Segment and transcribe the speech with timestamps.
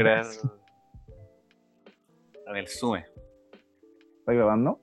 [0.00, 0.26] crear
[2.46, 3.04] en el Sume.
[4.18, 4.80] ¿Estás grabando?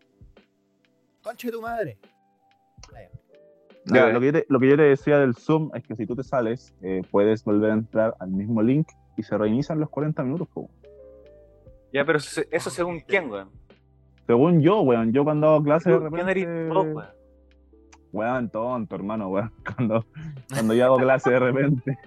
[1.24, 1.97] Conche tu madre.
[3.85, 6.06] Ya, lo, que yo te, lo que yo te decía del Zoom es que si
[6.06, 9.90] tú te sales, eh, puedes volver a entrar al mismo link y se reinician los
[9.90, 10.49] 40 minutos.
[10.49, 10.69] po.
[11.94, 13.49] Ya, pero eso, eso según quién, weón.
[14.26, 16.31] Según yo, weón, yo cuando hago clases de ¿Quién repente...
[16.31, 17.08] eres vos, weón?
[18.12, 19.54] Weón, tonto, hermano, weón.
[19.76, 20.05] Cuando,
[20.54, 21.98] cuando yo hago clase de repente...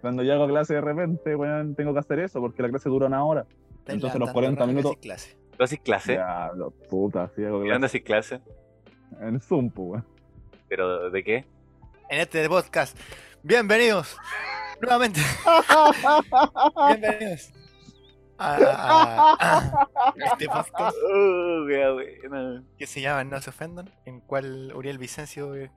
[0.00, 3.06] Cuando yo hago clase de repente, weón, tengo que hacer eso porque la clase dura
[3.06, 3.46] una hora.
[3.86, 5.36] Entonces, los levantando 40 raja minutos- clase.
[5.56, 6.14] ¿Tú haces clase?
[6.14, 7.72] Ya, lo- puta, sí hago ¿Y clase.
[7.72, 8.40] dónde haces clase?
[9.20, 10.06] En Zoom, pues, weón.
[10.68, 11.44] ¿Pero de qué?
[12.08, 12.96] En este podcast.
[13.42, 14.16] Bienvenidos.
[14.80, 15.20] Nuevamente.
[16.88, 17.52] Bienvenidos.
[18.38, 19.36] A, a-
[19.98, 22.64] a este podcast buena.
[22.78, 23.90] que se llama No se ofendan.
[24.06, 25.70] En cual Uriel Vicencio, eh,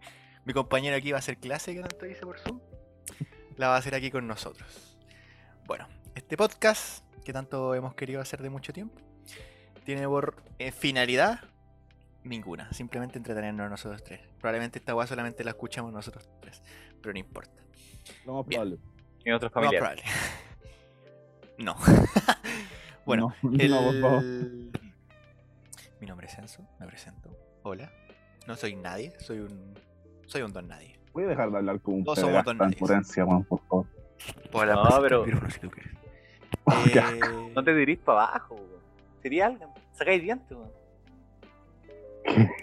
[0.46, 2.60] mi compañero aquí, va a hacer clase que tanto dice por Zoom.
[3.58, 4.98] La va a hacer aquí con nosotros.
[5.66, 9.00] Bueno, este podcast que tanto hemos querido hacer de mucho tiempo
[9.86, 11.42] tiene por eh, finalidad
[12.24, 14.22] ninguna, simplemente entretenernos nosotros tres.
[14.40, 16.62] Probablemente esta weá solamente la escuchamos nosotros tres,
[17.02, 17.62] pero no importa.
[18.26, 18.62] Lo más Bien.
[18.62, 18.80] probable.
[19.26, 20.04] Y otros Lo más familiares.
[20.04, 20.04] probable.
[21.60, 21.76] no.
[23.06, 23.72] bueno, No, el...
[23.72, 24.24] no, por favor.
[26.00, 27.38] mi nombre es Enzo, me presento.
[27.64, 27.92] Hola.
[28.48, 29.74] No soy nadie, soy un
[30.28, 31.00] soy un don nadie.
[31.14, 32.44] Voy a dejar de hablar como un Todos somos
[32.80, 33.86] potencia, weón, por favor.
[34.52, 35.94] Puedo hablar No, pero- del micrófono si tú quieres.
[36.66, 38.82] Oh, qué Eh, No te dirís para abajo, weón.
[39.22, 39.70] Sería alguien.
[39.94, 40.72] Sacáis dientes, weón.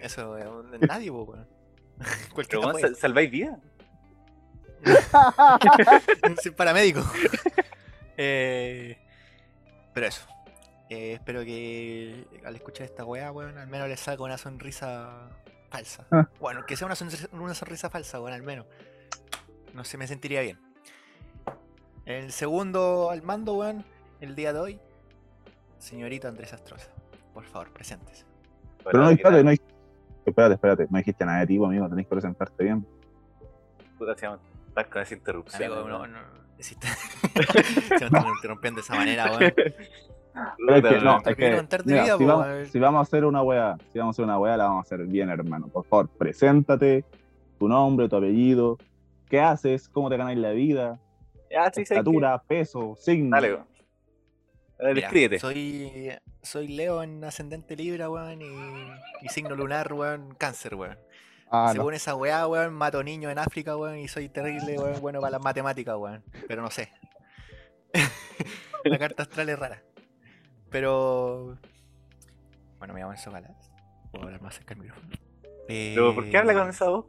[0.03, 1.47] Eso es un- nadie, weón.
[1.99, 2.87] Pero Cualquiera weón, puede.
[2.89, 3.59] sal- salváis vidas.
[6.43, 7.03] Soy paramédico.
[8.17, 8.97] Eh,
[9.93, 10.27] pero eso.
[10.89, 15.29] Eh, espero que al escuchar esta weá, weón, al menos les saca una sonrisa
[15.71, 16.07] falsa.
[16.11, 16.29] Ah.
[16.39, 18.67] Bueno, que sea una sonrisa, una sonrisa falsa, weón, al menos.
[19.73, 20.59] No sé, me sentiría bien.
[22.05, 23.85] El segundo al mando, weón,
[24.21, 24.81] el día de hoy,
[25.79, 26.91] señorita Andrés Astroza.
[27.33, 28.27] Por favor, presentes.
[28.85, 29.61] Pero no, Hola, ¿qué espérate, no hay...
[30.27, 32.87] Espérate, espérate, no dijiste nada de ti, amigo, tenés que presentarte bien.
[33.97, 34.41] Puta, se llama.
[34.69, 35.73] Estás con esa interrupción.
[35.73, 36.19] Amigo, no, no,
[36.59, 36.87] existe.
[37.89, 39.55] Se me están interrumpiendo de esa manera, weón.
[40.33, 42.67] Pero es que, Puta, no, es que, mira, vida, si, vamos, weón.
[42.67, 44.87] si vamos a hacer una weá, si vamos a hacer una weá, la vamos a
[44.87, 45.69] hacer bien, hermano.
[45.69, 47.05] Por favor, preséntate,
[47.59, 48.79] tu nombre, tu apellido,
[49.29, 50.99] qué haces, cómo te ganáis la vida,
[51.51, 51.81] sí, sí.
[51.83, 53.37] estatura, peso, signo.
[53.37, 53.71] Dale, weón.
[54.95, 56.11] Mira, soy,
[56.43, 60.99] soy Leo en ascendente Libra, weón, y, y signo lunar, weón, cáncer, weón.
[61.51, 61.73] Ah, no.
[61.73, 65.33] Según esa weá, weón, mato niños en África, weón, y soy terrible, weón, bueno para
[65.33, 66.23] las matemáticas, weón.
[66.47, 66.91] Pero no sé.
[68.85, 69.83] La carta astral es rara.
[70.71, 71.57] Pero.
[72.79, 73.71] Bueno, me llamo Enzo Galas.
[74.11, 75.13] Puedo hablar más cerca del micrófono.
[75.69, 77.07] Pero, ¿por qué habla con esa voz?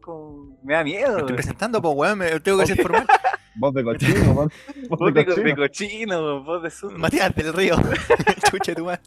[0.64, 1.14] Me da miedo.
[1.14, 3.08] Me estoy presentando, pues, weón, me tengo que ser formal.
[3.56, 4.54] Voz de cochino, voz,
[4.88, 5.56] voz de de, co- de cochino.
[5.58, 6.98] cochino, voz de sur.
[6.98, 7.76] Matías del Río.
[8.50, 9.02] Chuche tu madre.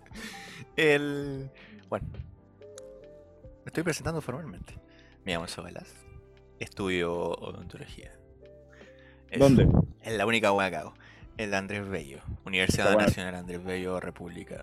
[0.76, 1.50] El.
[1.88, 2.06] Bueno.
[2.10, 4.74] Me estoy presentando formalmente.
[5.24, 5.94] Me llamo Enzo Galas.
[6.58, 8.12] Estudio odontología.
[9.30, 9.66] Es- ¿Dónde?
[10.02, 10.94] Es la única hueá que hago.
[11.36, 12.20] En la Andrés Bello.
[12.44, 12.96] Universidad.
[12.96, 14.62] Nacional Andrés Bello, República.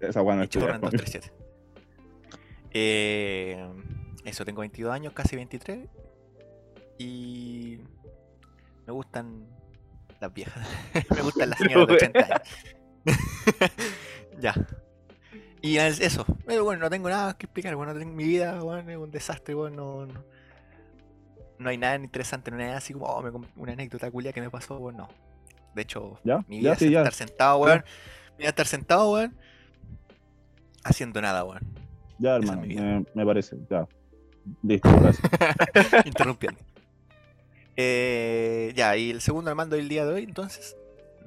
[0.00, 0.90] Esa weá no es Churran tuya.
[0.92, 1.32] 237.
[2.72, 3.66] Eh,
[4.24, 5.88] eso, tengo 22 años, casi 23.
[6.98, 7.78] Y.
[8.86, 9.46] Me gustan
[10.20, 10.66] las viejas.
[11.14, 12.42] me gustan las señoras de 80 años.
[14.40, 14.54] ya.
[15.62, 16.26] Y es- eso.
[16.46, 17.74] Pero bueno, no tengo nada que explicar.
[17.74, 20.24] Bueno, tengo mi vida, bueno, es un desastre, bueno, no, no,
[21.58, 24.40] no hay nada interesante, no hay nada así como oh, me una anécdota culia que
[24.40, 25.25] me pasó, bueno, no.
[25.76, 26.38] De hecho, ¿Ya?
[26.48, 26.98] mi Ya, vida sí, es ya.
[27.00, 27.84] estar sentado, weón.
[28.32, 29.36] Mi vida es estar sentado, weón.
[30.82, 31.60] Haciendo nada, weón.
[32.18, 33.56] Ya, es hermano, me, me parece.
[33.70, 33.86] Ya.
[34.62, 35.30] Listo, gracias.
[36.06, 36.58] Interrumpiendo.
[37.76, 40.76] Eh, ya, y el segundo al mando del día de hoy, entonces,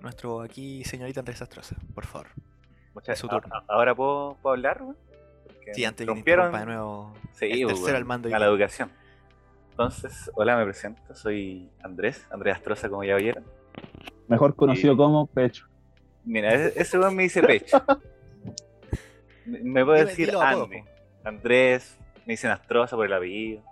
[0.02, 2.28] nuestro aquí señorita Andrés Astroza, por favor.
[2.96, 3.54] Muchas- Es su turno.
[3.54, 4.98] a- ¿Ahora puedo, puedo hablar, weón?
[5.74, 7.14] Sí, antes interrumpa de nuevo.
[7.34, 8.34] Sí, el tercero al mando.
[8.36, 8.90] a la educación.
[9.70, 11.14] Entonces, hola, me presento.
[11.14, 13.46] Soy Andrés, Andrés Astroza, como ya oyeron.
[14.28, 15.66] Mejor conocido como Pecho.
[16.26, 17.82] Mira, ese weón me dice pecho.
[19.46, 20.84] Me- puede Dime- decir Andy.
[21.24, 23.64] Andrés, me dicen Astroza por el apellido.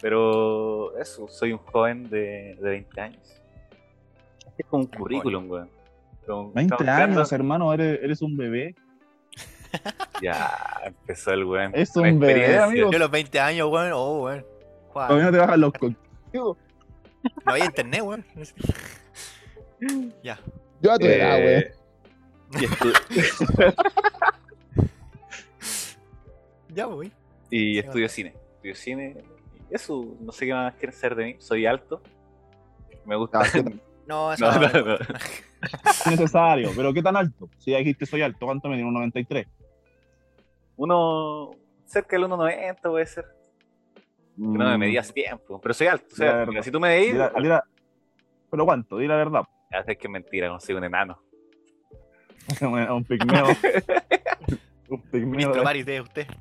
[0.00, 3.42] Pero eso, soy un joven de, de 20 años.
[4.56, 5.70] Es como un Un currículum, weón.
[6.26, 8.74] Como- 20 estamos creando- años, hermano, eres, eres un bebé.
[10.22, 10.50] Ya
[10.84, 11.72] empezó el weón.
[11.74, 12.90] Es un bebé, amigo.
[12.90, 14.44] Yo a los 20 años, weón, oh, weón.
[14.94, 16.56] Todavía no te bajan los contigo.
[17.44, 18.24] No había internet, weón.
[20.22, 20.38] Ya.
[20.80, 21.54] Yo a tu edad, güey.
[21.54, 21.72] Eh,
[22.52, 23.74] estu-
[26.74, 27.12] Ya, voy.
[27.50, 28.34] y Sí, estudio cine.
[28.56, 29.16] Estudio cine.
[29.70, 31.36] Eso, no sé qué más quieren ser de mí.
[31.38, 32.02] Soy alto.
[33.04, 33.40] Me gusta.
[34.06, 34.94] No, eso No, no, no, no.
[34.94, 36.70] Es necesario.
[36.76, 37.48] Pero ¿qué tan alto?
[37.58, 38.86] Si ya dijiste soy alto, ¿cuánto me dio?
[38.86, 39.46] Un 93.
[40.76, 41.50] Uno
[41.86, 43.24] cerca del 1.90 puede ser.
[44.38, 45.60] Que no me medí hace tiempo.
[45.60, 46.06] Pero soy alto.
[46.10, 46.16] O Mm.
[46.16, 46.62] Sea, verdad.
[46.62, 47.62] si tú me dila-
[48.50, 48.96] ¿Pero cuánto?
[48.98, 49.42] Di la verdad.
[49.70, 51.20] ya sé que es mentira, no soy un enano.
[52.62, 53.46] un, un pigmeo.
[54.88, 55.30] un pigmeo.
[55.30, 56.26] Ministro de- Maris de usted.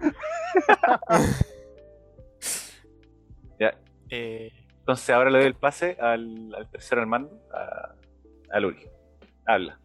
[3.60, 3.76] Ya.
[4.10, 7.96] Eh, Entonces ahora le doy el pase al, al tercero mando, a,
[8.56, 8.88] a Luli.
[9.46, 9.80] Habla.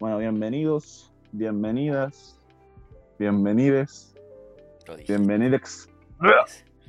[0.00, 2.40] Bueno, bienvenidos, bienvenidas,
[3.18, 4.14] bienvenides,
[5.06, 5.88] bienvenidex.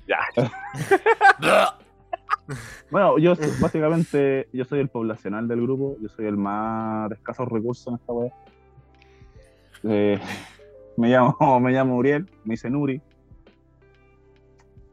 [0.07, 0.19] Ya.
[2.91, 7.47] Bueno, yo básicamente yo soy el poblacional del grupo, yo soy el más de escasos
[7.49, 8.31] recursos en esta web.
[10.97, 13.01] me llamo, me llamo Uriel, me dice Nuri.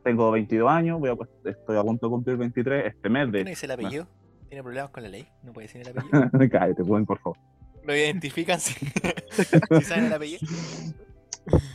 [0.03, 3.33] Tengo 22 años, voy a, estoy a punto de cumplir 23 este mes ¿Qué no
[3.33, 3.45] de...
[3.45, 4.07] dice el apellido?
[4.49, 5.29] ¿Tiene problemas con la ley?
[5.43, 6.51] ¿No puede decir el apellido?
[6.51, 7.39] Cállate, pueden, por favor.
[7.85, 10.41] ¿Lo identifican si, si saben el apellido?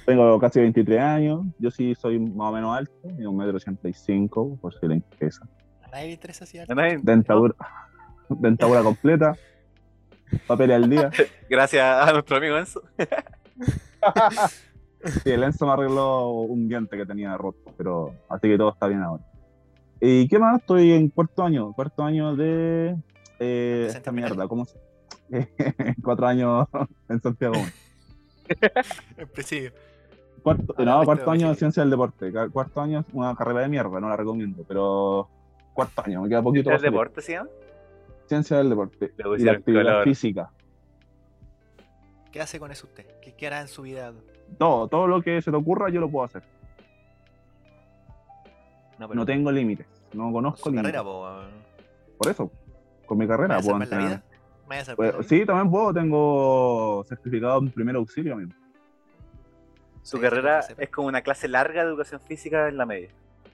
[0.05, 4.73] Tengo casi 23 años, yo sí soy más o menos alto, mido 1,85 m, por
[4.73, 5.47] si le interesa.
[5.83, 6.99] A nadie le interesa si es ¿A nadie?
[7.01, 7.55] Dentadura,
[8.83, 9.35] completa,
[10.47, 11.09] papel al día.
[11.49, 12.81] Gracias a nuestro amigo Enzo.
[15.23, 18.87] Sí, el Enzo me arregló un diente que tenía roto, pero así que todo está
[18.87, 19.23] bien ahora.
[20.01, 20.59] ¿Y qué más?
[20.59, 22.97] Estoy en cuarto año, cuarto año de
[23.39, 24.79] eh, esta mierda, ¿cómo se?
[26.03, 26.67] Cuatro años
[27.09, 27.55] en Santiago.
[29.17, 29.71] El presidio.
[30.43, 32.31] Cuarto, Ah, no, cuarto año de ciencia del deporte.
[32.51, 35.27] Cuarto año es una carrera de mierda, no la recomiendo, pero
[35.73, 36.69] cuarto año, me queda poquito.
[36.69, 36.91] ¿El para salir.
[36.91, 37.49] deporte se llama?
[38.27, 40.03] Ciencia del deporte y la actividad color.
[40.03, 40.51] física.
[42.31, 43.05] ¿Qué hace con eso usted?
[43.21, 44.13] ¿Qué, qué hará en su vida?
[44.57, 46.43] Todo, todo lo que se te ocurra yo lo puedo hacer.
[48.99, 50.91] No, No tengo límites, no con conozco límites.
[50.91, 51.27] carrera, po.
[52.17, 52.51] Por eso,
[53.05, 54.23] con mi ¿Me carrera puedo la vida?
[54.67, 58.51] ¿Me vaya a salvar Pues, sí, también puedo, tengo certificado en primer auxilio, amigo.
[60.03, 60.83] Su Sí, carrera sí, sí, sí.
[60.83, 63.09] es como una clase larga de educación física en la media.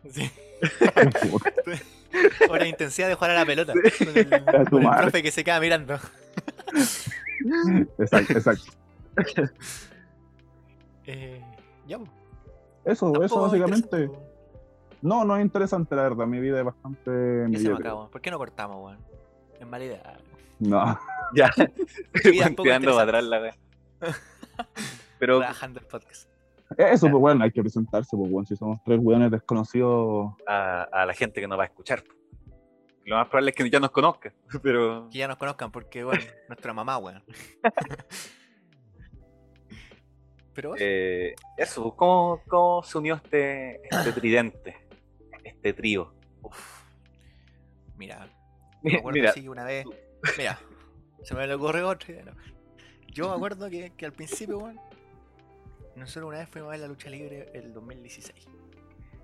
[0.10, 0.30] Sí.
[2.50, 3.74] Hora intensidad de jugar a la pelota.
[3.74, 4.30] Con el,
[4.66, 5.98] tu con el profe que se queda mirando.
[7.98, 8.72] exacto, exacto.
[11.06, 11.44] Eh,
[11.86, 12.06] ya, po.
[12.86, 14.10] Eso, eso básicamente.
[15.02, 16.26] No, no es interesante, la verdad.
[16.26, 18.08] Mi vida es bastante ¿Qué se me acabó?
[18.10, 19.00] ¿Por qué no cortamos, weón?
[19.60, 20.18] Es mala idea.
[20.70, 21.00] No,
[21.36, 21.50] Ya.
[21.58, 23.02] Vida poco Tirando para interesante.
[23.02, 23.56] atrás la wea.
[25.20, 26.30] Pero Trabajando el podcast.
[26.78, 30.34] eso, pues bueno, hay que presentarse, pues bueno, si somos tres weones desconocidos.
[30.48, 32.04] a, a la gente que nos va a escuchar.
[33.06, 34.32] Lo más probable es que ya nos conozca,
[34.64, 37.24] pero Que ya nos conozcan porque, bueno, nuestra mamá, weón.
[40.54, 44.78] Pero eh, eso, ¿cómo, ¿cómo se unió este, este tridente?
[45.44, 46.14] Este trío.
[46.44, 46.84] Uf.
[47.98, 48.28] Mira,
[48.82, 49.86] me acuerdo Mira, que una vez.
[50.38, 50.60] Mira,
[51.24, 52.26] se me le ocurrió otra idea.
[52.26, 52.34] ¿no?
[53.08, 54.80] Yo me acuerdo que, que al principio, weón,
[55.96, 58.48] nosotros una vez fuimos a ver la lucha libre el 2016.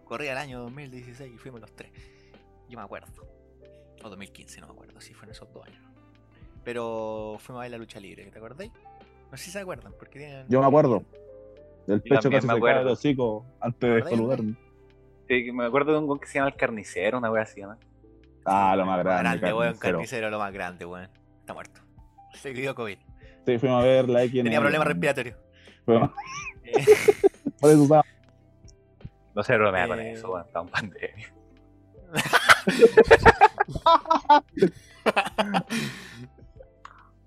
[0.06, 1.92] Corría el año 2016 y fuimos los tres.
[2.68, 3.12] Yo me acuerdo.
[4.04, 5.84] O 2015, no me acuerdo si fueron esos dos años.
[6.64, 8.72] Pero fuimos a ver la lucha libre, ¿te acordáis?
[9.32, 10.46] No sé si se acuerdan, porque tienen.
[10.50, 11.04] Yo me acuerdo.
[11.88, 12.86] El pecho casi me se cae acuerdo.
[12.86, 14.56] de hocico antes de ¿Verdad, saludarme.
[15.28, 17.78] sí, me acuerdo de un weón que se llama el carnicero, una wea así, ¿no?
[18.52, 19.22] Ah, lo más grande.
[19.24, 19.92] Grande, weón, carnicero.
[19.98, 21.10] carnicero, lo más grande, weón.
[21.40, 21.82] Está muerto.
[22.34, 22.98] Se dio COVID.
[23.46, 24.44] Sí, fuimos a ver la X.
[24.44, 25.38] Tenía problemas respiratorios.
[25.86, 26.12] Fuimos-
[26.64, 26.74] Eh,
[27.60, 28.06] Por eso estaba-
[29.36, 30.12] No se bromea con Eh.
[30.14, 31.34] eso, weón, está en pandemia.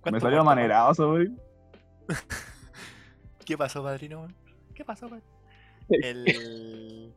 [0.04, 1.28] Me ¿cuánto salió manerazo, güey.
[3.44, 4.18] ¿Qué pasó, padrino?
[4.20, 4.34] weón?
[4.74, 5.26] ¿Qué pasó, padrino?
[5.88, 7.12] El...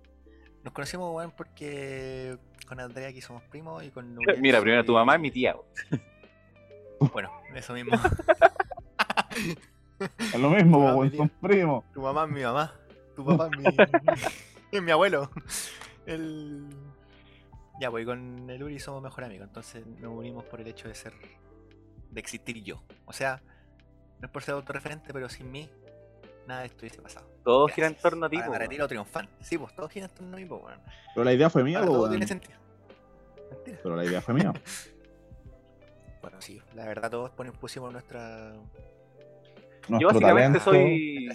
[0.65, 4.93] Nos conocimos, weón, porque con Andrea aquí somos primos y con Uriel Mira, primero tu
[4.93, 5.55] mamá y mi tía.
[5.55, 6.01] weón.
[7.13, 7.91] Bueno, eso mismo.
[10.19, 11.85] Es lo mismo, mi son primos.
[11.93, 12.73] tu mamá es mi mamá.
[13.15, 13.63] Tu papá es mi,
[14.71, 15.29] es mi abuelo.
[16.05, 16.65] El...
[17.79, 20.95] Ya, pues con el Uri somos mejor amigos, entonces nos unimos por el hecho de
[20.95, 21.13] ser.
[22.11, 22.83] de existir yo.
[23.05, 23.41] O sea,
[24.19, 25.69] no es por ser autorreferente, pero sin mí,
[26.47, 27.25] nada de esto hubiese pasado.
[27.43, 28.53] Todo gira en torno a ti, weón.
[28.55, 29.31] retiro triunfante.
[29.41, 30.79] Sí, pues todo gira en torno a mí, pues, weón.
[31.13, 32.57] Pero la idea fue mía, todo tiene sentido.
[33.51, 33.77] Mentira.
[33.83, 34.53] Pero la idea fue mía.
[36.21, 38.51] Bueno, sí, la verdad todos pusimos nuestra,
[39.87, 40.59] Yo básicamente talento.
[40.59, 41.29] soy,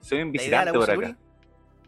[0.00, 1.16] soy un visitante por acá.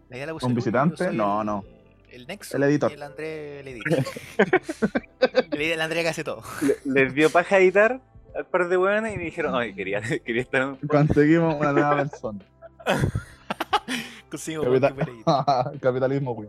[0.09, 1.13] La idea la ¿Un yo visitante?
[1.13, 1.65] No, el- no.
[2.11, 2.57] El Nexo.
[2.57, 2.91] El editor.
[2.91, 4.05] Y el André el editor.
[5.53, 6.43] el, el André que hace todo.
[6.63, 8.01] Le- Les dio paja editar
[8.35, 10.77] al par de weones y me dijeron, oye, quería, quería estar en...
[10.89, 12.41] Conseguimos una nueva persona.
[14.31, 15.81] Consigo Capita- que fue el editor.
[15.81, 16.49] Capitalismo, güey.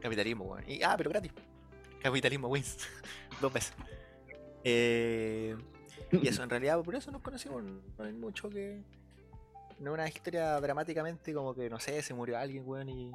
[0.00, 0.64] Capitalismo, weón.
[0.68, 1.32] Y, ah, pero gratis.
[2.00, 2.76] Capitalismo wins.
[3.40, 3.74] Dos veces.
[4.64, 5.56] Eh,
[6.10, 7.62] y eso, en realidad, por eso nos conocimos.
[7.62, 8.82] No hay mucho que.
[9.78, 13.12] No es una historia dramáticamente como que, no sé, se murió alguien, weón, y.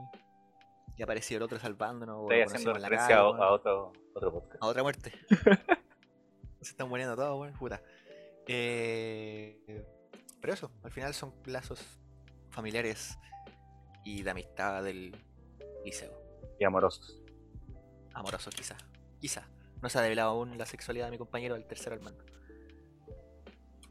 [0.97, 2.23] Y apareció el otro salvándonos.
[2.23, 4.63] Estoy haciendo referencia a, otro, otro podcast.
[4.63, 5.11] A otra muerte.
[6.61, 7.81] Se están muriendo todos, weón, puta.
[8.47, 9.85] Eh,
[10.47, 11.99] pero eso, al final son lazos
[12.51, 13.19] familiares
[14.05, 15.13] y de amistad del
[15.83, 16.13] liceo.
[16.57, 17.21] Y amorosos.
[18.13, 18.77] Amorosos, quizá.
[19.19, 19.45] Quizá.
[19.81, 22.23] No se ha develado aún la sexualidad de mi compañero del tercero al mando.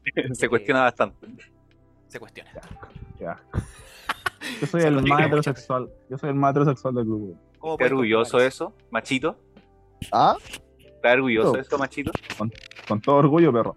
[0.33, 1.27] Se cuestiona bastante.
[2.07, 2.49] Se cuestiona.
[3.19, 3.39] Ya.
[4.59, 5.91] Yo soy el más heterosexual.
[6.09, 7.39] Yo soy el más heterosexual del grupo.
[7.59, 9.39] ¿Cómo ¿Estás puedes orgulloso eso, machito?
[10.11, 10.35] ¿Ah?
[10.79, 12.11] ¿Estás orgulloso de eso, machito?
[12.87, 13.75] Con todo orgullo, perro.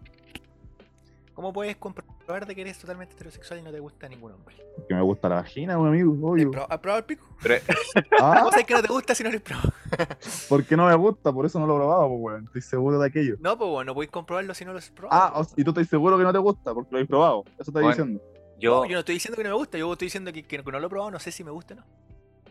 [1.41, 4.57] ¿Cómo puedes comprobar de que eres totalmente heterosexual y no te gusta ningún hombre?
[4.77, 6.51] Porque me gusta la vagina, un amigo, ¿Has obvio.
[6.51, 7.25] probado- has probado el pico?
[7.43, 7.55] Pero,
[8.21, 8.35] ¿Ah?
[8.41, 9.73] ¿Cómo sabes que no te gusta si no lo has probado?
[10.51, 12.45] Porque no me gusta, por eso no lo he probado, pues, weón.
[12.45, 13.37] Estoy seguro de aquello.
[13.41, 15.19] No, pues bueno, no podéis comprobarlo si no lo has probado.
[15.19, 17.45] Ah, o sea, y tú estás seguro que no te gusta porque lo has probado.
[17.53, 17.89] Eso estás Bueno.
[17.89, 18.23] diciendo.
[18.59, 20.59] yo, No, yo no estoy diciendo que no me gusta, yo estoy diciendo que, que
[20.63, 21.85] no lo he probado, no sé si me gusta o no.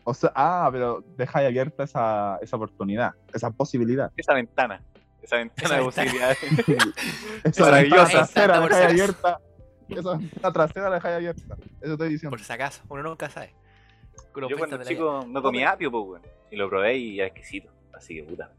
[0.04, 4.12] O sea, ah, pero deja ahí abierta esa, esa oportunidad, esa posibilidad.
[4.18, 4.82] esa ventana,
[5.22, 6.38] esa ventana Esa de posibilidades.
[7.44, 8.22] Esa Maravillosa.
[8.22, 9.40] ventana trasera la abierta.
[9.90, 11.58] Esa ventana trasera la deja abierta.
[11.82, 12.30] Eso estoy diciendo.
[12.32, 13.54] Por si acaso, uno nunca sabe.
[14.50, 16.22] Yo cuando chico no comía apio, pues, weón.
[16.52, 17.70] Y lo probé y era exquisito.
[17.94, 18.52] Así que puta.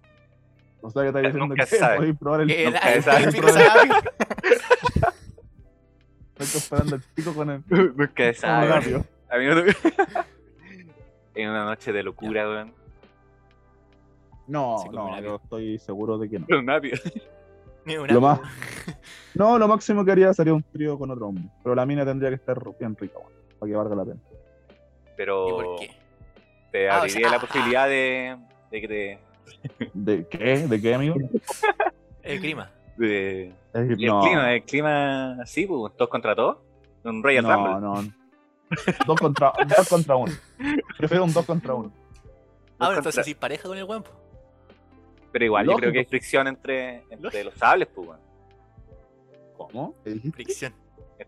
[0.82, 2.70] O sea, que estás diciendo que podéis probar el apio.
[6.38, 8.32] Estoy comparando el pico con el Nunca.
[9.30, 9.56] A mí no
[11.34, 12.79] En una noche de locura, weón.
[14.50, 16.46] No, Sí, no, yo estoy seguro de que no.
[16.58, 16.92] Un apio.
[17.84, 18.20] Ni un Lo apio.
[18.20, 18.40] más-
[19.34, 21.44] No, lo máximo que haría sería un trío con otro hombre.
[21.62, 24.20] Pero la mina tendría que estar bien rica, weón, para que valga la pena.
[25.16, 25.90] Pero ¿Y por qué?
[26.72, 28.36] te Ah, o abriría sea, la ah, posibilidad de,
[28.70, 29.18] de que te.
[29.94, 30.66] ¿De qué?
[30.68, 31.14] ¿De qué, amigo?
[32.22, 32.70] El clima.
[32.96, 36.58] De, el clima, el clima así, pues, todos contra todos.
[37.04, 37.80] Un Royal no, Rumble.
[37.80, 38.14] no.
[39.06, 40.32] Dos contra, dos contra uno.
[40.98, 41.90] Prefiero un dos contra uno.
[42.78, 44.10] Ah, bueno, contra- entonces sí, pareja con el guampo.
[45.32, 48.20] Pero igual, yo creo que hay fricción entre, entre los sables, pues, weón.
[49.56, 49.94] ¿Cómo?
[50.34, 50.74] Fricción.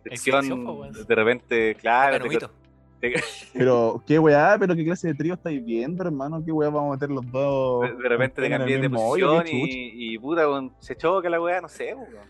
[0.02, 0.92] Fricción, weón.
[0.92, 2.24] de repente, claro.
[2.28, 4.56] te- te- Pero, ¿qué weá?
[4.58, 6.42] ¿Pero qué clase de trío estáis viendo, hermano?
[6.44, 7.82] ¿Qué weá vamos a meter los dos?
[7.82, 11.60] de, de repente te cambias de posición y, y puta, weón, se choca la weá,
[11.60, 12.26] no sé, pues, weón.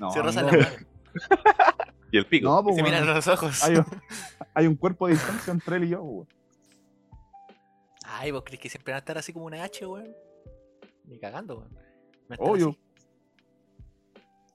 [0.00, 0.52] No, Se rozan no.
[0.52, 0.86] las manos.
[2.10, 2.48] Y el pico.
[2.48, 3.62] No, y pues, se miran los ojos.
[3.64, 3.84] hay, un,
[4.54, 6.28] hay un cuerpo de distancia entre él y yo, weón.
[8.06, 10.08] Ay, vos crees que siempre van a estar así como una H, weón.
[11.08, 11.72] Ni cagando, weón.
[12.28, 12.68] No están Obvio.
[12.70, 12.78] así.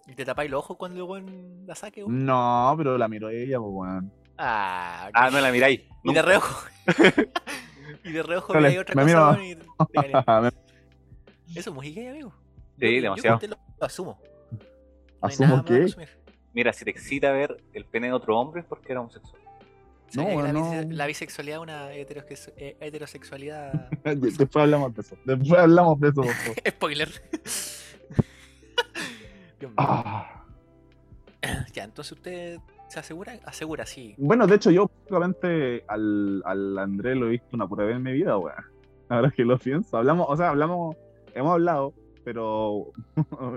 [0.08, 2.26] ¿Y te tapáis los ojos cuando el weón la saque, weón?
[2.26, 4.12] No, pero la miró ella, pues, weón.
[4.38, 5.82] Ah, Ah, no la miráis.
[6.04, 6.68] Y de reojo.
[8.04, 9.58] y de reojo Dale, miráis otra me cosa, weón, y
[11.60, 12.34] Eso es muy gay, amigo.
[12.80, 13.36] Sí, Yo- demasiado.
[13.38, 14.20] Yo te lo, lo asumo.
[14.52, 14.60] No
[15.28, 15.86] ¿Asumo qué?
[16.54, 19.42] Mira, si te excita ver el pene de otro hombre es porque era homosexual.
[20.14, 20.72] ¿Sabías No, que la, no.
[20.72, 23.90] bise- la bisexualidad es una eh, heterosexualidad.
[24.04, 25.18] Después hablamos de eso.
[25.26, 26.34] Después hablamos de eso, por.
[26.72, 27.10] Spoiler.
[29.78, 30.44] Ah.
[31.74, 34.14] Ya, entonces usted se asegura, asegura, sí.
[34.18, 38.04] Bueno, de hecho, yo prácticamente al, al Andrés lo he visto una pura vez en
[38.04, 38.56] mi vida, weón.
[39.10, 39.98] Ahora que lo pienso.
[39.98, 40.96] Hablamos, o sea, hablamos,
[41.34, 41.94] hemos hablado,
[42.24, 42.92] pero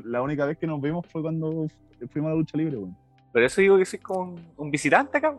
[0.05, 1.67] la única vez que nos vimos fue cuando
[2.11, 2.97] fuimos a la lucha libre, weón.
[3.33, 5.35] Pero eso digo que soy como un, visitante acá.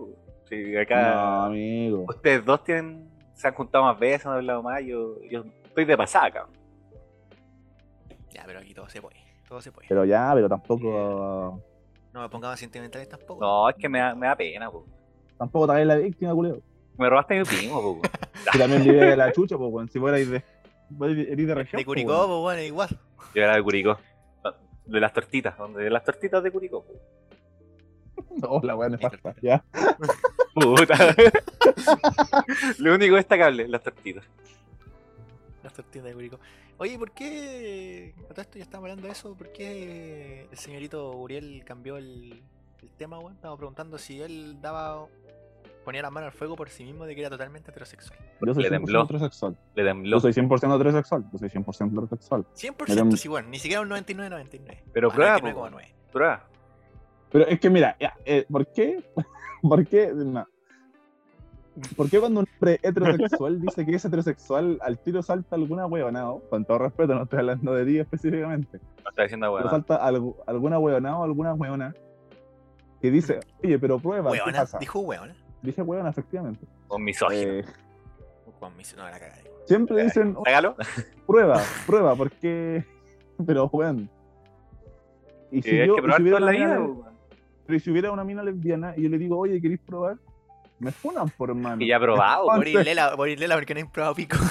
[0.50, 2.06] Sí, No, acá amigo.
[2.08, 4.82] ustedes dos tienen, se han juntado más veces, han hablado más.
[4.84, 6.48] Yo, yo estoy de pasada acá.
[8.32, 9.18] Ya, pero aquí todo se puede.
[9.48, 9.88] Todo se puede.
[9.88, 11.62] Pero ya, pero tampoco.
[12.14, 13.42] No me pongamos sentimentales tampoco.
[13.42, 14.70] No, es que me da, me da pena.
[14.72, 14.86] Po.
[15.38, 16.62] Tampoco hagáis la víctima, culeo.
[16.98, 17.82] Me robaste a mi primo.
[17.82, 18.02] Po.
[18.52, 19.90] Si también vive de la chucha, pues, weón.
[19.90, 20.44] Si fuerais de.
[21.02, 21.80] Eres de región.
[21.80, 22.90] de po, Curicó, pues bueno, igual.
[23.36, 23.98] Yo era de Curicó.
[24.86, 26.84] De las tortitas, donde de las tortitas de Curicó.
[26.86, 26.94] po.
[28.42, 29.36] No, la weá nefasta.
[29.42, 29.64] Ya.
[30.54, 30.96] Puta.
[32.80, 34.24] Lo único destacable, las tortitas.
[35.64, 36.40] Las tortillas de Curicó.
[36.78, 38.14] Oye, ¿por qué?
[38.26, 39.34] A todo esto ya estamos hablando de eso.
[39.36, 42.42] ¿Por qué el señorito Uriel cambió el,
[42.82, 43.34] el tema, weón?
[43.34, 45.08] Estamos preguntando si él daba.
[45.84, 48.18] ponía la mano al fuego por sí mismo de que era totalmente heterosexual.
[48.46, 49.04] Yo soy Le 100% tembló.
[49.04, 49.58] heterosexual.
[49.76, 50.20] Le Yo tembló.
[50.20, 51.26] soy 100% heterosexual.
[51.32, 52.46] Yo soy 100% heterosexual.
[52.56, 54.84] 100% Pero- sí, bueno, ni siquiera un 99-99.
[54.94, 55.48] Pero prueba, po.
[55.48, 55.94] 99,9.
[56.12, 56.48] Prueba.
[57.32, 59.04] Pero es que mira, ya, eh, ¿por qué?
[59.62, 60.12] ¿Por qué?
[60.14, 60.46] No.
[61.96, 66.42] ¿Por qué cuando un hombre heterosexual dice que es heterosexual, al tiro salta alguna huevonao?
[66.50, 68.80] Con todo respeto, no estoy hablando de ti específicamente.
[69.04, 69.70] No está diciendo bueno.
[69.70, 71.94] salta algu- alguna huevonao, alguna huevona
[73.02, 74.80] que dice, oye, pero prueba, ¿qué Hueona, pasa?
[74.80, 75.36] dijo hueona.
[75.62, 76.66] Dije huevona, efectivamente.
[76.90, 77.42] Un misógino.
[77.52, 77.66] Eh,
[78.76, 79.36] me hizo- no, la caga.
[79.66, 80.76] siempre dicen, Sácalo.
[81.28, 82.84] prueba, prueba, porque...
[83.46, 84.10] Pero, weón,
[85.52, 87.04] Y si, yo, que y probar si la vida, weón.
[87.68, 90.18] Pero si hubiera una mina lesbiana y yo le digo, oye, ¿queréis probar?
[90.80, 91.82] Me funan por hermano.
[91.84, 94.38] Y ya probado, Irlela, por Irlela porque no he probado pico.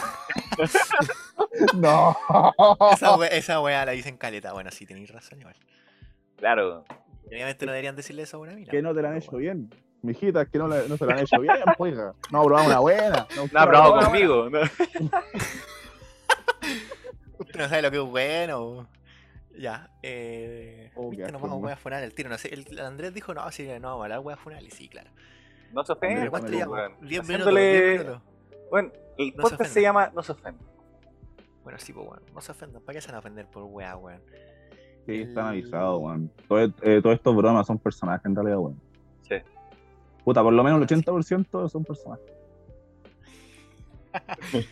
[1.76, 2.16] No.
[2.92, 4.52] Esa esa wea la dicen caleta.
[4.52, 5.54] Bueno, sí, tenéis razón igual.
[6.36, 6.84] Claro.
[7.26, 8.70] Obviamente no deberían decirle eso a una mina.
[8.70, 9.42] que no te la han hecho bueno.
[9.54, 9.70] bien.
[10.02, 12.12] Mijitas, que no, la- no se la han hecho bien, pues, hija.
[12.30, 13.26] No, probamos una buena.
[13.36, 14.50] No, No ha probado conmigo.
[14.50, 14.60] ¿no?
[17.38, 18.88] Usted no sabe lo que es bueno.
[19.58, 20.90] Ya, eh.
[20.94, 22.28] Oh, viste, nos vamos a el tiro.
[22.28, 24.62] No sé, el Andrés dijo, no, sí, no, vamos a hablar wea funar.
[24.62, 25.10] Y sí, claro.
[25.72, 26.30] No se Pero ofende.
[26.30, 26.78] ¿Cuánto bueno, llevamos?
[26.98, 27.08] weón.
[27.08, 28.22] 10 minutos, Haciéndole- 10 minutos.
[28.70, 30.64] Bueno, el No se podcast se llama No se ofende.
[31.62, 32.82] Bueno, sí, pues bueno, no se ofendan.
[32.82, 34.22] ¿Para qué se van a ofender por wea, weón?
[35.06, 36.30] Sí, están avisados, weón.
[36.48, 38.80] Todo, eh, todo estos bromas son personajes en realidad, weón.
[39.22, 39.36] Sí.
[40.24, 42.24] Puta, por lo menos el 80% son personajes.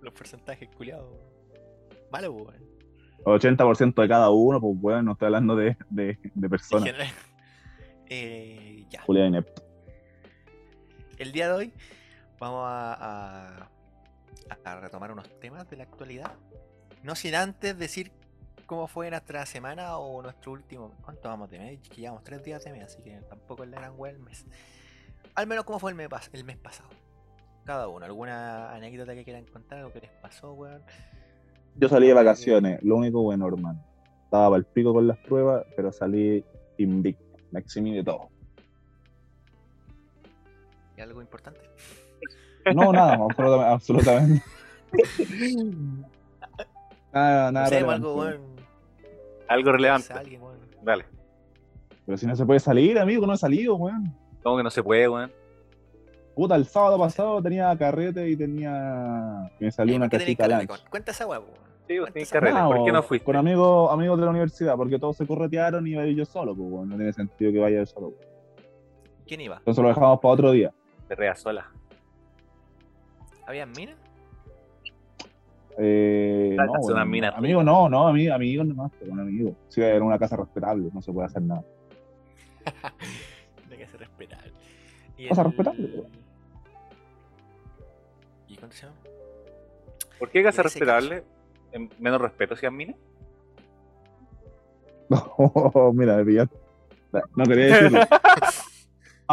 [0.00, 1.08] Los porcentajes culiados.
[2.10, 2.71] Malo, pues, weón.
[3.24, 6.92] 80% de cada uno, pues weón, no estoy hablando de, de, personas.
[8.14, 9.00] Eh, ya.
[9.02, 9.62] Julián inepto.
[11.16, 11.72] El día de hoy
[12.38, 13.68] vamos a, a-
[14.64, 16.32] a retomar unos temas de la actualidad.
[17.02, 18.12] No sin antes decir
[18.66, 20.94] cómo fue nuestra semana o nuestro último.
[21.02, 21.80] ¿Cuánto vamos de mes?
[21.88, 24.44] Que llevamos tres días de mes, así que tampoco es la gran el mes.
[25.34, 26.90] Al menos cómo fue el mes, el mes pasado.
[27.64, 30.82] Cada uno, alguna anécdota que quieran contar, algo que les pasó, weón.
[31.76, 33.82] Yo salí de vacaciones, lo único bueno, hermano.
[34.24, 36.44] Estaba para el pico con las pruebas, pero salí
[36.78, 37.24] invicto.
[37.50, 38.28] Me eximí de todo.
[40.96, 41.60] ¿Y algo importante?
[42.74, 43.72] No, nada, absolutamente.
[43.72, 44.42] absolutamente.
[47.12, 47.66] Nada, nada.
[47.66, 48.06] No sé, relevante,
[49.48, 50.12] algo, relevante.
[50.14, 50.40] alguien.
[50.82, 51.04] Dale.
[52.06, 54.14] Pero si no se puede salir, amigo, no he salido, weón.
[54.42, 55.30] ¿Cómo que no se puede, weón?
[56.34, 59.50] Puta, el sábado pasado tenía carrete y tenía.
[59.60, 60.80] Me salió una ¿por qué tenéis casita carrete, lunch.
[60.82, 61.44] con- Cuenta esa weón.
[61.88, 62.58] Sí, tenés esa carrete.
[62.62, 63.24] ¿Por qué no fuiste?
[63.24, 66.24] Con amigos, amigos de la universidad, porque todos se corretearon y iba a ir yo
[66.24, 66.88] solo, pues, weón.
[66.88, 68.14] No tiene sentido que vaya yo solo.
[69.26, 69.58] ¿Quién iba?
[69.58, 70.72] Entonces lo dejamos para otro día.
[71.08, 71.66] Perrea sola.
[73.46, 73.96] ¿Había minas?
[75.78, 79.54] Eh, no, una weón, mina amigo, no, no, amigo, amigo nomás, pero un amigo.
[79.68, 81.62] Si era una casa respetable, no se puede hacer nada.
[83.68, 84.52] Tiene que ser respetable.
[85.16, 86.04] Y Cosa el- respetable,
[90.18, 91.24] ¿Por qué que En ese respetable?
[91.72, 92.94] ¿En menos respeto si mina?
[95.94, 96.56] Mira, me pillaste.
[97.36, 98.00] No quería decirlo.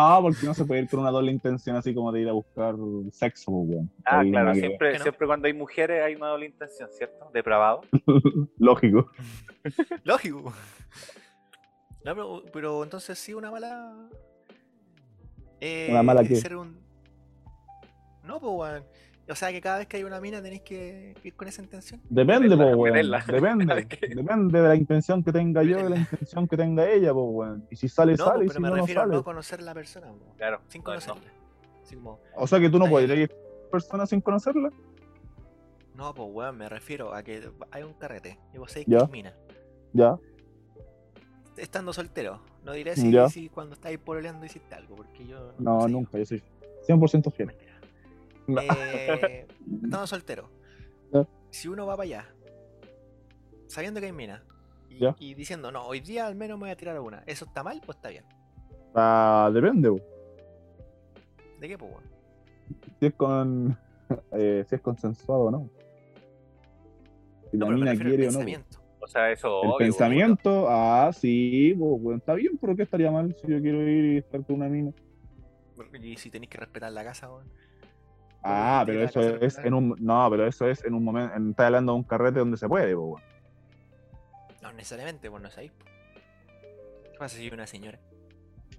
[0.01, 2.31] Ah, porque no se puede ir con una doble intención así como de ir a
[2.31, 2.73] buscar
[3.11, 3.91] sexo, pues, weón.
[4.05, 5.03] Ah, Ahí claro, que siempre, ¿Qué no?
[5.03, 7.29] siempre cuando hay mujeres hay una doble intención, ¿cierto?
[7.33, 7.81] Depravado.
[8.59, 9.11] Lógico.
[10.03, 10.53] Lógico.
[12.05, 14.09] No, pero, pero entonces sí, una mala.
[15.59, 16.37] Eh, ¿Una mala qué?
[16.37, 16.79] Ser un...
[18.23, 18.85] No, pues, weón.
[19.29, 22.01] O sea, que cada vez que hay una mina tenéis que ir con esa intención.
[22.09, 23.11] Depende, pues, weón.
[23.27, 23.87] Depende.
[24.15, 27.25] Depende de la intención que tenga yo y de la intención que tenga ella, pues,
[27.29, 27.67] weón.
[27.69, 29.15] Y si sale, No, sale, y pero si me no, no refiero a sale.
[29.15, 30.35] no conocer la persona, weón.
[30.35, 30.61] Claro.
[30.67, 30.99] Sin no, no.
[30.99, 31.31] conocerla.
[31.93, 34.71] Como, O sea que tú no podrías ir con personas sin conocerla.
[35.95, 38.39] no, pues, weón, me refiero a que hay un carrete.
[38.53, 39.33] Y vos sabés que es mina.
[39.93, 40.17] Ya.
[41.57, 42.41] Estando soltero.
[42.63, 45.53] No diré si, si cuando estáis pololeando hiciste algo, porque yo.
[45.59, 45.89] No, sé.
[45.89, 46.17] nunca.
[46.17, 46.41] Yo soy
[46.87, 47.53] 100% fiel.
[48.49, 48.61] No.
[48.61, 49.47] Eh,
[49.83, 50.49] estando soltero.
[51.51, 52.25] Si uno va para allá,
[53.67, 54.43] sabiendo que hay mina,
[55.17, 57.63] y, diciendo, no, hoy día al menos me voy a tirar a una, ¿eso está
[57.63, 58.25] mal o está bien?
[58.93, 59.89] Ah, depende.
[61.59, 61.93] ¿De qué, pues?
[62.99, 63.77] Si es con.
[64.31, 65.69] eh, si es consensuado o no.
[67.49, 68.39] Si No, la mina quiere o no.
[68.39, 68.79] pensamiento.
[69.01, 73.35] O sea, eso El obvio, pensamiento, ah, sí, pues, está bien, pero ¿qué estaría mal
[73.35, 74.91] si yo quiero ir y estar con una mina?
[75.99, 77.47] Y si tenéis que respetar la casa, weón.
[78.43, 79.95] Ah, pero eso es en un.
[79.99, 81.35] No, pero eso es en un momento.
[81.35, 83.21] En, está hablando de un carrete donde se puede, pues, weón.
[84.61, 85.71] No necesariamente, pues no sabéis.
[85.71, 85.85] po.
[85.85, 87.99] ¿Qué pasa si una señora?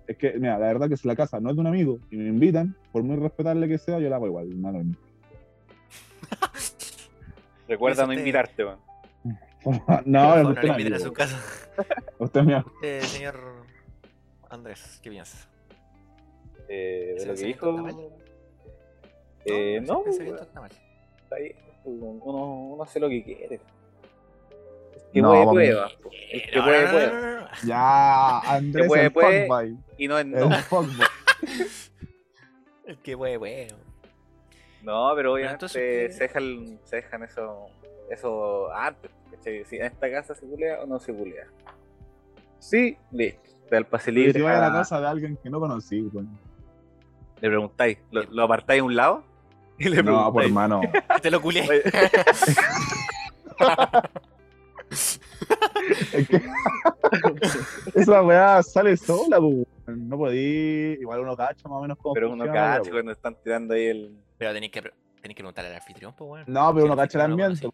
[0.07, 2.16] Es que, mira, la verdad que si la casa no es de un amigo y
[2.16, 4.96] me invitan, por muy respetable que sea, yo la hago igual, hermano.
[7.68, 8.79] Recuerda no te- no, invitarte, weón.
[10.07, 11.38] No, no usted le mi inviten a su casa.
[12.18, 12.73] Usted es mi amigo.
[12.83, 13.38] Eh, señor
[14.49, 15.49] Andrés, ¿qué piensas?
[16.68, 18.20] Eh, ¿Ese de lo que dijo.
[19.44, 20.70] Eh, no, pensamiento weón, está mal.
[21.22, 23.55] está bien, pues, uno, uno hace lo que quiere.
[24.94, 25.55] El que No, puede, vamos.
[25.55, 25.90] prueba.
[26.03, 26.11] po.
[26.31, 27.07] El que No, puede, no, no, puede.
[27.12, 27.46] no, no, no.
[27.66, 29.40] Ya, Andrés, puede, el puede.
[29.46, 29.79] fuckboy.
[29.98, 30.48] Y no es El no.
[32.87, 33.76] El que puede, bueno.
[34.83, 37.66] No, pero obviamente se dejan, se dejan eso,
[38.11, 39.11] eso antes.
[39.31, 39.64] ¿cachai?
[39.66, 41.46] Si en esta casa se culea o no se culea.
[42.59, 43.40] Sí, listo.
[43.68, 44.33] Te da el pase libre.
[44.33, 46.00] si a la casa de alguien que no conocí.
[47.40, 49.22] Le preguntáis, ¿lo, lo apartáis a un lado?
[49.81, 50.81] Y le No, por hermano.
[51.23, 51.62] Te lo culé.
[51.69, 51.83] Oye,
[56.12, 56.40] Es que
[57.95, 59.66] esa weá sale sola, pues.
[59.87, 60.09] weón.
[60.09, 60.97] No podí.
[61.01, 64.16] Igual uno cacha más o menos cómo Pero uno cacha cuando están tirando ahí el.
[64.37, 66.45] Pero tenéis que, tenéis que preguntarle al anfitrión, pues, weón.
[66.47, 67.69] No, pero uno cacha el no ambiente.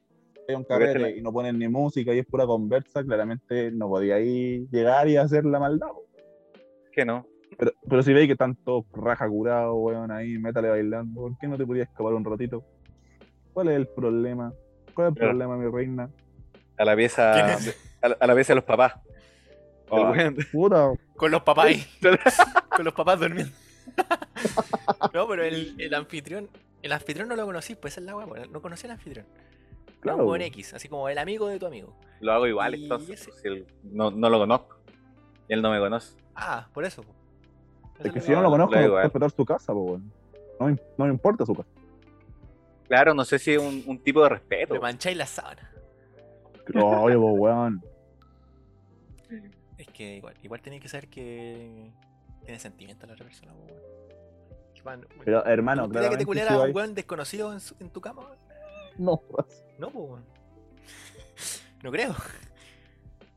[0.48, 4.14] Hay un carrete y no ponen ni música y es pura conversa, claramente no podía
[4.14, 5.88] ahí llegar y hacer la maldad.
[5.88, 6.04] po.
[6.92, 7.26] Que no.
[7.58, 11.46] Pero, pero si veis que están todos raja curados, weón, ahí, métale bailando, ¿por qué
[11.48, 12.64] no te podías escapar un ratito?
[13.54, 14.52] ¿Cuál es el problema?
[14.94, 16.10] ¿Cuál es el problema, mi reina?
[16.78, 17.32] A la pieza.
[17.32, 17.76] ¿Quién es?
[18.02, 18.94] A la, a la pieza de los papás.
[19.90, 20.36] Weón.
[20.52, 21.86] puta, Con los papás ahí.
[22.76, 23.52] con los papás durmiendo.
[25.14, 26.48] no, pero el, el anfitrión.
[26.82, 28.52] El anfitrión no lo conocí, pues esa es la weá, weón.
[28.52, 29.26] No conocí al anfitrión.
[30.00, 30.24] claro.
[30.24, 30.46] Buen po.
[30.46, 31.96] X, así como el amigo de tu amigo.
[32.20, 33.20] Lo hago igual, Y entonces.
[33.22, 34.76] ese- pues, si él- no, no lo conozco.
[35.48, 36.16] Y él no me conoce.
[36.34, 37.02] Ah, por eso.
[38.02, 39.02] Es que si yo no lo conozco, no puedo eh.
[39.04, 40.12] respetar su casa, po, weón.
[40.60, 41.68] No, me- no me importa su casa.
[42.88, 44.74] Claro, no sé si es un, un tipo de respeto.
[44.74, 45.70] Le mancháis la sábana.
[46.74, 47.82] Oye, po, weón.
[49.78, 51.90] Es que igual, igual tenéis que saber que
[52.44, 53.60] tiene sentimiento la otra persona, po,
[54.84, 55.06] weón.
[55.24, 57.90] Pero, hermano, ¿te gustaría que te culiara si a un weón desconocido en, su- en
[57.90, 58.38] tu cama, weón?
[58.98, 59.20] No,
[59.78, 60.24] No, pues, weón.
[61.82, 62.14] No creo.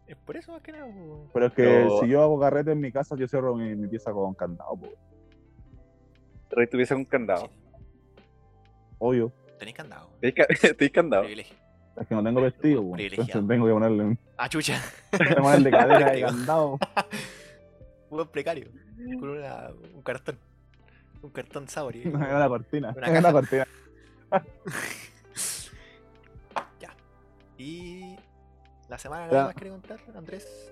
[0.10, 2.72] Es por eso más que nada, po, pero es que Pero- si yo hago carrete
[2.72, 4.88] en mi casa, yo cierro mi, mi pieza con candado, po.
[6.50, 7.48] Rey tuviese un candado.
[7.48, 8.24] Sí,
[8.98, 9.32] Obvio.
[9.60, 10.10] Tenéis candado.
[10.20, 11.24] ¿Tenéis ca- ¿Tenéis candado?
[11.24, 11.56] Privilegio.
[11.96, 12.94] Es que no tengo vestido, weón.
[12.94, 13.28] Privilegiado.
[13.40, 14.82] Entonces tengo que ponerle un, Ah, chucha.
[15.12, 16.80] tengo que ponerle cadena de candado.
[18.10, 18.70] Buen precario.
[19.20, 20.40] Con una, un cartón.
[21.22, 22.08] Un cartón Sauri.
[22.08, 22.94] una cortina.
[22.98, 23.32] Una Una, caja.
[23.34, 23.68] cortina.
[26.80, 26.96] Ya.
[27.58, 28.16] Y
[28.90, 29.34] la semana Ya.
[29.34, 30.72] nada más quería contar, Andrés.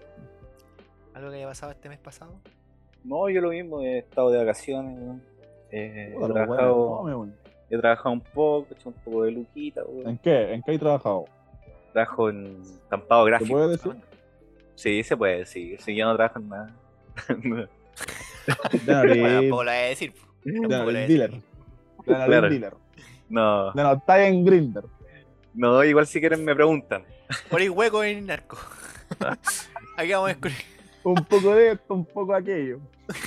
[1.14, 2.34] Algo que haya pasado este mes pasado.
[3.04, 5.24] No, yo lo mismo, he estado de vacaciones, weón.
[5.72, 7.36] Eh, he, trabajado, weón.
[7.70, 10.10] he trabajado un poco, he hecho un poco de luquita, weón.
[10.10, 10.54] ¿En qué?
[10.54, 11.26] ¿En qué hay trabajado?
[11.94, 13.52] Trabajo en estampado ¿Te gráfico.
[13.54, 14.02] puedes decir?
[14.76, 15.76] Sí, se puede, sí.
[15.80, 16.76] Sí, yo no trabajo en nada.
[18.86, 20.14] No tampoco lo voy a decir.
[20.46, 21.08] no decir.
[21.08, 21.32] dealer.
[21.32, 22.50] No eres Claro.
[22.50, 22.74] dealer.
[23.30, 24.84] no, no estás en Grinder.
[25.54, 27.04] no, igual si quieren me preguntan.
[27.50, 28.58] Por ahí hueco en narco.
[29.98, 30.58] Aquí vamos a descubrir.
[31.04, 32.80] Un poco de esto, un poco aquello.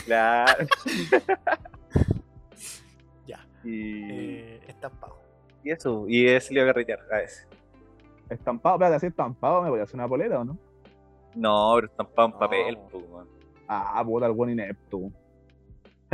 [0.04, 0.66] Claro.
[3.26, 3.46] Ya.
[3.64, 5.16] Y, Eh, estampado.
[5.62, 7.46] y eso, y salido a carretear a veces.
[8.28, 10.58] Estampado, espérate, así estampado, ¿me voy a hacer una polera o no?
[11.34, 12.38] No, pero estampado en No.
[12.38, 13.28] papel, pues, weón.
[13.68, 15.10] Ah, puta, el buen inepto.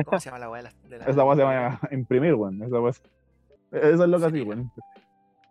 [0.05, 2.63] ¿Cómo se llama la weá de la, de la- Esa weá se llama imprimir, weón.
[2.63, 2.91] Esa weá.
[2.91, 4.71] Eso es lo que así, weón.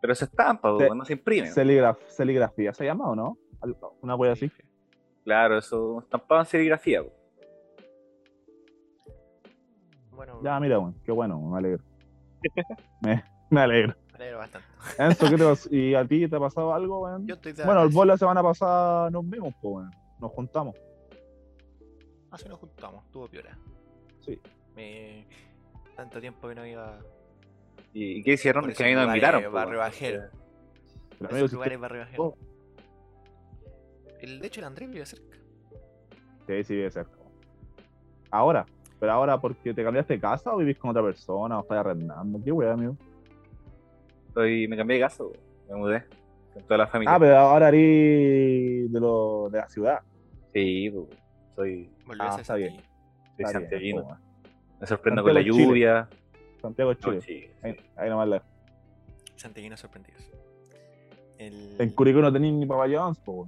[0.05, 1.49] Pero se estampa, Se- no se imprime.
[1.49, 3.39] Celigraf- Celigrafía se llama o no?
[4.03, 4.51] Una weá así.
[5.23, 7.03] Claro, eso, estampado en serigrafía.
[10.11, 10.93] Bueno, Ya, mira, weón.
[11.03, 11.83] Qué bueno, me alegro.
[13.01, 13.95] me, me alegro.
[14.11, 14.67] me alegro bastante.
[14.99, 15.69] Enzo, ¿qué te pasó?
[15.75, 17.25] ¿Y a ti te ha pasado algo, weón?
[17.25, 19.91] Yo estoy de Bueno, el vos la semana pasada nos vimos, pues, weón.
[20.19, 20.75] Nos juntamos.
[22.29, 23.57] Así nos juntamos, tuvo piola.
[24.19, 24.39] Sí.
[24.75, 25.25] Me...
[25.95, 26.99] Tanto tiempo que no iba
[27.95, 28.71] ¿Y, y qué hicieron?
[28.73, 29.41] Que a mí no me invitaron.
[29.41, 30.23] pues, barrio bajero.
[31.19, 32.23] Lugares barrio bajero.
[32.23, 32.37] Oh.
[34.19, 35.37] El, de hecho, el Andrés vive cerca.
[36.45, 37.07] Sí, sí, debe ser.
[38.31, 38.65] Ahora,
[38.99, 42.39] pero ahora, ¿porque te cambiaste de casa o vivís con otra persona o estás arrendando?
[42.43, 42.97] ¿Qué weá, amigo?
[44.27, 45.23] Estoy- me cambié de casa,
[45.69, 46.03] me mudé.
[46.53, 47.15] Con toda la familia.
[47.15, 49.99] Ah, pero ahora eres de, lo, de la ciudad.
[50.53, 51.07] Sí, pues,
[51.55, 52.75] soy, Volvió Ah, a ser está bien.
[53.37, 54.03] Soy santiaguino.
[54.03, 54.19] weón.
[54.81, 56.05] Me sorprendo con la Chile.
[56.67, 57.21] Santiago, No, Chile.
[57.21, 57.49] sí, sí.
[57.63, 58.43] Ahí, ahí nomás la.
[59.35, 60.21] Santiaguinos sorprendidos.
[61.37, 61.75] El...
[61.79, 63.47] En Curicó no tenéis ni Papa John's, po.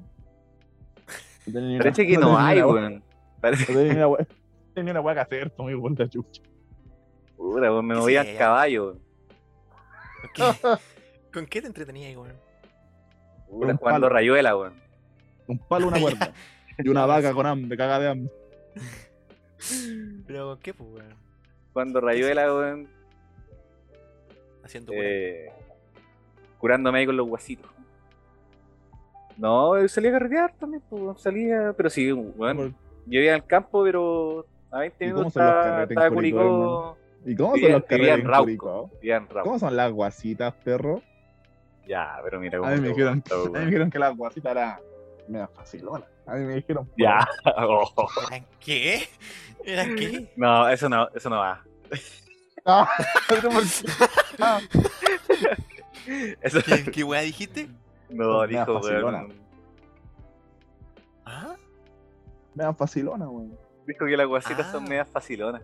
[1.47, 3.01] No Parece que no hay, weón.
[3.39, 4.27] Parece No weá-
[4.75, 6.41] no ni una weá que hacer, tú, mi vuelta chucha.
[7.38, 8.97] Puta, weón, me Sí, movía en caballo.
[10.21, 10.43] ¿Con qué,
[11.34, 12.36] ¿Con qué te entretenías, weón?
[13.49, 14.10] Puta, un jugando palo.
[14.10, 14.73] rayuela, weón.
[15.47, 16.34] Un palo, una cuerda.
[16.84, 18.32] y una vaca con hambre, caga de hambre.
[20.27, 21.15] ¿Pero con qué, pues, weón?
[21.71, 22.89] Jugando rayuela, weón.
[24.67, 24.91] Haciendo.
[24.93, 25.49] Eh,
[26.58, 27.71] curándome ahí con los guasitos.
[29.38, 32.75] No, salía a carretear también, pues, salía, pero sí, weón.
[33.06, 36.97] Yo en el campo, pero a 20 ¿Y cómo minutos son los estaba, estaba Curicó.
[37.25, 38.27] ¿Y cómo son los carretes en.
[38.27, 38.91] Curicó?
[39.43, 41.01] ¿Cómo son las guasitas, perro?
[41.88, 44.17] Ya, pero mira cómo A mí me dijeron, gusta, a mí me dijeron que las
[44.17, 44.80] guasitas eran
[45.30, 46.06] medio facilona.
[46.25, 46.89] A mí me dijeron.
[46.97, 47.25] Ya.
[47.45, 47.89] Oh.
[48.30, 49.08] ¿Eran qué?
[49.63, 50.30] ¿Eran qué?
[50.36, 51.63] No, eso no, eso no va.
[52.65, 52.89] Ah,
[56.41, 57.69] Eso ¿Qué, qué weá dijiste?
[58.10, 59.17] no Media dijo, facilona.
[59.19, 59.34] weón.
[61.26, 61.56] ¿Ah?
[62.56, 63.58] medio facilona, weón.
[63.86, 64.89] Dijo que las guasitas son Ah.
[64.89, 65.62] medias facilonas.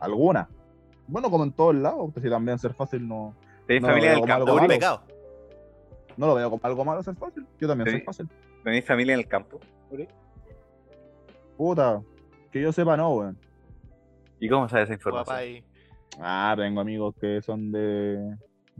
[0.00, 0.48] Algunas.
[1.06, 3.34] Bueno, como en todos lados, pues si también ser fácil no.
[3.66, 4.46] ¿Tenés No, familia del campo?
[4.46, 5.02] malo, ¿Es un pecado?
[6.16, 7.46] No lo veo como algo malo ser fácil.
[7.58, 8.28] Yo también soy fácil.
[8.62, 9.58] ¿Tenéis familia en el campo?
[9.90, 10.06] Uri?
[11.56, 12.02] Puta.
[12.50, 13.38] Que yo sepa, no, weón.
[14.38, 15.64] ¿Y cómo sabes esa información?
[16.20, 18.36] Ah, tengo amigos que son de.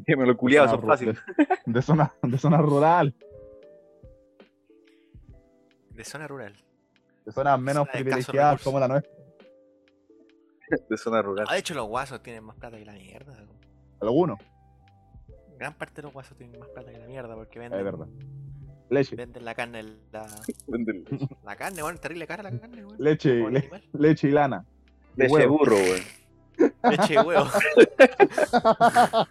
[0.06, 1.18] Que me lo son fáciles.
[1.36, 3.14] De, de zona, de zona rural.
[5.90, 6.54] De zona rural.
[7.24, 9.12] De zonas menos Zona de privilegiadas como la nuestra.
[10.88, 11.46] De zona rural.
[11.50, 13.32] Ah, de hecho, los guasos tienen más plata que la mierda.
[13.34, 13.48] weón.
[14.00, 14.38] Algunos,
[15.58, 18.06] Gran parte de los guasos tienen más plata que la mierda porque es venden, verdad.
[18.88, 19.14] Leche.
[19.14, 19.82] venden la carne.
[20.10, 20.26] La,
[20.66, 21.04] Vende
[21.44, 22.96] la carne, bueno, terrible cara la carne, weón.
[22.98, 24.64] Leche, le- leche y lana.
[25.14, 25.58] Leche huevo.
[25.58, 26.00] burro, weón.
[26.90, 27.46] Leche de huevo.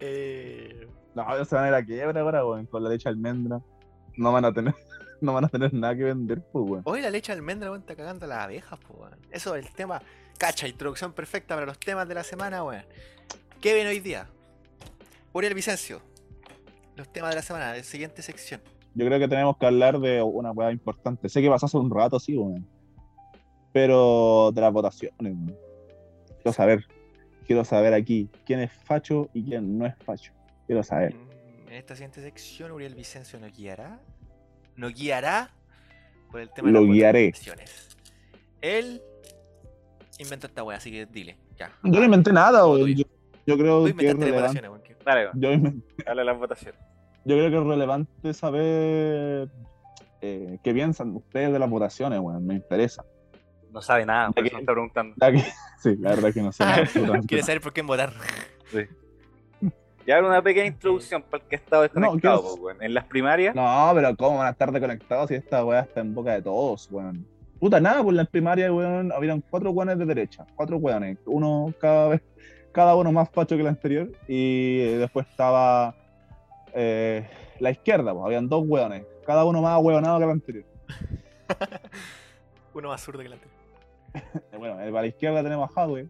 [0.00, 3.10] eh, No, ellos se van a ir a quiebra ahora, weón, con la leche de
[3.14, 3.60] almendra.
[4.16, 4.74] No van a tener,
[5.20, 6.82] no van a tener nada que vender, pues, weón.
[6.84, 9.16] hoy la leche de almendra, weón, está cagando a las abejas, po, weón.
[9.30, 10.02] Eso es el tema.
[10.38, 12.84] Cacha, introducción perfecta para los temas de la semana, weón.
[13.60, 14.28] ¿Qué ven hoy día?
[15.32, 16.00] Uriel Vicencio.
[16.96, 18.60] Los temas de la semana, de siguiente sección.
[18.94, 21.28] Yo creo que tenemos que hablar de una weá importante.
[21.28, 22.66] Sé que pasó hace un rato, sí, weón.
[23.76, 25.54] Pero de las votaciones, weón.
[26.42, 26.86] Quiero saber.
[27.46, 30.32] Quiero saber aquí quién es facho y quién no es facho.
[30.66, 31.14] Quiero saber.
[31.68, 34.00] En esta siguiente sección, Uriel Vicencio nos guiará.
[34.76, 35.50] Nos guiará
[36.30, 37.26] por el tema Lo de las guiaré.
[37.26, 37.98] votaciones.
[38.62, 39.02] Él
[40.20, 41.36] inventó esta wea, así que dile.
[41.58, 41.70] Ya.
[41.82, 42.60] Yo no inventé nada.
[42.60, 44.62] Yo, yo creo Tú que es relevante.
[45.04, 45.38] Dale, weón.
[45.38, 46.80] Yo, inven- Dale las votaciones.
[47.26, 49.50] yo creo que es relevante saber
[50.22, 52.46] eh, qué piensan ustedes de las votaciones, weón.
[52.46, 53.04] Me interesa.
[53.76, 55.14] No sabe nada, por Ya eso está preguntando.
[55.20, 55.38] Ya que-
[55.82, 56.64] sí, la verdad es que no sé.
[56.64, 58.10] absolutamente Quiere saber por quién votar.
[60.06, 62.80] Y ahora una pequeña introducción para el que ha estado desconectado, quiero- po, weón.
[62.80, 66.14] En las primarias, No, pero ¿cómo van a estar desconectados si esta weá está en
[66.14, 67.26] boca de todos, weón?
[67.58, 72.08] Puta, nada, por la primaria, weón, habían cuatro weones de derecha, cuatro weones, uno cada
[72.08, 72.22] vez,
[72.72, 75.94] cada uno más facho que el anterior, y después estaba
[76.72, 80.64] eh, la izquierda, pues, habían dos weones, cada uno más weonado que el anterior.
[82.74, 83.55] Uno más zurdo que el anterior.
[84.52, 86.08] Eh, Bueno, eh, para la izquierda tenemos a Hadwe,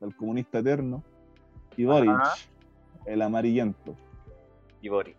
[0.00, 1.02] el comunista eterno,
[1.76, 2.34] y Boric, Ajá.
[3.06, 3.94] el amarillento.
[4.80, 5.16] y Boric.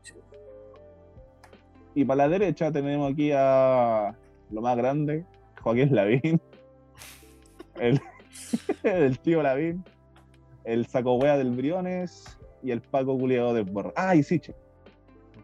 [1.96, 4.16] Y para la derecha tenemos aquí a
[4.52, 5.26] lo más grande,
[5.62, 6.40] Joaquín Lavín.
[7.76, 8.00] El,
[8.84, 9.84] el tío Lavín.
[10.64, 12.24] El saco wea del Briones.
[12.64, 13.92] Y el Paco culiado del Borra.
[13.96, 14.56] Ah, y Siche.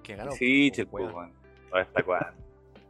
[0.02, 0.32] Que ganó.
[0.32, 1.14] Sí, po, che, po, weón.
[1.14, 1.32] weón.
[1.72, 2.34] Ahora está cuál.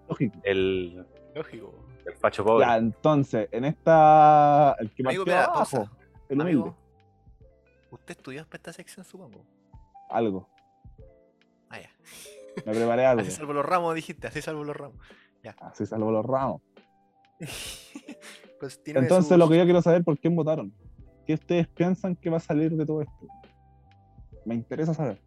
[0.08, 0.38] Lógico.
[0.44, 1.74] El, Lógico.
[2.06, 2.66] El facho pobre.
[2.66, 4.76] Ya, entonces, en esta.
[4.80, 5.90] El que Amigo, espera, abajo,
[6.30, 6.62] el humilde.
[6.62, 6.78] Amigo,
[7.92, 9.46] usted estudió para esta sección, supongo.
[10.10, 10.50] Algo.
[11.70, 11.90] Ah, ya.
[12.66, 13.22] Me preparé algo.
[13.22, 14.98] Así salvo los ramos, dijiste, así salvo los ramos.
[15.60, 16.62] Así salvo los ramos.
[18.60, 20.72] Pues tiene Entonces, lo que yo quiero saber por quién votaron.
[21.26, 23.28] ¿Qué ustedes piensan que va a salir de todo esto?
[24.46, 25.20] Me interesa saber.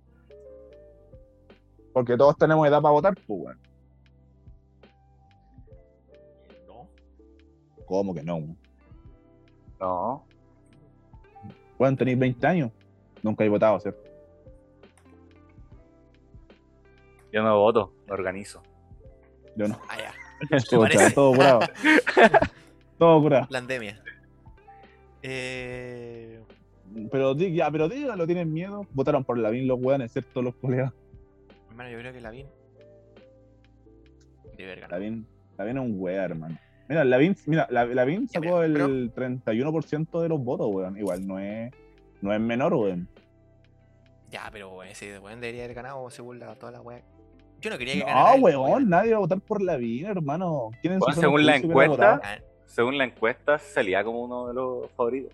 [1.92, 3.60] Porque todos tenemos edad para votar, pues, weón.
[7.86, 8.36] ¿Cómo que no?
[8.36, 8.56] weón?
[9.80, 10.24] No.
[11.78, 12.70] Bueno, tenéis 20 años.
[13.22, 14.00] Nunca he votado, ¿cierto?
[17.32, 18.62] Yo no voto, me organizo.
[19.56, 19.78] Yo no.
[19.88, 20.14] Ah, ya.
[20.70, 21.10] Todo, parece.
[21.12, 21.60] todo curado.
[22.98, 23.48] todo curado.
[23.50, 24.00] Pandemia.
[25.22, 26.40] Eh,
[27.10, 28.86] Pero, ya, pero dígalo, ¿tienen miedo?
[28.92, 30.42] Votaron por Lavín los weones, ¿cierto?
[30.42, 30.92] Los colegas.
[31.70, 32.46] hermano, yo creo que Lavín.
[34.56, 34.86] De verga.
[34.88, 36.58] Lavín, Lavín es un wea, hermano.
[36.88, 40.96] Mira, Lavín, mira, La- Lavín Ya, sacó pero- el 31% de los votos, weón.
[40.98, 41.72] Igual no es,
[42.20, 43.08] no es menor, weón.
[44.30, 47.00] Ya, pero ese weón debería haber ganado se burla toda la weá.
[47.60, 48.34] Yo no quería que No, ganara.
[48.34, 50.70] él, weón, nadie va a votar por Lavín, hermano.
[50.82, 52.20] ¿Quién en su Bueno, según la encuesta,
[52.66, 55.32] Según la encuesta, salía como uno de los favoritos.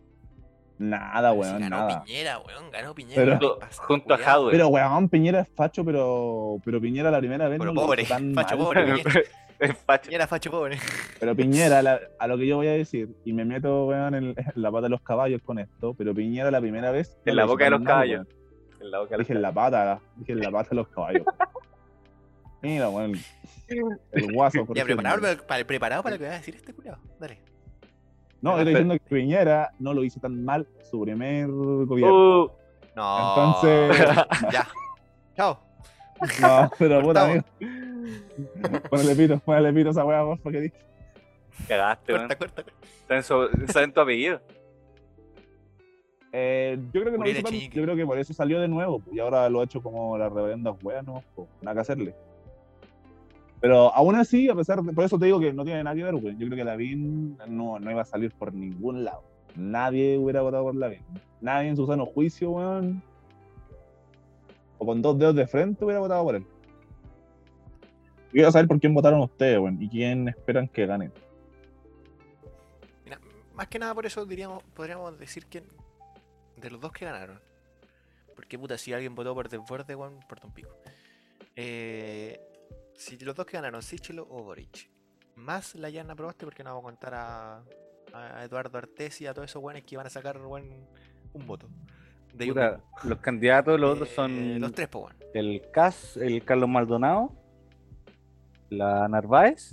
[0.78, 2.04] Nada, si weón, ganó nada.
[2.04, 3.38] Piñera, weón, ganó Piñera.
[3.38, 4.18] Pero- ¿qué Junto, a?
[4.18, 4.50] Jadwe.
[4.52, 8.34] Pero, weón, Piñera es facho, pero, pero Piñera la primera vez Pero no pobre, tan
[8.34, 8.66] facho mal.
[8.66, 9.02] pobre.
[9.86, 10.04] Facho.
[10.08, 10.78] Piñera facho pobre.
[11.18, 14.24] Pero Piñera, la- a lo que yo voy a decir, y me meto, weón, en,
[14.36, 17.18] en la pata de los caballos con esto, pero Piñera la primera vez...
[17.26, 18.26] En la boca de los caballos.
[18.80, 20.88] En la boca de los Dije en la pata, dije en la pata de los
[20.88, 21.24] caballos.
[22.62, 23.12] Mira, weón,
[24.12, 24.64] el guaso.
[24.66, 26.96] por Ya, preparado para, para- preparado para lo que va a decir este culiao.
[27.18, 27.40] Dale.
[28.42, 32.44] No, estoy diciendo que Piñera no lo hizo tan mal su primer gobierno.
[32.44, 32.50] Uh,
[32.96, 33.28] No.
[33.62, 34.06] Entonces,
[34.52, 34.66] Ya.
[35.36, 35.60] Chao.
[36.42, 37.44] no, pero puta, amigo.
[38.90, 40.76] Ponele pito, ponele pito esa weá, porfa, que dije.
[41.68, 42.28] cagaste, weón.
[42.28, 42.62] Corta, corta.
[42.64, 43.66] corta.
[43.66, 44.40] Está en, tu apellido.
[46.32, 49.02] Eh, yo creo que no hizo tan- yo creo que por eso salió de nuevo,
[49.10, 52.14] y ahora lo ha hecho como las reverendas weas, no, pues, nada que hacerle.
[53.60, 56.04] Pero aún así, a pesar de, por eso te digo que no tiene nada que
[56.04, 56.34] ver, güey.
[56.38, 59.22] Yo creo que Lavín no, no iba a salir por ningún lado.
[59.56, 61.02] Nadie hubiera votado por Lavín.
[61.40, 63.02] Nadie en su sano juicio, weón.
[64.78, 66.46] o con dos dedos de frente hubiera votado por él.
[68.30, 71.10] Yo quiero saber por quién votaron ustedes, weón, y quién esperan que gane.
[73.04, 73.18] Mira,
[73.54, 75.62] más que nada por eso diríamos, podríamos decir que
[76.56, 77.40] de los dos que ganaron.
[78.36, 80.70] Porque puta, si alguien votó por Desborde, weón, importa un pico.
[81.56, 82.40] Eh,
[82.96, 84.88] si los dos que ganaron, Sichelo o Boric.
[85.36, 87.62] Más la Yana Proboste, porque no vamos a contar a,
[88.12, 90.86] a Eduardo Artes y a todos esos weones que iban a sacar weón,
[91.32, 91.68] un voto.
[92.34, 95.16] De Puta, los candidatos, los otros Eh, son Los tres, pues, weón.
[95.34, 97.32] el Cas, el Carlos Maldonado,
[98.70, 99.72] la Narváez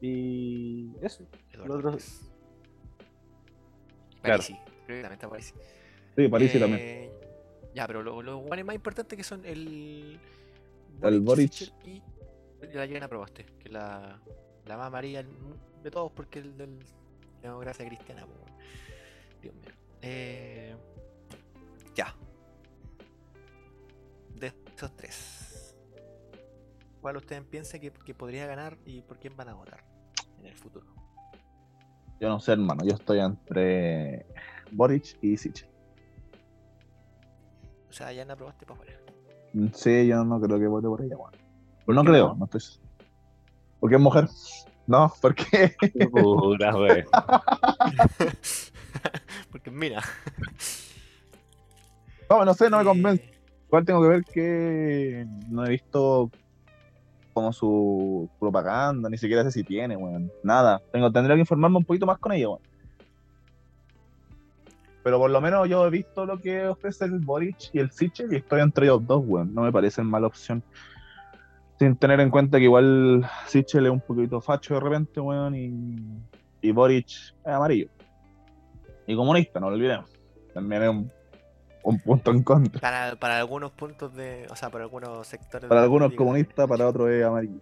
[0.00, 1.26] y eso.
[1.52, 2.20] Eduardo otros-.
[4.22, 4.42] Claro.
[4.42, 4.52] Parisi,
[4.86, 5.54] creo que también está Parisi.
[6.16, 7.10] Sí, París Eh, también.
[7.74, 10.18] Ya, pero lo- los guanes más importantes que son el.
[11.02, 11.72] El Boric.
[11.84, 12.02] Y
[12.72, 14.18] la Yelena Proboste, que es la,
[14.64, 15.22] la más amarilla
[15.82, 16.78] de todos porque el del
[17.42, 18.26] democracia cristiana.
[19.42, 19.70] Dios mío.
[20.02, 20.74] Eh,
[21.94, 22.14] ya.
[24.34, 25.45] De estos tres,
[27.06, 29.84] ¿cuál ustedes piensan que, que podría ganar y por quién van a votar
[30.40, 30.86] en el futuro?
[32.18, 32.84] Yo no sé, hermano.
[32.84, 34.26] Yo estoy entre
[34.72, 35.68] Boric y Sichel.
[37.88, 39.00] O sea, Yelena Proboste para afuera.
[39.72, 41.30] Sí, yo no creo que vote por ella, weón.
[41.86, 42.38] Pero no qué creo, no?
[42.38, 42.62] no estoy.
[43.78, 44.28] ¿Por qué es mujer?
[44.88, 45.76] No, porque
[46.10, 47.04] Puta, wey.
[49.52, 50.02] porque mira.
[52.28, 53.30] no, no sé, no me eh, convence.
[53.66, 56.32] Igual tengo que ver que no he visto
[57.36, 60.32] como su propaganda, ni siquiera sé si tiene, weón.
[60.42, 60.80] Nada.
[60.90, 62.62] Tengo, tendría que informarme un poquito más con ella, weón.
[65.02, 68.32] Pero por lo menos yo he visto lo que ofrece el Boric y el Sichel
[68.32, 69.52] y estoy entre ellos dos, weón.
[69.52, 70.62] No me parecen mala opción.
[71.78, 75.76] Sin tener en cuenta que igual Sichel es un poquito facho de repente, weón, y,
[76.62, 77.88] y Boric es amarillo.
[79.06, 80.08] Y comunista, no lo olvidemos.
[80.54, 81.12] También es un,
[81.86, 82.80] un punto en contra.
[82.80, 84.46] Para, para algunos puntos de.
[84.50, 85.68] O sea, para algunos sectores.
[85.68, 87.60] Para algunos comunistas, para otros es amarillo.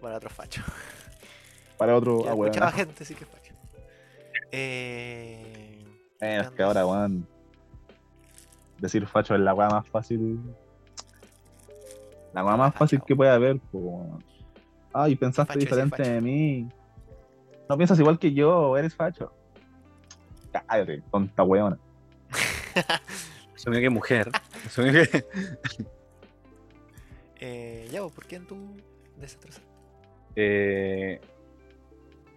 [0.00, 0.64] Para otros fachos.
[1.76, 2.46] Para otros, ah, weón.
[2.46, 3.54] escuchaba gente, sí que es facho.
[4.52, 5.84] Eh.
[6.20, 7.26] Eh, es que ahora, weón.
[8.78, 10.40] Decir facho es la weá más fácil.
[12.32, 13.60] La weá más fácil que puede haber.
[14.92, 16.68] Ay, pensaste Facho es diferente de mí.
[17.68, 19.32] No piensas igual que yo, eres facho.
[20.52, 21.78] Cállate, tonta weona.
[23.62, 24.28] Asumió que mujer.
[24.66, 25.24] Asumió que...
[27.38, 28.76] Eh, ya, vos, ¿por quién tú
[29.18, 29.64] desatrasaste?
[30.34, 31.20] Eh,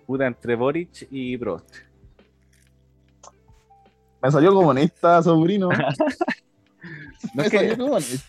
[0.06, 1.78] puta, entre Boric y Prost.
[4.22, 5.70] Me salió comunista, sobrino.
[7.34, 7.76] No es que-.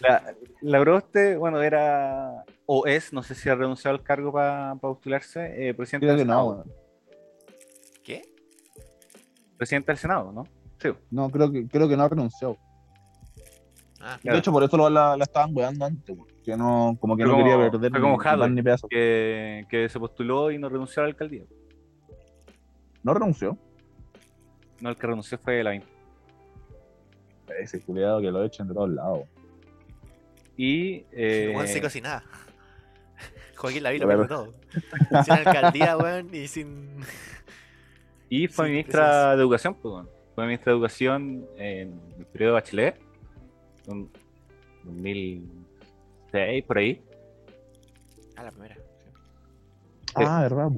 [0.01, 4.75] La, la Proste, bueno, era o es, no sé si ha renunciado al cargo para
[4.77, 6.65] postularse, eh, presidente Creo del que no, Senado.
[8.03, 8.23] ¿Qué?
[9.59, 10.45] Presidente del Senado, ¿no?
[10.79, 10.89] Sí.
[11.11, 12.57] No, creo que, creo que no ha renunciado.
[14.09, 14.37] Ah, Claro.
[14.37, 16.17] De hecho, por eso lo- la, la estaban weando antes.
[16.45, 18.63] Que no, como que Fue no como- quería perder fue como ni, Hadley, pan ni
[18.63, 18.89] pedazo.
[18.89, 21.43] Que, que se postuló y no renunció a la alcaldía.
[23.03, 23.59] No renunció.
[24.81, 25.83] No, el que renunció fue Lavín.
[27.61, 29.21] Ese culiado que lo echen de todos lados.
[30.57, 32.23] Y eh, weón se cocinaba.
[33.57, 34.53] Joaquín Lavín lo todo.
[35.25, 37.01] Sin alcaldía, weón, y sin.
[38.29, 40.09] Y fue Sí, ministra de Educación, pues, bueno.
[40.35, 43.01] Fue ministra de Educación en el periodo de Bachelet,
[43.89, 44.09] en
[44.85, 47.03] 2006, por ahí.
[48.37, 48.75] Ah, la primera.
[48.77, 48.81] sí.
[50.17, 50.71] Ah, verdad.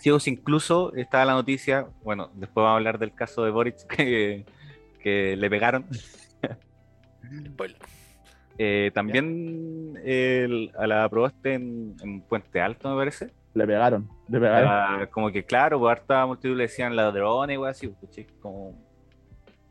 [0.00, 3.50] Sí, o sea, incluso estaba la noticia, bueno, después vamos a hablar del caso de
[3.50, 4.44] Boric que,
[5.00, 5.86] que le pegaron.
[8.58, 13.30] Eh, también el- a la probaste en, en Puente Alto, me parece.
[13.54, 14.68] Le pegaron, le pegaron.
[14.70, 18.26] Ah, como que, claro, por harta multitud le decían ladrones, güey, así, pues.
[18.40, 18.74] Como.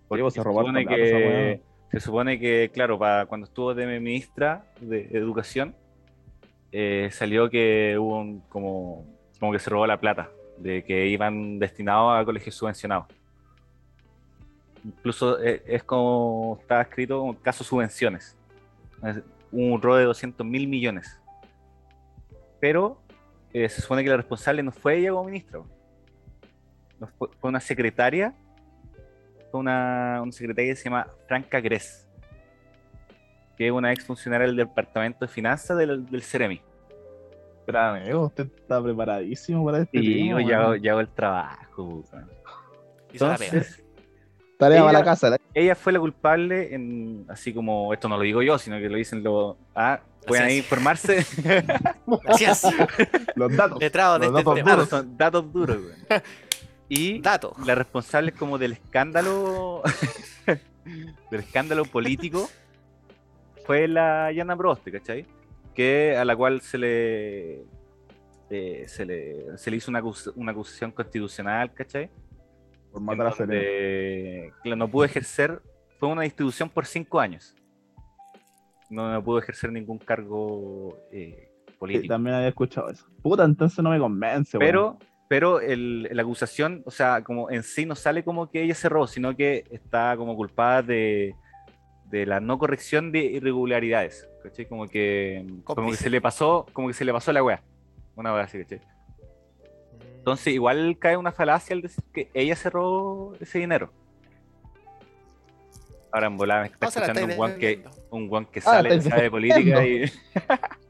[0.07, 1.61] porque pues, se robaron que.
[1.91, 5.75] Se supone que, claro, cuando estuvo de ministra de Educación,
[6.71, 9.06] eh, salió que hubo un, como,
[9.51, 13.07] que se robó la plata, de que iban destinados a colegios subvencionados.
[14.86, 18.38] Incluso eh, es como estaba escrito como caso subvenciones.
[19.03, 21.20] Es un robo de 200 mil millones.
[22.61, 23.01] Pero
[23.53, 25.30] eh, se supone que la responsable no fue ella como
[27.18, 28.34] fue, fue una secretaria.
[29.52, 32.08] Fue una, una secretaria que se llama Franca Gres.
[33.58, 36.62] Que es una ex funcionaria del Departamento de Finanzas del, del Ceremi.
[37.60, 42.04] Espérame, eh, usted está preparadísimo para este Y tema, yo ya, hago- el trabajo.
[43.14, 43.84] Entonces,
[44.58, 45.30] Tarea ella- para la casa.
[45.30, 48.89] la- ella fue la culpable en, así como, esto no lo digo yo, sino que
[48.89, 49.58] lo dicen los...
[49.76, 51.24] Ah, pueden ahí informarse.
[52.36, 52.88] Ciencia.
[53.36, 53.80] Los datos.
[53.80, 54.86] Letrado de Los este datos tema.
[54.86, 55.78] Son datos duros.
[56.93, 57.55] Y Dato.
[57.65, 59.81] la responsable como del escándalo
[61.31, 62.49] del escándalo político
[63.65, 65.25] fue la Yana Proboste, ¿cachai?
[65.73, 67.63] Que, a la cual se le,
[68.49, 72.09] eh, se le, se le hizo una, acus- una acusación constitucional, ¿cachai?
[72.91, 75.61] Por en matar a donde, claro, no pudo ejercer,
[75.97, 77.55] fue una distribución por cinco años.
[78.89, 82.13] No, no pudo ejercer ningún cargo eh, Sí, político.
[82.13, 83.05] también había escuchado eso.
[83.23, 84.97] Puta, entonces no me convence, pero
[85.32, 89.07] pero el, la acusación, o sea, como en sí no sale como que ella cerró,
[89.07, 91.36] sino que está como culpada de,
[92.07, 94.27] de la no corrección de irregularidades.
[94.43, 94.65] ¿cachai?
[94.65, 97.63] Como que, como que se le pasó, como que se le pasó la wea.
[98.17, 98.82] Una wea así, ¿cachai?
[100.17, 103.89] Entonces igual cae una falacia al decir que ella cerró ese dinero.
[106.11, 109.01] Ahora en volada me está se escuchando un guan que, un guan que Ah, sale,
[109.01, 110.11] sabe de política y.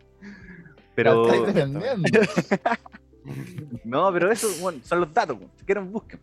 [0.95, 1.27] pero.
[3.83, 6.19] No, pero eso bueno, son los datos, si quieren busquen.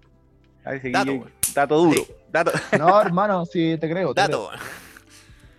[1.55, 1.93] Dato, duro.
[2.05, 2.13] Sí.
[2.31, 2.53] Dato.
[2.79, 4.13] No, hermano, sí, te creo.
[4.15, 4.49] te creo.
[4.49, 4.51] Dato.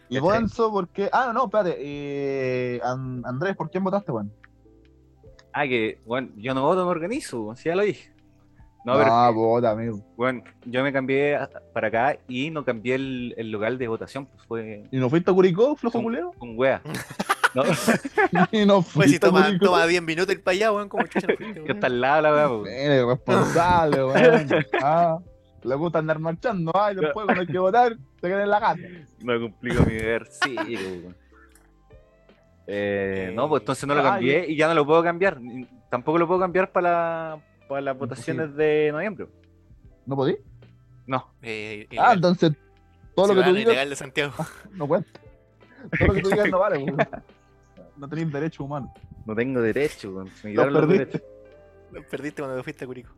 [0.07, 1.09] Y vos, Enzo, ¿por qué?
[1.11, 1.75] Ah, no, no, espérate.
[1.79, 4.31] Eh, An- Andrés, ¿por quién votaste, weón?
[5.53, 8.11] Ah, que bueno, yo no voto, me organizo, si ya lo dije.
[8.85, 9.99] No, pero Ah, vota, amigo.
[10.15, 11.37] bueno, yo me cambié
[11.73, 15.29] para acá y no cambié el, el local de votación, pues fue ¿Y no fuiste
[15.31, 16.31] a Curicó, flojo culeo?
[16.37, 16.81] con wea.
[17.53, 17.63] No,
[18.51, 21.27] Y no Pues si fuiste toma, toma 10 minutos el para allá, weón, como chucha
[21.27, 21.71] no fuiste, que weón.
[21.75, 22.73] está al lado la wea, pues.
[22.81, 24.49] Mira, irresponsable, weón.
[24.83, 25.17] Ah,
[25.63, 28.59] le gusta andar marchando, ah, y después cuando hay que votar, te quedas en la
[28.59, 28.81] casa.
[29.19, 30.55] No cumplí con mi deber, sí.
[30.57, 31.15] weón.
[32.67, 35.39] Eh, no, pues entonces no lo Ah, cambié y ya no lo puedo cambiar.
[35.89, 39.27] Tampoco lo puedo cambiar para, la- para las votaciones de noviembre.
[40.05, 40.37] ¿No podí?
[41.07, 42.51] No, Eh, Ah, entonces
[43.15, 44.33] todo lo que tú digas de Santiago.
[44.71, 45.09] no cuenta.
[45.97, 46.97] Todo lo que tú digas no vale, weón.
[47.99, 48.93] No tenéis derecho humano.
[49.25, 50.11] no tengo derecho.
[50.11, 50.25] weón.
[50.43, 51.05] Me Lo quitaron los perdiste.
[51.91, 52.09] derechos.
[52.09, 53.13] Perdiste cuando te fuiste a Curico.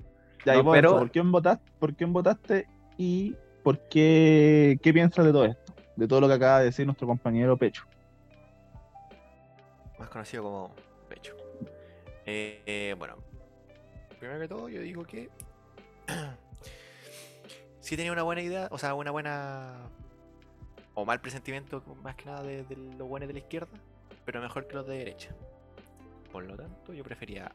[0.46, 1.72] Ya, No, y vos, pero- ¿por quién votaste?
[1.80, 2.68] ¿Por quién votaste
[2.98, 5.74] y por qué qué piensas de todo esto?
[5.96, 7.84] De todo lo que acaba de decir nuestro compañero Pecho.
[10.00, 10.72] Más conocido como
[11.10, 11.36] Pecho.
[12.26, 13.18] Eh, eh, bueno,
[14.20, 15.30] primero que todo, yo digo que.
[17.82, 19.76] sí tenía una buena idea, o sea, una buena.
[20.94, 23.70] O mal presentimiento, más que nada, de, de los buenos de la izquierda,
[24.26, 25.30] pero mejor que los de derecha.
[26.32, 27.52] Por lo tanto, yo prefería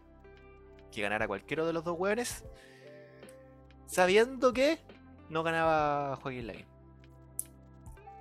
[0.93, 2.45] que ganara cualquiera de los dos hueones,
[3.87, 4.79] sabiendo que
[5.29, 6.65] no ganaba Joaquín Lavín.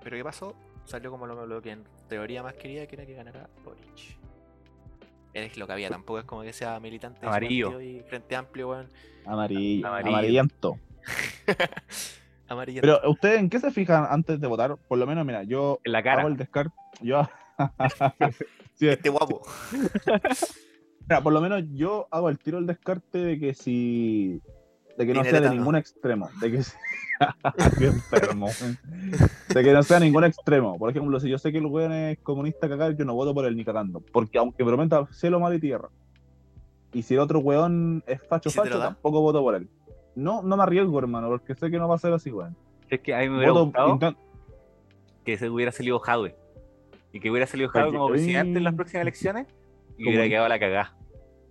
[0.04, 0.56] Pero ¿qué pasó?
[0.86, 4.18] Salió como lo, lo que en teoría más quería, que era que ganara Boric.
[5.34, 7.72] Es lo que había, tampoco es como que sea militante Amarillo.
[7.72, 8.90] partido y frente amplio, weón.
[9.26, 10.10] Amarillo, Amarillo.
[10.16, 10.80] amarillento.
[12.48, 12.82] Amarillo.
[12.82, 14.78] Pero ustedes en qué se fijan antes de votar?
[14.78, 16.20] Por lo menos, mira, yo En la cara.
[16.22, 16.74] hago el descarte.
[17.02, 17.28] Yo
[18.76, 19.42] Sí, este guapo.
[21.08, 24.42] mira, por lo menos yo hago el tiro el descarte de que si
[24.98, 26.76] de que no sea de ningún extremo, de que si-
[27.80, 28.48] Qué enfermo.
[29.54, 30.78] De que no sea ningún extremo.
[30.78, 33.46] Por ejemplo, si yo sé que el weón es comunista cagar, yo no voto por
[33.46, 34.02] él ni cagando.
[34.12, 35.88] Porque aunque prometa cielo, mar y tierra.
[36.92, 39.70] Y si el otro weón es facho ¿Y si te facho, tampoco voto por él.
[40.16, 42.58] No, no me arriesgo, hermano, porque sé que no va a ser así, weón.
[42.90, 44.18] Es que a mí me hubiera Voto, gustado intent-
[45.24, 46.36] que se hubiera salido Jadwe.
[47.16, 49.48] Y que hubiera salido que- como presidente en las próximas elecciones
[49.98, 50.96] y hubiera quedado la cagada.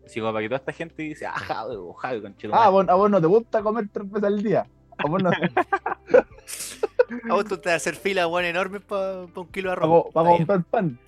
[0.04, 2.70] Así como para que toda esta gente dice, ah, Jadwe, oh, Jadwe, Ah, conchetumare".
[2.70, 4.66] vos, a vos no te gusta comer tres veces al día.
[4.98, 5.30] A vos no,
[7.30, 10.04] A vos tú te vas a hacer fila, weón, enorme para un kilo de arroz.
[10.08, 10.36] Está bien.
[10.36, 10.98] comprar pan.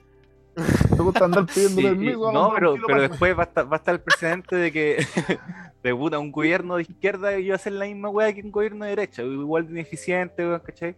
[0.55, 2.29] ¿Te gusta andar pidiendo Sí, y- permiso?
[2.29, 5.07] a no, pero, pero después va a, estar, va a estar el precedente de que
[5.83, 8.85] de puta, un gobierno de izquierda iba a hacer la misma weá que un gobierno
[8.87, 10.97] de derecha, igual de ineficiente, weón, ¿cachai?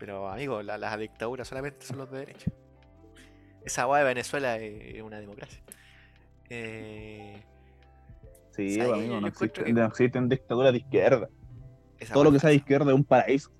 [0.00, 2.50] Pero, amigo, la- las dictaduras solamente son los de derecha.
[3.64, 5.60] Esa weá de Venezuela es una democracia.
[6.48, 7.42] Eh,
[8.56, 8.92] Sí, ¿sabes?
[8.94, 11.28] amigo, Yo no existen, que- no existen dictaduras de izquierda.
[12.00, 13.50] esa Todo lo que sea de izquierda es un paraíso.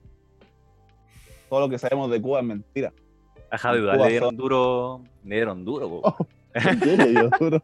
[1.48, 2.92] Todo lo que sabemos de Cuba es mentira.
[3.50, 5.86] A Jadwe En igual Cuba le dieron duro, le dieron duro.
[6.02, 7.62] Oh, ¿Qué le dio duro?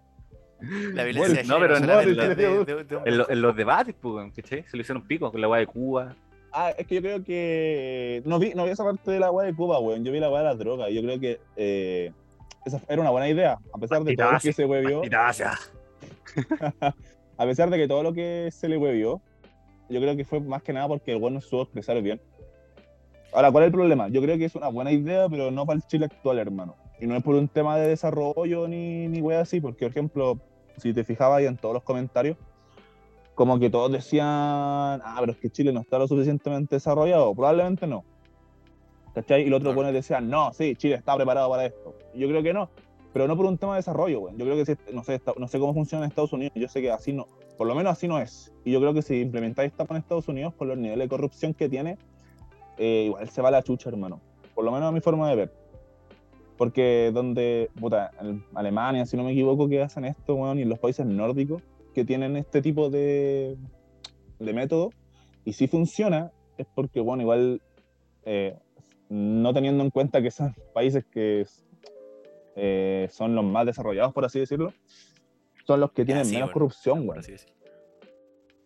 [0.95, 2.35] La violencia no, de pero en- solamente en- de-
[2.75, 4.33] de- de un- En, lo- en los debates, pues.
[4.45, 6.15] Se lo hicieron pico con la weá de Cuba.
[6.59, 8.23] Ah, es que yo creo que.
[8.25, 10.03] No vi, no vi esa parte de la weá de Cuba, weón.
[10.07, 10.91] Yo vi la weá de las drogas.
[10.91, 12.13] Yo creo que eh,
[12.65, 13.59] esa era una buena idea.
[13.75, 15.03] A pesar de todo lo que se huevió.
[17.39, 19.21] A pesar de que todo lo que se le huevió,
[19.91, 22.23] yo creo que fue más que nada porque el weón no supo expresar bien.
[23.35, 24.09] Ahora, ¿cuál es el problema?
[24.09, 26.75] Yo creo que es una buena idea, pero no para el Chile actual, hermano.
[26.99, 30.41] Y no es por un tema de desarrollo ni, ni wea así, porque, por ejemplo,
[30.79, 32.39] si te fijabas ahí en todos los comentarios,
[33.37, 37.35] como que todos decían, ah, pero es que Chile no está lo suficientemente desarrollado.
[37.35, 38.03] Probablemente no.
[39.15, 39.43] ¿Cachai?
[39.43, 41.95] Y los otros buenos decían, no, sí, Chile está preparado para esto.
[42.15, 42.71] Yo creo que no.
[43.13, 44.35] Pero no por un tema de desarrollo, güey.
[44.39, 46.55] Yo creo que si, no sé, no sé cómo funciona en Estados Unidos.
[46.57, 47.27] Yo sé que así no,
[47.59, 48.55] por lo menos así no es.
[48.65, 51.53] Y yo creo que si implementáis esta en Estados Unidos con los niveles de corrupción
[51.53, 51.99] que tiene,
[52.79, 54.19] eh, igual se va la chucha, hermano.
[54.55, 55.53] por lo menos a mi forma de ver.
[56.57, 60.71] Porque donde, puta, en Alemania, si no me equivoco, que hacen esto, weón, y en
[60.71, 61.63] los países nórdicos
[61.97, 63.57] que tienen este tipo de,
[64.39, 64.91] de método,
[65.47, 67.63] y si funciona, es porque, bueno, igual,
[68.27, 68.55] eh,
[69.09, 71.47] no teniendo en cuenta que son países que
[72.55, 74.75] eh, son los más desarrollados, por así decirlo,
[75.67, 77.47] son los que tienen Ah, sí, menos bueno, corrupción, decirlo.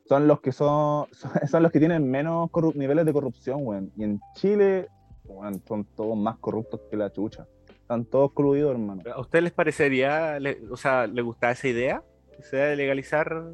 [0.09, 1.07] Son los que son,
[1.49, 3.93] son los que tienen menos niveles de corrupción, weón.
[3.97, 4.89] Y en Chile,
[5.25, 7.47] weón, son todos más corruptos que la chucha.
[7.69, 9.03] Están todos coludidos, hermano.
[9.15, 12.03] ¿A ustedes les parecería, le- o sea, les gustaba esa idea?
[12.41, 13.45] Esa idea de legalizar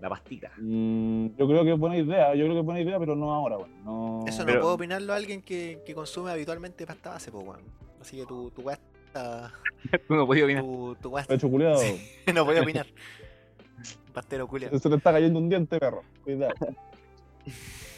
[0.00, 0.50] la pastilla.
[0.58, 3.32] Mm, yo creo que es buena idea, yo creo que es buena idea, pero no
[3.32, 3.84] ahora, weón.
[3.84, 4.24] No...
[4.26, 7.60] Eso Pero- no puedo opinarlo a alguien que, que consume habitualmente pasta base, pues, weón.
[8.00, 8.62] Así que tu, tu.
[8.62, 10.62] Tú no podías opinar.
[10.62, 11.80] Tu, tu weá Pecho culiado.
[12.34, 12.86] no voy a opinar.
[14.12, 14.78] Pastero culiao.
[14.78, 16.02] Se te está cayendo un diente, perro.
[16.24, 16.54] Cuidado.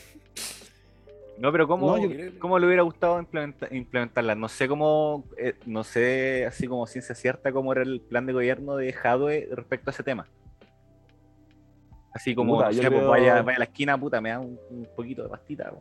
[1.42, 4.36] No, pero ¿cómo, No, yo creo- cómo le hubiera gustado implementa- implementarla?
[4.36, 8.32] No sé cómo, eh, no sé así como ciencia cierta cómo era el plan de
[8.32, 10.28] gobierno de Jadwe respecto a ese tema.
[12.14, 14.38] Así como, Puta, no yo sé, pues vaya, vaya a la esquina, puta, me da
[14.38, 15.72] un, un poquito de pastita.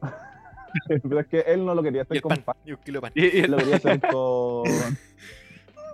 [1.04, 2.56] pero es que él no lo quería hacer con pan, pan.
[2.64, 3.12] y un kilo de pan.
[3.14, 4.64] Y- y- Él lo quería hacer con.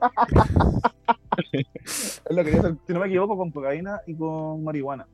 [1.53, 5.07] él lo quería hacer, si no me equivoco, con cocaína y con marihuana.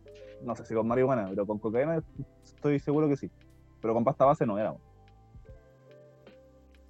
[0.45, 2.01] No sé si con marihuana, pero con cocaína
[2.45, 3.29] estoy seguro que sí.
[3.85, 4.73] Pero con pasta base no era.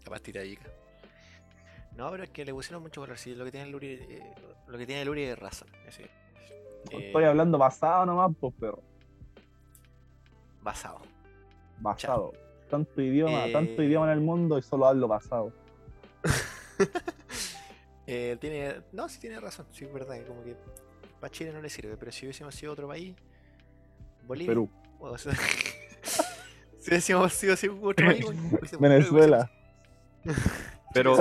[0.05, 0.68] La pastita de yica.
[1.97, 3.18] No, pero es que le pusieron mucho color.
[3.18, 4.32] Sí, lo que tiene el Uri, eh,
[4.68, 5.66] lo que tiene el Uri es razón.
[5.80, 6.09] es decir,
[6.92, 8.80] eh, Estoy hablando basado nomás, pues, pero.
[10.62, 11.01] basado.
[11.80, 12.32] Basado.
[12.70, 15.53] Tanto idioma, Eh, tanto idioma en el mundo y solo hablo basado.
[18.07, 20.55] Eh, tiene, no, sí tiene razón, sí es verdad, que como que
[21.20, 23.16] para Chile no le sirve, pero si hubiésemos sido otro país,
[24.26, 24.68] Bolivia, Perú.
[25.01, 25.32] o sea,
[26.85, 29.51] si hubiésemos sido así otro país, bueno, Venezuela.
[30.93, 31.16] Pero,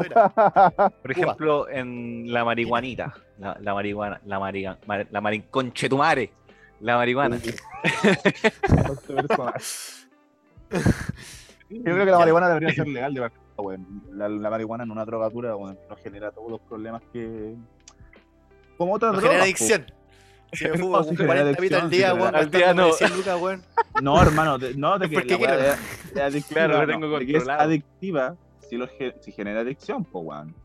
[1.02, 4.78] por ejemplo, en la marihuanita, la, la marihuana, la marihuana,
[5.10, 6.32] la marinconchetumare,
[6.82, 7.38] la marihuana.
[11.70, 13.38] Yo creo que la marihuana debería ser legal de verdad.
[14.12, 17.56] La, la marihuana en una drogatura, weón, no genera todos los problemas que.
[18.78, 19.38] Como otras No drogas.
[19.38, 19.94] genera po.
[20.54, 22.92] Si me No, fumo sí 40 genera pitos al día, weón, al día no.
[22.94, 23.64] 100 lucas, weón.
[24.02, 25.54] No, hermano, de- no de que la quiero.
[25.54, 25.80] es-
[26.14, 28.36] es adictiva, Claro, lo no, tengo de que es adictiva
[28.70, 28.88] si, lo
[29.22, 30.56] si genera adicción, pues, weón.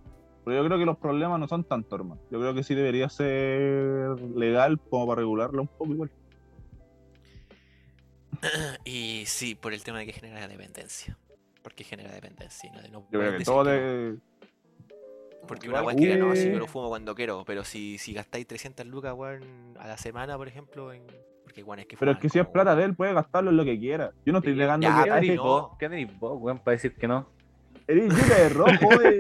[0.45, 2.21] Pero yo creo que los problemas no son tanto, hermano.
[2.31, 6.11] Yo creo que sí debería ser legal como para regularlo un poco igual.
[8.85, 11.17] Y sí, por el tema de que genera dependencia.
[11.63, 12.71] Porque genera dependencia.
[12.71, 13.77] y No, no Yo creo que todo que no.
[13.77, 14.17] de.
[15.47, 18.47] Porque una weá que no, si yo lo fumo cuando quiero, pero si, si gastáis
[18.47, 19.43] 300 lucas, weón,
[19.79, 21.03] a la semana, por ejemplo, en...
[21.45, 23.57] porque weón es que Pero es que si es plata de él, puede gastarlo en
[23.57, 24.13] lo que quiera.
[24.27, 25.11] Yo no estoy Sí, negando ya, que.
[25.11, 25.43] ¿Qué tenéis no.
[25.45, 25.71] vos?
[25.79, 27.29] ¿Qué tenéis vos, weón, para decir que no?
[27.87, 29.19] Eres de rojo, wey.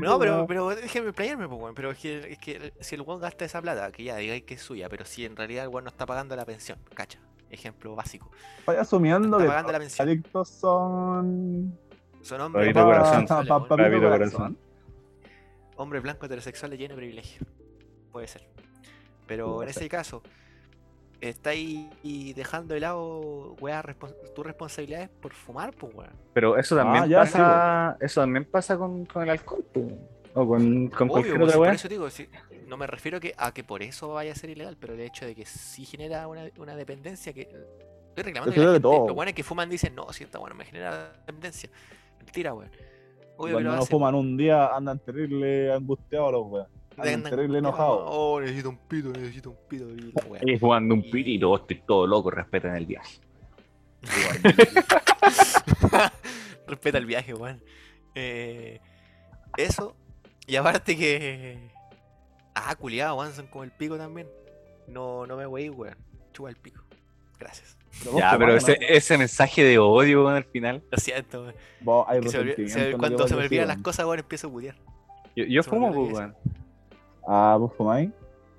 [0.00, 1.74] No, pero, pero déjenme playarme, pues, weón.
[1.74, 4.54] Pero es que, es que si el weón gasta esa plata, que ya digáis que
[4.54, 7.18] es suya, pero si en realidad el weón no está pagando la pensión, cacha.
[7.50, 8.32] Ejemplo básico.
[8.60, 10.08] Estoy asumiendo Está que pagando la los pensión.
[10.08, 11.78] adictos son.
[12.24, 13.22] Son hombres Papito blancos corazón.
[13.24, 13.68] heterosexuales, pa- weón.
[13.68, 14.32] papito Papito corazón.
[14.38, 14.58] corazón.
[15.76, 17.46] Hombre blanco heterosexual lleno de privilegio.
[18.12, 18.48] Puede ser.
[19.26, 19.82] Pero Puede en ser.
[19.84, 20.22] ese caso,
[21.20, 26.12] estáis y dejando de lado, weá, respons- tus responsabilidades por fumar, pues, weón.
[26.32, 29.80] Pero eso también Ah, ya, pasa, eso también pasa con, con el alcohol, po.
[30.34, 31.72] o con, con Obvio, cualquier pues, otra por weá.
[31.74, 32.28] eso digo, sí,
[32.66, 35.24] no me refiero que, a que por eso vaya a ser ilegal, pero el hecho
[35.26, 37.42] de que sí genera una, una dependencia que.
[37.42, 39.06] Estoy reclamando Yo que la gente, todo.
[39.08, 41.68] los buenos que fuman dicen, no, si está bueno, me genera dependencia.
[42.24, 42.70] Mentira, weón.
[43.36, 43.90] Obvio que Cuando lo no hacen.
[43.90, 46.66] fuman un día, andan terrible angustiados los weón.
[46.96, 48.02] Andan Andan terrible enojados.
[48.06, 49.88] Oh, necesito un pito, necesito un pito.
[49.90, 50.40] Y la weá.
[50.44, 53.18] Y jugando un Y- pitito, estoy todo loco, respetan el viaje.
[56.66, 57.62] Respeta el viaje, weón.
[58.14, 58.80] Eh,
[59.56, 59.96] eso.
[60.46, 61.70] Y aparte que.
[62.54, 64.28] Ah, culiado, weón, son como el pico también.
[64.86, 65.96] No, no me voy, weón.
[66.32, 66.82] Chupa el pico.
[67.38, 67.76] Gracias.
[68.16, 70.82] Ya, pero ese, ese mensaje de odio weón, al final.
[70.90, 71.46] Lo siento,
[72.06, 74.74] hay se olvida- se que cuando se me olvidan las cosas, weón, empiezo a putear.
[75.36, 76.34] Yo, yo fumo, pues, weón.
[77.26, 78.10] Ah, vos fumáis.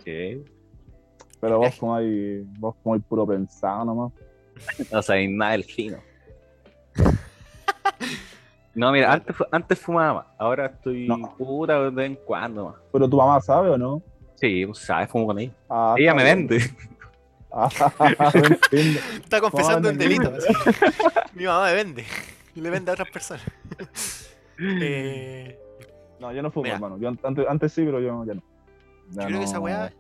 [0.04, 0.44] Sí.
[1.40, 4.12] Pero vos fumáis, vos fumáis puro pensado nomás.
[4.92, 5.98] No sabéis nada del fino.
[8.74, 11.34] No, mira, antes, antes fumaba más, ahora estoy No.
[11.38, 12.76] puta de vez en cuando más.
[12.92, 14.02] Pero tu mamá sabe o no?
[14.36, 15.54] Sí, pues sabes, fumo con ella.
[15.70, 16.46] Ah, Ella me bien.
[16.48, 16.66] vende.
[18.72, 20.34] Está confesando un Mamá, delito.
[21.34, 22.06] Mi mamá me vende.
[22.56, 23.45] Y le vende a otras personas.
[24.58, 25.60] Eh,
[26.18, 26.76] No, yo no fumo, Mira.
[26.76, 26.97] hermano.
[26.97, 28.43] Yo antes, antes sí, pero yo ya no.
[29.12, 29.91] Ya yo creo que esa weá.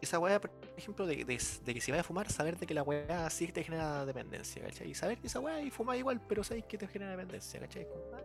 [0.00, 0.40] Esa weá
[0.76, 3.46] ejemplo, de, de- de que si vas a fumar, saber de que la weá sí
[3.52, 4.90] te genera dependencia, ¿cachai?
[4.90, 7.86] Y saber que esa weá y fumar igual, pero sabes que te genera dependencia, ¿cachai?
[8.14, 8.20] Ah,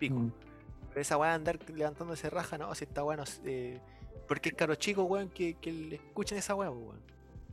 [0.00, 0.16] pico.
[0.16, 0.32] Mm.
[0.88, 3.22] Pero esa weá andar levantándose raja, no, si está bueno.
[3.44, 3.78] Eh,
[4.26, 7.00] porque es caro chico, weón, que, que le escuchen esa weá, pues, weón.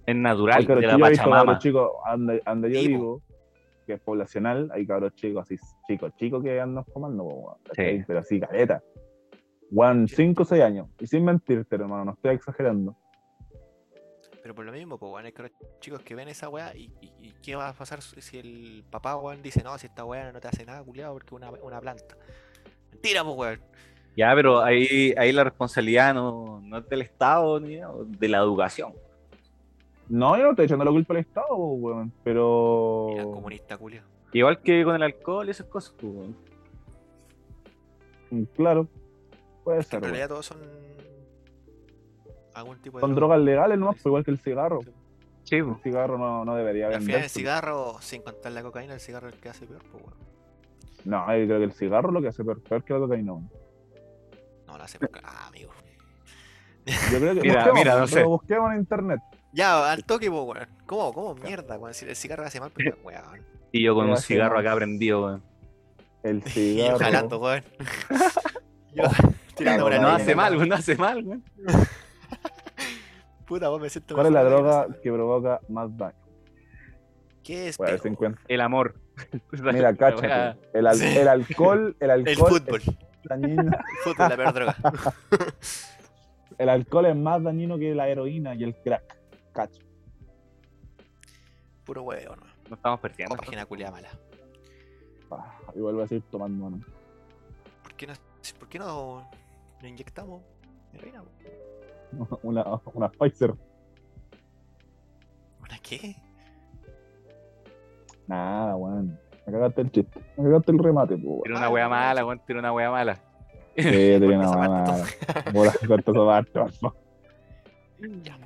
[0.07, 1.35] Es natural cabros de la Pachamama.
[1.37, 3.21] cabros chicos, ande, ande yo digo,
[3.85, 8.81] que es poblacional, hay cabros chicos así, chicos, chicos que andan fumando, pero así, careta.
[9.71, 10.87] Juan, 5 o 6 años.
[10.99, 12.95] Y sin mentirte, hermano, no estoy exagerando.
[14.41, 15.51] Pero por lo mismo, pues, weón, hay caros
[15.81, 19.17] chicos que ven esa weá y, y- y qué va a pasar si el papá,
[19.17, 21.81] weón, dice, no, si esta weá no te hace nada, culiado, porque es una, una
[21.81, 22.15] planta.
[22.91, 23.59] Mentira, pues, weón.
[24.15, 27.75] Ya, pero ahí, ahí la responsabilidad no, no es del Estado ni
[28.17, 28.93] de la educación.
[30.09, 33.07] No, yo no estoy echando la culpa al Estado, weón, pero.
[33.09, 33.77] Mira, comunista.
[34.33, 35.93] Igual que con el alcohol y esas cosas.
[35.99, 36.35] pues, weón.
[38.31, 38.87] Mm, Claro,
[39.63, 39.99] puede En ser.
[40.01, 40.11] weón.
[40.13, 40.57] realidad todos son
[42.53, 43.35] algún tipo de Son droga.
[43.35, 44.79] drogas legales nomás, pues, igual que el cigarro.
[45.43, 48.99] Sí, El cigarro no, no debería Al final el cigarro, sin contar la cocaína, el
[48.99, 50.15] cigarro es el que hace peor, pues, weón.
[51.05, 53.33] No, yo creo que el cigarro es lo que hace peor, peor que la cocaína.
[53.33, 53.49] weón.
[54.67, 55.11] No, lo hace peor.
[55.23, 55.71] Ah, amigo.
[57.11, 57.41] Yo creo que.
[57.41, 58.23] Mira, busquemos, mira, no sé.
[58.23, 59.19] Busquemos en internet.
[59.53, 60.67] Ya, al toque, pues, weón.
[60.85, 61.93] ¿Cómo, cómo mierda, weón?
[61.93, 63.43] Si el cigarro hace mal, pues, weón.
[63.71, 65.43] Y yo con un cigarro acá prendido, weón.
[66.23, 66.99] El Y yo cigarro.
[66.99, 67.63] jalando, weón.
[68.93, 69.03] yo
[69.55, 70.69] tirando Cago, una No hace mal, weón.
[70.69, 71.43] no hace mal, weón.
[73.45, 76.15] Puta, vos me siento ¿Cuál es la droga que provoca más daño?
[77.43, 77.77] ¿Qué es?
[78.49, 78.95] El amor.
[79.51, 80.59] Mira, cáchate.
[80.73, 81.17] El, al- Sí.
[81.17, 82.81] el alcohol, el alcohol El fútbol.
[82.85, 83.61] es dañino.
[83.63, 84.75] El fútbol es la peor droga.
[86.57, 89.16] El alcohol es más dañino que la heroína y el crack.
[89.57, 89.81] Cacho.
[91.83, 92.43] Puro huevo, ¿no?
[92.69, 93.35] No estamos perdiendo.
[93.35, 94.09] Página culia mala.
[95.31, 96.79] Ah, igual voy a seguir tomando, ¿no?
[97.81, 98.13] ¿Por qué no,
[98.59, 99.27] por qué no,
[99.81, 100.43] no inyectamos
[100.93, 101.23] heroína?
[102.43, 103.55] Una, una Pfizer.
[105.59, 106.15] ¿Una qué?
[108.27, 109.19] Nada, weón.
[109.47, 110.19] Me cagaste el chiste.
[110.37, 111.41] Me cagaste el remate, pues, weón.
[111.41, 113.15] Tiene una wea mala, weón, tiene una wea mala.
[113.75, 115.51] Sí, tenía Corta una parte, mala.
[115.51, 116.97] Bola, corta esa parte, por favor.
[118.21, 118.37] Ya.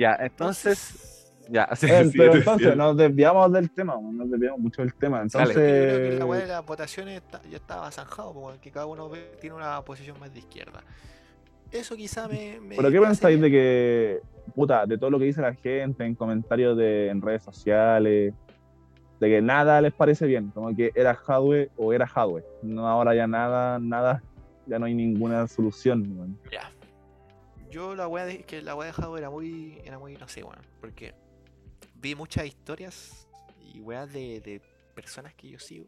[0.00, 1.06] Ya, entonces.
[1.50, 5.18] Ya, sí, Eh, sí, pero entonces, nos desviamos del tema, nos desviamos mucho del tema.
[5.18, 5.28] Dale.
[5.48, 8.70] Yo creo que Entonces, la weá de las votaciones está- ya estaba zanjado, porque que
[8.70, 10.80] cada uno tiene una posición más de izquierda.
[11.70, 12.58] Eso quizá me.
[12.60, 13.60] me ¿pero qué pensáis de bien.
[13.62, 14.20] que,
[14.54, 18.32] puta, de todo lo que dice la gente en comentarios de, en redes sociales,
[19.20, 22.42] de que nada les parece bien, como que era Hadwe o era Hadwe?
[22.62, 24.22] No, ahora ya nada, nada,
[24.66, 26.38] ya no hay ninguna solución.
[26.50, 26.70] Ya.
[27.70, 29.80] Yo la weá de que la weá de Jado era muy.
[29.84, 30.58] era muy, no sé, weón.
[30.80, 31.14] Porque
[31.94, 33.26] vi muchas historias
[33.72, 34.60] y weas de, de
[34.94, 35.86] personas que yo sigo.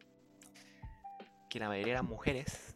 [1.49, 2.75] Que la mayoría eran mujeres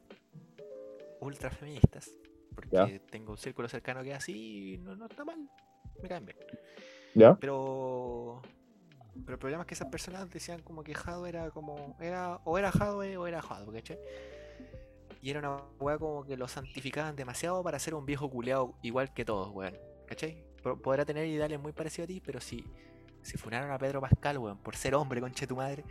[1.21, 2.11] ultra feministas.
[2.53, 2.99] Porque Ya.
[3.11, 5.49] tengo un círculo cercano que es así y no, no está mal.
[6.01, 6.37] Me caen bien.
[7.15, 7.35] ¿Ya?
[7.35, 8.41] Pero.
[9.25, 11.95] Pero el problema es que esas personas decían como que Jado era como.
[11.99, 13.97] Era, o era Jado o era Jado, ¿cachai?
[15.21, 19.13] Y era una weá como que lo santificaban demasiado para ser un viejo culeado igual
[19.13, 19.75] que todos, weón.
[20.07, 20.43] ¿Cachai?
[20.63, 22.63] Po- Podrá tener ideales muy parecidos a ti, pero si.
[23.23, 25.83] Si funaron a Pedro Pascal, weón, por ser hombre, conche tu madre.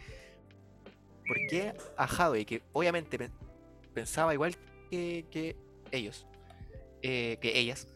[1.27, 3.33] ¿Por qué a Jadwe, que obviamente pen-
[3.93, 4.57] pensaba igual
[4.91, 5.57] que, que
[5.91, 6.27] ellos,
[7.03, 7.89] eh, que ellas,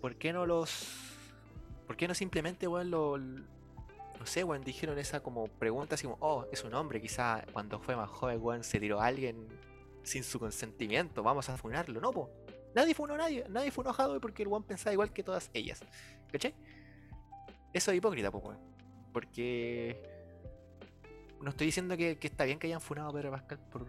[0.00, 0.88] ¿por qué no los.
[1.86, 3.18] ¿Por qué no simplemente, weón, lo.
[3.18, 7.78] No sé, weón, dijeron esa como pregunta así como, oh, es un hombre, quizá cuando
[7.78, 9.46] fue más joven, weón, se tiró a alguien
[10.08, 12.30] sin su consentimiento, vamos a funarlo, no, po.
[12.74, 15.50] Nadie funó a nadie, nadie funó a Hadwe porque el weón pensaba igual que todas
[15.54, 15.80] ellas.
[16.30, 16.54] ¿Cachai?
[17.72, 18.58] Eso es hipócrita, po, weón.
[19.12, 20.02] Porque.
[21.40, 23.86] No estoy diciendo que, está bien que hayan funado a Pedro Pascal por.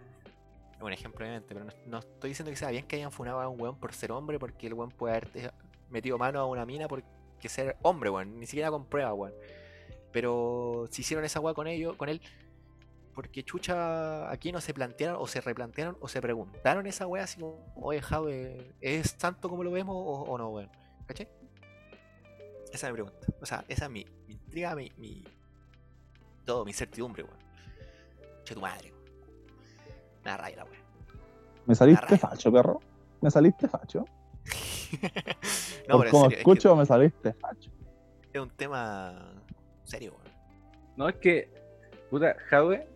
[0.82, 3.60] Un ejemplo, obviamente, pero no, estoy diciendo que sea bien que hayan funado a un
[3.60, 5.54] weón por ser hombre, porque el weón puede haber
[5.90, 8.40] metido mano a una mina porque ser hombre, weón.
[8.40, 9.34] Ni siquiera con prueba, weón.
[10.12, 12.22] Pero si hicieron esa weá con ellos, con él,
[13.14, 17.40] porque chucha aquí no se plantearon o se replantearon o se preguntaron esa weá así
[17.40, 20.70] como, oye Jave, ¿es tanto como lo vemos o, o no, weón?
[21.06, 21.28] ¿Cachai?
[22.72, 23.28] Esa es mi pregunta.
[23.42, 25.24] O sea, esa es mi, mi intriga, mi, mi-
[26.46, 27.38] todo, mi incertidumbre, weón.
[28.44, 29.04] Che tu madre, weón.
[30.24, 30.80] Me da rabia la weá.
[31.66, 32.18] ¿Me saliste raya.
[32.18, 32.80] facho, perro?
[33.22, 34.06] ¿Me saliste facho?
[35.88, 37.70] no, Por pero como serio, es que escucho, me saliste facho.
[38.34, 39.34] es un tema
[39.84, 40.34] serio, weón.
[40.96, 41.50] No, es que,
[42.10, 42.88] puta, Jadwe,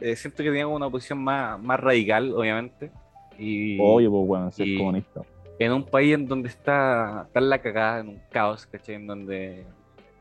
[0.00, 2.90] eh, siento que tenía una posición más, más radical, obviamente.
[3.38, 5.22] Y Oye, pues, bueno, ser y- comunista.
[5.58, 8.96] en un país en donde está, está la cagada, en un caos, ¿cachai?
[8.96, 9.60] En donde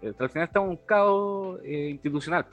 [0.02, 2.46] eh, al final estamos en un caos eh, institucional.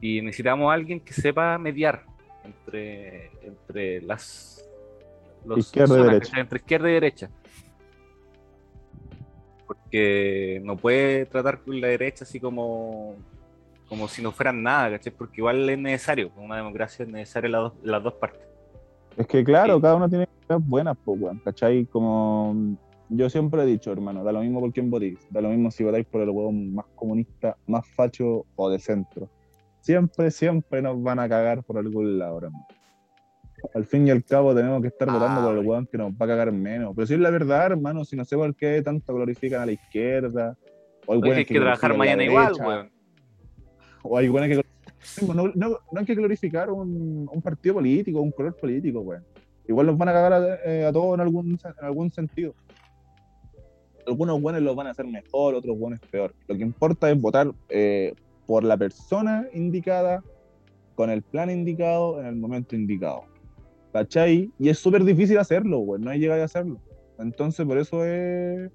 [0.00, 2.04] Y necesitamos a alguien que sepa mediar
[2.44, 4.64] entre, entre las
[5.44, 6.40] los Izquierda y derecha.
[6.40, 7.30] Entre izquierda y derecha.
[9.90, 13.16] que no puede tratar con la derecha así como,
[13.88, 15.12] como si no fueran nada, ¿cachai?
[15.12, 18.42] Porque igual es necesario, en una democracia es necesario las dos, las dos partes.
[19.16, 19.82] Es que claro, Sí.
[19.82, 21.86] cada uno tiene cosas buenas, pues, weón, ¿cachai?
[21.86, 22.76] Como
[23.08, 25.82] yo siempre he dicho, hermano, da lo mismo por quién votéis, da lo mismo si
[25.84, 29.28] votáis por el hueón más comunista, más facho o de centro.
[29.80, 32.66] Siempre, siempre nos van a cagar por algún lado, hermano.
[33.74, 36.12] Al fin y al cabo tenemos que estar Ah, votando por el hueón que nos
[36.12, 36.92] va a cagar menos.
[36.94, 39.72] Pero si es la verdad, hermano, si no sé por qué tanto glorifican a la
[39.72, 40.56] izquierda.
[41.06, 42.90] O hay Oye, hueones hay que trabajar a la mañana igual, weón.
[44.02, 44.62] O hay que
[45.34, 49.24] no, no, no hay que glorificar un, un partido político, un color político, weón.
[49.66, 52.54] Igual nos van a cagar a, eh, a todos en algún, en algún sentido.
[54.06, 56.34] Algunos buenos los van a hacer mejor, otros buenos peor.
[56.46, 58.14] Lo que importa es votar eh,
[58.46, 60.24] por la persona indicada,
[60.94, 63.24] con el plan indicado, en el momento indicado.
[63.92, 64.50] ¿Cachai?
[64.58, 66.02] Y es súper difícil hacerlo, weón.
[66.02, 66.80] No hay llegar a hacerlo.
[67.18, 68.70] Entonces, por eso es.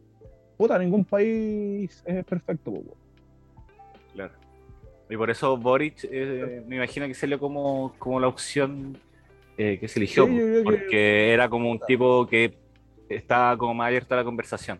[0.57, 3.02] Puta, ningún país es perfecto, weón.
[5.09, 8.97] Y por eso Boric, eh, me imagino que salió como, como la opción
[9.57, 12.57] eh, que se eligió, Sí, que- porque era como un tipo que
[13.09, 14.79] estaba como más abierto a la conversación.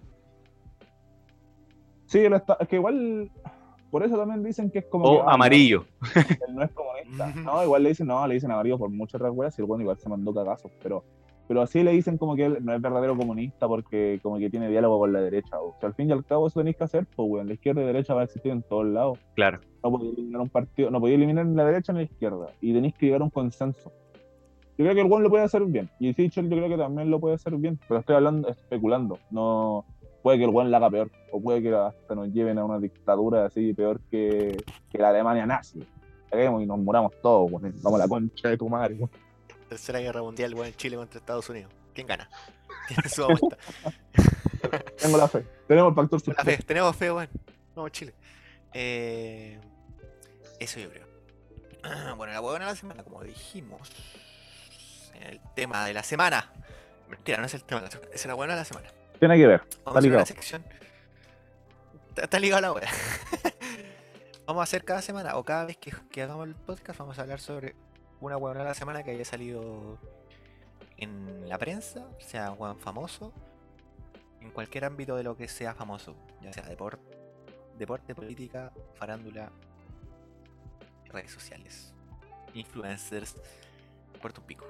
[2.06, 3.30] Sí, él está- es que igual.
[3.92, 5.06] Por eso también dicen que es como.
[5.06, 5.86] O que, ah, amarillo.
[6.48, 6.94] él no es comunista.
[7.36, 9.82] No, igual le dicen, no, le dicen amarillo por muchas otras weas y el bueno
[9.84, 11.04] igual se mandó cagazos, pero,
[11.54, 14.70] pero así le dicen como que él no es verdadero comunista porque como que tiene
[14.70, 15.60] diálogo con la derecha.
[15.60, 17.82] O sea, al fin y al cabo eso tenéis que hacer, pues weón, la izquierda
[17.82, 19.20] y la derecha va a existir en todos lados.
[19.36, 19.60] Claro.
[19.84, 22.48] No podéis eliminar un partido, no podéis eliminar ni la derecha ni la izquierda.
[22.60, 23.92] Y tenéis que llegar a un consenso.
[24.80, 25.92] Yo creo que el buen lo puede hacer bien.
[26.00, 27.80] Y Sichel yo creo que también lo puede hacer bien.
[27.88, 29.20] Pero estoy hablando, especulando.
[29.30, 29.86] No,
[30.24, 31.12] puede que el buen la haga peor.
[31.32, 34.58] O puede que hasta nos lleven a una dictadura así peor que,
[34.90, 35.86] que la Alemania nazi.
[36.32, 37.76] Y nos moramos todos, weón.
[37.84, 39.12] Vamos a la concha de tu madre, weón.
[39.64, 41.72] Tercera guerra mundial, weón, Chile contra Estados Unidos.
[41.94, 42.30] ¿Quién gana?
[42.88, 43.58] Tiene su vuelta.
[44.98, 45.46] Tengo la fe.
[45.68, 47.30] Tenemos el factor La fe, tenemos fe, weón.
[47.76, 48.14] Vamos, Chile.
[48.74, 49.60] Eh,
[50.60, 51.08] eso yo creo.
[52.16, 53.92] Bueno, la huevona de la semana, como dijimos.
[55.22, 56.52] El tema de la semana.
[57.10, 58.90] Mentira, no es el tema de la semana, es la huevona de la semana.
[59.20, 59.62] Tiene que ver.
[59.84, 60.26] Vamos a una ligado.
[60.26, 60.64] sección.
[62.10, 62.90] Está, está ligado la wea.
[64.46, 67.22] vamos a hacer cada semana o cada vez que, que hagamos el podcast, vamos a
[67.22, 67.76] hablar sobre
[68.24, 70.00] una huevona de la semana que haya salido
[70.98, 73.34] en la prensa, sea un hueón famoso,
[74.40, 77.04] en cualquier ámbito de lo que sea famoso, ya sea deporte,
[77.78, 79.52] deporte, política, farándula,
[81.10, 81.94] redes sociales,
[82.54, 83.36] influencers,
[84.22, 84.66] Puerto Pico.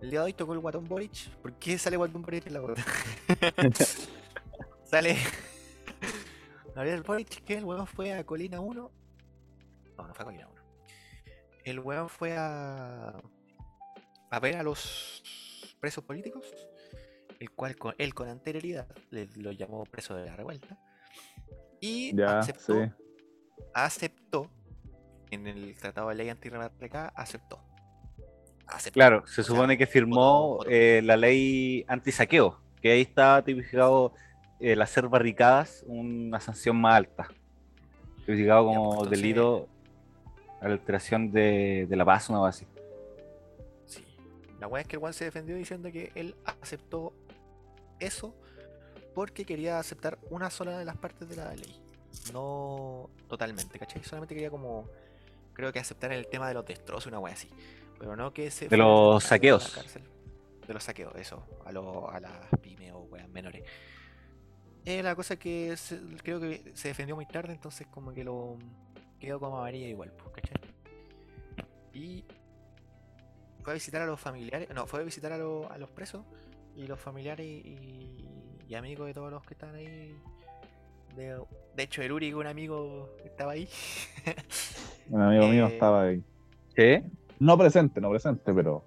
[0.00, 1.28] El día de hoy tocó el Guatón Boric.
[1.42, 2.78] ¿Por qué sale Guatón Boric en la web?
[4.84, 5.18] sale
[6.74, 8.90] Gabriel Boric, que el weón fue a Colina 1.
[9.98, 10.59] No, no fue a Colina 1.
[11.70, 13.14] El weón fue a.
[14.30, 15.22] a ver a los
[15.78, 16.44] presos políticos.
[17.38, 20.76] El cual con, él con anterioridad le, lo llamó preso de la revuelta.
[21.80, 22.90] Y Ya, aceptó, sí.
[23.72, 24.50] aceptó
[25.30, 27.62] en el Tratado de Ley Antirreplica, aceptó.
[28.66, 28.94] Aceptó.
[28.94, 34.12] Claro, se O sea, supone que firmó eh, la ley antisaqueo, que ahí está tipificado
[34.58, 37.28] el hacer barricadas una sanción más alta.
[38.26, 39.68] Tipificado como pues, entonces- delito
[40.60, 42.66] alteración de, de la paz, una base.
[43.86, 44.04] Sí.
[44.58, 47.12] La weá es que el weón se defendió diciendo que él aceptó
[47.98, 48.34] eso
[49.14, 51.80] porque quería aceptar una sola de las partes de la ley.
[52.32, 54.02] No totalmente, ¿cachai?
[54.04, 54.88] Solamente quería como.
[55.52, 57.48] Creo que aceptar el tema de los destrozos, una weá así.
[57.98, 58.68] Pero no que se.
[58.68, 59.78] De los saqueos.
[60.66, 61.42] De los saqueos, eso.
[61.64, 62.32] A, lo- a las
[62.62, 63.64] pymes o weas menores.
[64.84, 68.24] Eh, la cosa es que se- creo que se defendió muy tarde, entonces como que
[68.24, 68.56] lo
[69.20, 70.56] quedó como amarilla igual, pues, ¿cachai?
[71.92, 72.24] Y
[73.62, 76.24] fue a visitar a los familiares, no, fue a visitar a, los- a los presos
[76.76, 78.28] y los familiares y,
[78.68, 80.16] y amigos de todos los que están ahí.
[81.16, 81.40] De,
[81.76, 83.68] de hecho, el Uri, un amigo, estaba ahí.
[85.10, 86.22] Un amigo mío Eh, estaba ahí.
[86.74, 87.02] ¿Qué?
[87.40, 88.84] No presente, no presente, pero.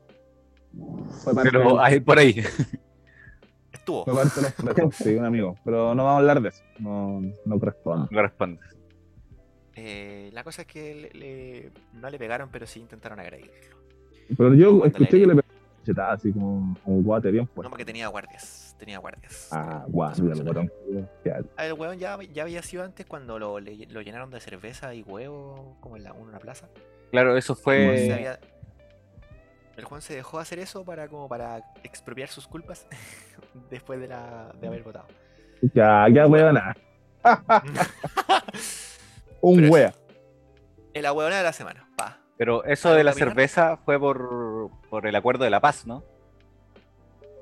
[1.24, 2.42] Fue parte, Pero ahí, por ahí.
[3.74, 4.06] Estuvo.
[4.06, 5.56] fue parte de los presos, sí, un amigo.
[5.66, 6.64] Pero no vamos a hablar de eso.
[6.80, 8.08] No, no corresponde.
[8.10, 8.62] No responde.
[9.76, 13.54] Eh, la cosa es que le- le- no le pegaron, pero sí intentaron agredirlo.
[14.38, 15.44] Pero yo Cuando escuché le- que le
[15.80, 17.70] cachetada así como un guate bien No, fuerte.
[17.70, 18.76] porque tenía guardias.
[18.80, 19.50] Tenía guardias.
[19.52, 21.08] Ah, guau, el.
[21.26, 24.94] Ya, El weón ya, ya había sido antes cuando lo, le- lo llenaron de cerveza
[24.94, 26.68] y huevo, como en la, una plaza.
[27.12, 28.12] Claro, eso fue.
[28.14, 28.40] había-
[29.76, 32.86] el Juan se dejó hacer eso para como para expropiar sus culpas
[33.72, 35.08] después de, la, de haber votado.
[35.74, 36.58] ya, ya, weón.
[39.44, 39.94] Un wea.
[40.94, 42.20] En la huevona de la semana, pa.
[42.38, 46.02] Pero eso ¿Algo de la cerveza fue por, por el acuerdo de la paz, ¿no?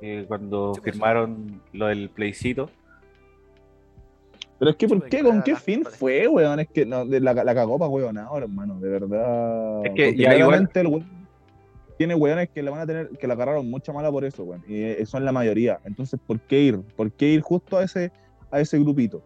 [0.01, 2.71] Eh, cuando Sí, pues, firmaron lo del plebiscito.
[4.57, 5.21] Pero es que, ¿por Chupa, qué?
[5.23, 6.59] ¿Con para qué fin para- fue, weón?
[6.59, 9.85] Es que no, de la, la cagó pa' weón ahora, hermano, de verdad.
[9.85, 11.27] Es que ya igual- el weón
[11.97, 14.63] tiene weones que la van a tener, que la agarraron mucha mala por eso, weón.
[14.67, 15.79] Y eh, son la mayoría.
[15.85, 16.79] Entonces, ¿por qué ir?
[16.81, 18.11] ¿Por qué ir justo a ese,
[18.49, 19.21] a ese grupito?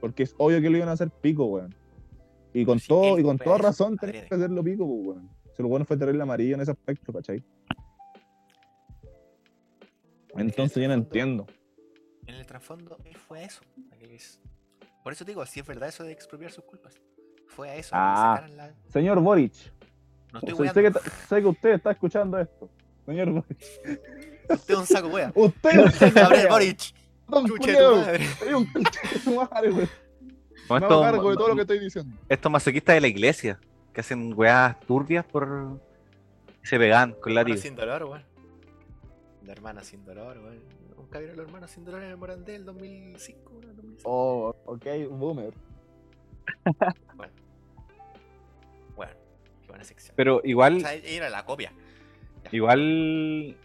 [0.00, 1.74] Porque es obvio que lo iban a hacer pico, weón.
[2.54, 5.28] Y con Sí, todo, y con toda razón tenés que hacerlo pico, pues, weón.
[5.54, 7.42] Si el weón fue terrible amarillo en ese aspecto, ¿cachai?
[10.36, 11.46] Entonces yo no entiendo.
[12.26, 13.60] En el trasfondo él fue a eso.
[14.00, 14.40] es-
[15.02, 17.00] Por eso te digo, si es verdad eso de expropiar sus culpas.
[17.48, 17.90] Fue a eso.
[17.92, 18.44] Ah.
[18.56, 19.52] la- Señor Boric,
[20.32, 20.92] No estoy sé, sé que,
[21.28, 22.70] sé que usted está escuchando esto.
[23.04, 23.58] Señor Boric.
[24.48, 25.30] Usted es un saco wea.
[25.34, 26.78] Usted es un Gabriel Boric.
[27.46, 28.26] Chuche tu madre.
[28.38, 29.88] soy un madre.
[30.68, 32.16] Como Me hago estos, cargo de todo lo que estoy diciendo.
[32.28, 33.60] estos masoquistas de la iglesia
[33.92, 35.80] que hacen weas turbias por.
[36.62, 37.56] se pegan con látigo.
[37.58, 38.24] sin dolor, weón.
[39.44, 40.60] La hermana sin dolor, weón.
[40.96, 44.02] Nunca vieron los hermanos sin dolor en el Morandé del 2005, weón, 2006.
[44.04, 45.52] Oh, ok, boomer.
[48.96, 49.12] Bueno,
[49.62, 50.14] qué buena sección.
[50.16, 51.72] Pero O igual, sea, era la copia.
[52.52, 53.56] igual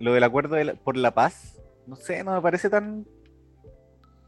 [0.00, 3.06] lo del acuerdo de la- por la paz, no sé, no me parece tan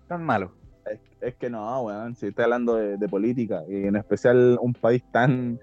[0.08, 0.52] tan malo.
[0.90, 4.72] Es, es que no, weón, si estoy hablando de, de política, y en especial un
[4.74, 5.58] país tan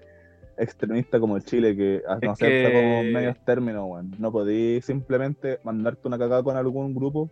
[0.58, 4.10] extremista como el Chile, que no Es acepta que- como medios términos, weón.
[4.18, 7.30] No podí simplemente mandarte una cagada con algún grupo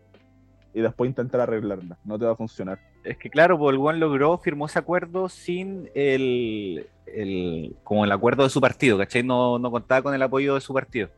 [0.73, 1.99] y después intentar arreglarla.
[2.05, 2.79] No te va a funcionar.
[3.05, 8.45] Es que claro, pues el logró, firmó ese acuerdo sin el, el como el acuerdo
[8.45, 9.23] de su partido, ¿cachai?
[9.23, 11.09] No, no contaba con el apoyo de su partido.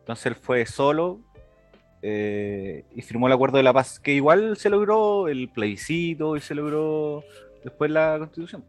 [0.00, 1.20] Entonces él fue solo
[2.08, 6.40] eh, y firmó el acuerdo de la paz, que igual se logró el plebiscito y
[6.40, 7.24] se logró
[7.64, 8.64] después la constitución.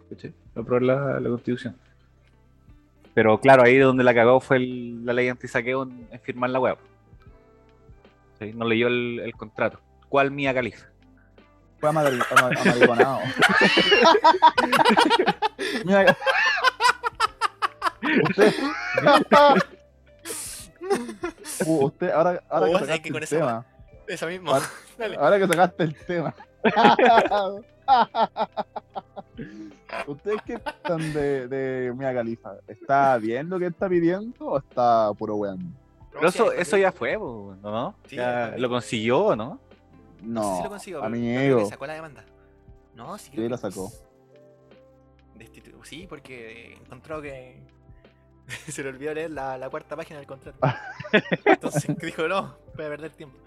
[0.56, 1.76] Aprobó la, la constitución.
[3.14, 6.60] Pero claro, ahí donde la cagó fue el- la ley antisaqueo en, en firmar la
[6.60, 6.78] web.
[8.56, 9.80] No leyó el, el contrato.
[10.10, 10.88] ¿Cuál Mía Califa?
[11.80, 13.20] Fue amari- ama- amariconado.
[21.66, 23.66] Uh, usted, ahora, ahora Oh, que ¿sabes sacaste que con el esa tema,
[24.08, 24.52] Esa misma.
[24.54, 24.66] Ahora-
[24.98, 25.16] Dale.
[25.18, 26.36] ahora que sacaste el tema.
[30.08, 32.56] ¿Ustedes qué piensan de, de Mia Califa?
[32.68, 35.76] ¿Está bien lo que está pidiendo o está puro weón?
[36.12, 37.96] Pero eso, eso ya fue, ¿no?
[38.08, 39.60] Sí, Ya lo consiguió, ¿no?
[40.24, 41.70] No sé No, si lo creo amigo.
[41.70, 42.24] sacó la demanda.
[42.96, 43.92] No, sí, Sí, la que sacó.
[45.38, 47.62] Destitu- Sí, porque encontró que
[48.68, 50.58] se le olvidó leer la, la cuarta página del contrato.
[51.46, 53.38] Entonces dijo, no, voy a perder tiempo.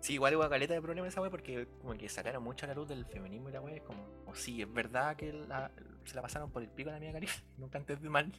[0.00, 2.74] Sí, igual hubo caleta de problema esa wea porque como que sacaron mucho a la
[2.74, 3.76] luz del feminismo y la wea.
[3.76, 5.70] es Como, o sí, es verdad que la-
[6.04, 7.40] se la pasaron por el pico a la mía Califa.
[7.56, 8.30] Nunca entendí mal.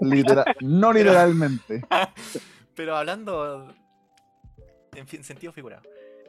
[0.00, 1.82] Literal- no literalmente.
[2.74, 3.72] Pero hablando
[4.94, 5.82] en fin, sentido figurado.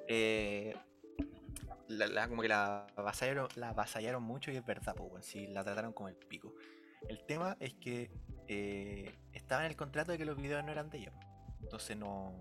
[0.07, 0.75] eh,
[1.89, 5.47] la, la- como que la avasallaron, la avasallaron mucho y es verdad, pues, weón, si
[5.47, 6.53] la trataron como el pico.
[7.09, 8.09] El tema es que
[8.47, 11.11] eh, estaba en el contrato de que los videos no eran de ella.
[11.11, 11.19] po.
[11.61, 12.33] Entonces no.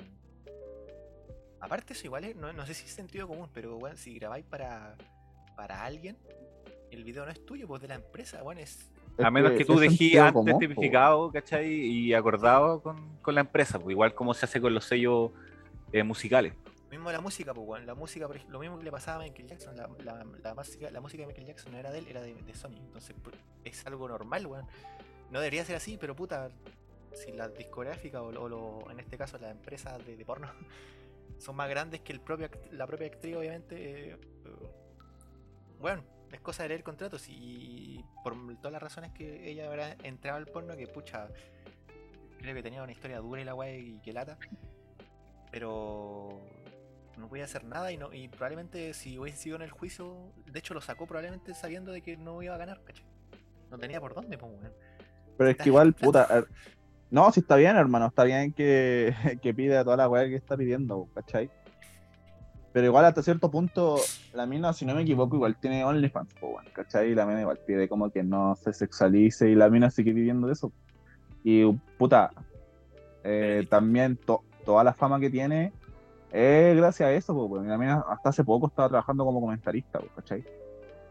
[1.61, 4.45] Aparte eso igual es, no, no sé si es sentido común, pero bueno, si grabáis
[4.45, 4.97] para,
[5.57, 6.19] para alguien,
[6.91, 8.91] el video no es tuyo, pues de la empresa, bueno, es.
[9.19, 11.71] A menos que, tú es dejes antes común, tipificado, ¿cachai?
[11.73, 15.31] Y acordado con, con la empresa, pues igual como se hace con los sellos
[15.93, 16.53] eh, musicales.
[16.91, 17.87] Mismo la música, pues, weón.
[17.87, 19.77] La música, por lo mismo que le pasaba a Michael Jackson.
[19.77, 22.35] La, la, la música, la música de Michael Jackson no era de él, era de,
[22.35, 22.77] de Sony.
[22.77, 23.17] Entonces,
[23.65, 24.67] es algo normal, weón.
[25.35, 26.49] No debería ser así, pero puta,
[27.13, 30.49] si las discográficas o, lo- en este caso las empresas de, porno
[31.41, 34.19] son más grandes que el propio, la propia actriz, obviamente, eh, eh,
[35.81, 40.37] bueno, es cosa de leer contratos y por todas las razones que ella habrá entrado
[40.37, 41.27] al porno, que pucha,
[42.39, 44.39] creo que tenía una historia dura y la weá y que lata,
[45.51, 46.43] pero
[47.17, 50.61] no podía hacer nada y, no, y probablemente si hubiese sido en el juicio, de
[50.61, 53.05] hecho lo sacó probablemente sabiendo de que no iba a ganar, ¿cachai?
[53.69, 54.94] No tenía por dónde, pues, weón.
[55.37, 56.27] Pero es que igual, puta.
[56.31, 56.47] er-
[57.11, 58.07] No, sí está bien, hermano.
[58.07, 61.51] Está bien que, que pida toda la weá que está pidiendo, ¿cachai?
[62.73, 63.99] Pero igual hasta cierto punto,
[64.33, 67.11] la mina, si no me equivoco, igual tiene OnlyFans, weón, ¿cachai?
[67.13, 70.49] Y la mina igual pide como que no se sexualice y la mina sigue viviendo
[70.49, 70.73] de eso.
[71.45, 71.65] Y
[71.99, 72.33] puta,
[73.23, 73.71] eh, Veredicto.
[73.77, 75.73] también to- toda la fama que tiene
[76.33, 77.67] es gracias a eso, po, weón.
[77.67, 80.43] Y la mina hasta hace poco estaba trabajando como comentarista, ¿cachai?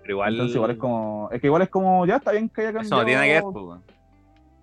[0.01, 0.34] Pero igual.
[0.34, 2.97] Entonces igual es como, es que igual es como, ya está bien que haya Eso
[2.97, 3.82] no tiene que ver, cambiado pues.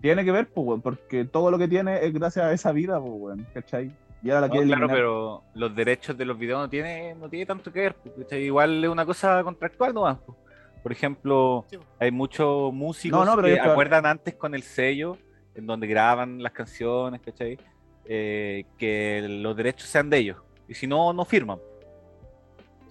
[0.01, 2.98] Tiene que ver, pues, weón, porque todo lo que tiene es gracias a esa vida,
[3.01, 3.90] pues, weón, ¿cachai?
[4.22, 4.96] Y ahora la No, quiere claro, eliminar.
[4.96, 7.94] pero los derechos de los videos no tiene, no tiene tanto que ver.
[7.94, 8.42] pues, ¿cachai?
[8.44, 10.18] Igual es una cosa contractual nomás.
[10.24, 10.36] pues.
[10.82, 11.88] Por ejemplo, Sí, pues.
[11.98, 15.16] hay muchos músicos No, no, pero que acuerdan antes con el sello
[15.55, 17.59] en donde graban las canciones, ¿cachai?
[18.07, 20.38] Eh, que los derechos sean de ellos.
[20.68, 21.59] Y si no, no firman.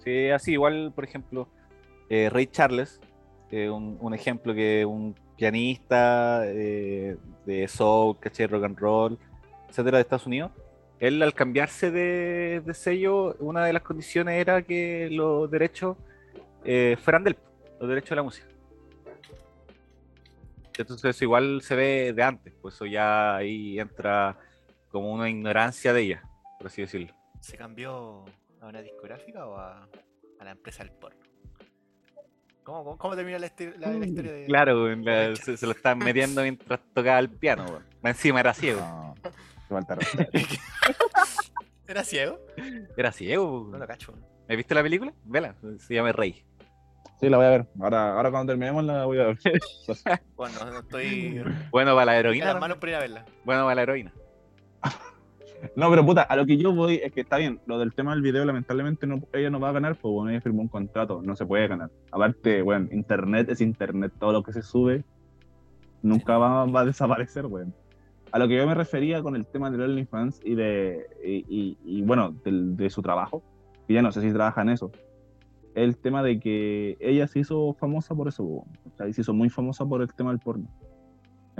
[0.04, 1.48] Sí, así, igual, por ejemplo,
[2.08, 3.00] eh, Ray Charles,
[3.50, 7.16] eh, un, un ejemplo que un pianista eh,
[7.46, 9.18] de soul, caché, rock and roll,
[9.70, 10.52] etcétera, de Estados Unidos,
[10.98, 15.96] él al cambiarse de, sello, una de las condiciones era que los derechos
[16.62, 17.38] eh, fueran del
[17.80, 18.46] los derechos de la música.
[20.76, 24.36] Entonces igual se ve de antes, pues eso ya ahí entra
[24.90, 26.22] como una ignorancia de ella,
[26.58, 27.14] por así decirlo.
[27.40, 28.26] ¿Se cambió
[28.60, 29.88] a una discográfica o a,
[30.38, 31.29] a la empresa del porno?
[32.70, 34.46] ¿Cómo, cómo, cómo termina la, la historia de.?
[34.46, 37.84] Claro, la- se, se lo están metiendo mientras tocaba el piano, weón.
[38.04, 38.80] Encima era ciego.
[38.80, 39.14] No.
[41.88, 42.38] ¿Era ciego?
[42.96, 43.68] Era ciego.
[43.72, 44.14] No lo cacho.
[44.48, 45.12] ¿Has visto la película?
[45.24, 46.44] Vela, se llama Rey.
[47.20, 47.66] Sí, la voy a ver.
[47.80, 49.38] Ahora, ahora cuando terminemos la voy a ver.
[50.36, 51.42] Bueno, no estoy.
[51.72, 52.52] Bueno para la heroína.
[52.52, 53.24] las manos por ir a verla.
[53.44, 54.12] Bueno para la heroína.
[55.76, 57.60] No, pero puta, a lo que yo voy es que está bien.
[57.66, 60.40] Lo del tema del video, lamentablemente, no, ella no va a ganar, pues bueno, ella
[60.40, 61.90] firmó un contrato, no se puede ganar.
[62.10, 65.04] Aparte, bueno, internet es internet, todo lo que se sube
[66.02, 67.74] nunca va, a desaparecer, weón.
[68.32, 71.78] A lo que yo me refería con el tema del OnlyFans y de, y, y-
[71.84, 73.42] y, bueno, de su trabajo,
[73.86, 74.90] que ya no sé si trabaja en eso,
[75.74, 79.50] el tema de que ella se hizo famosa por eso, o sea, se hizo muy
[79.50, 80.68] famosa por el tema del porno.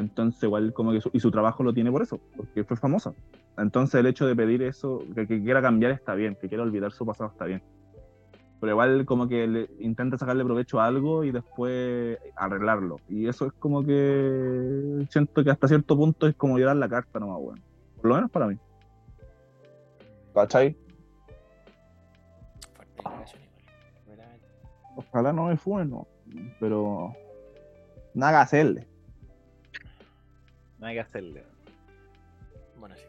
[0.00, 3.12] Entonces, igual, como que su, y su trabajo lo tiene por eso, porque fue famosa.
[3.58, 6.92] Entonces el hecho de pedir eso, que, que quiera cambiar está bien, que quiera olvidar
[6.92, 7.62] su pasado está bien.
[8.60, 12.96] Pero igual como que le- intenta sacarle provecho a algo y después arreglarlo.
[13.08, 17.18] Y eso es como que siento que hasta cierto punto es como llorar la carta
[17.20, 17.62] nomás, bueno.
[17.96, 18.56] Por lo menos para mí.
[20.34, 20.76] ¿Cachai?
[24.96, 26.06] Ojalá no me funen, no.
[26.58, 27.12] Pero
[28.14, 28.86] nada que hacerle.
[30.80, 31.44] No hay que hacerle.
[32.76, 33.04] Bueno, sí.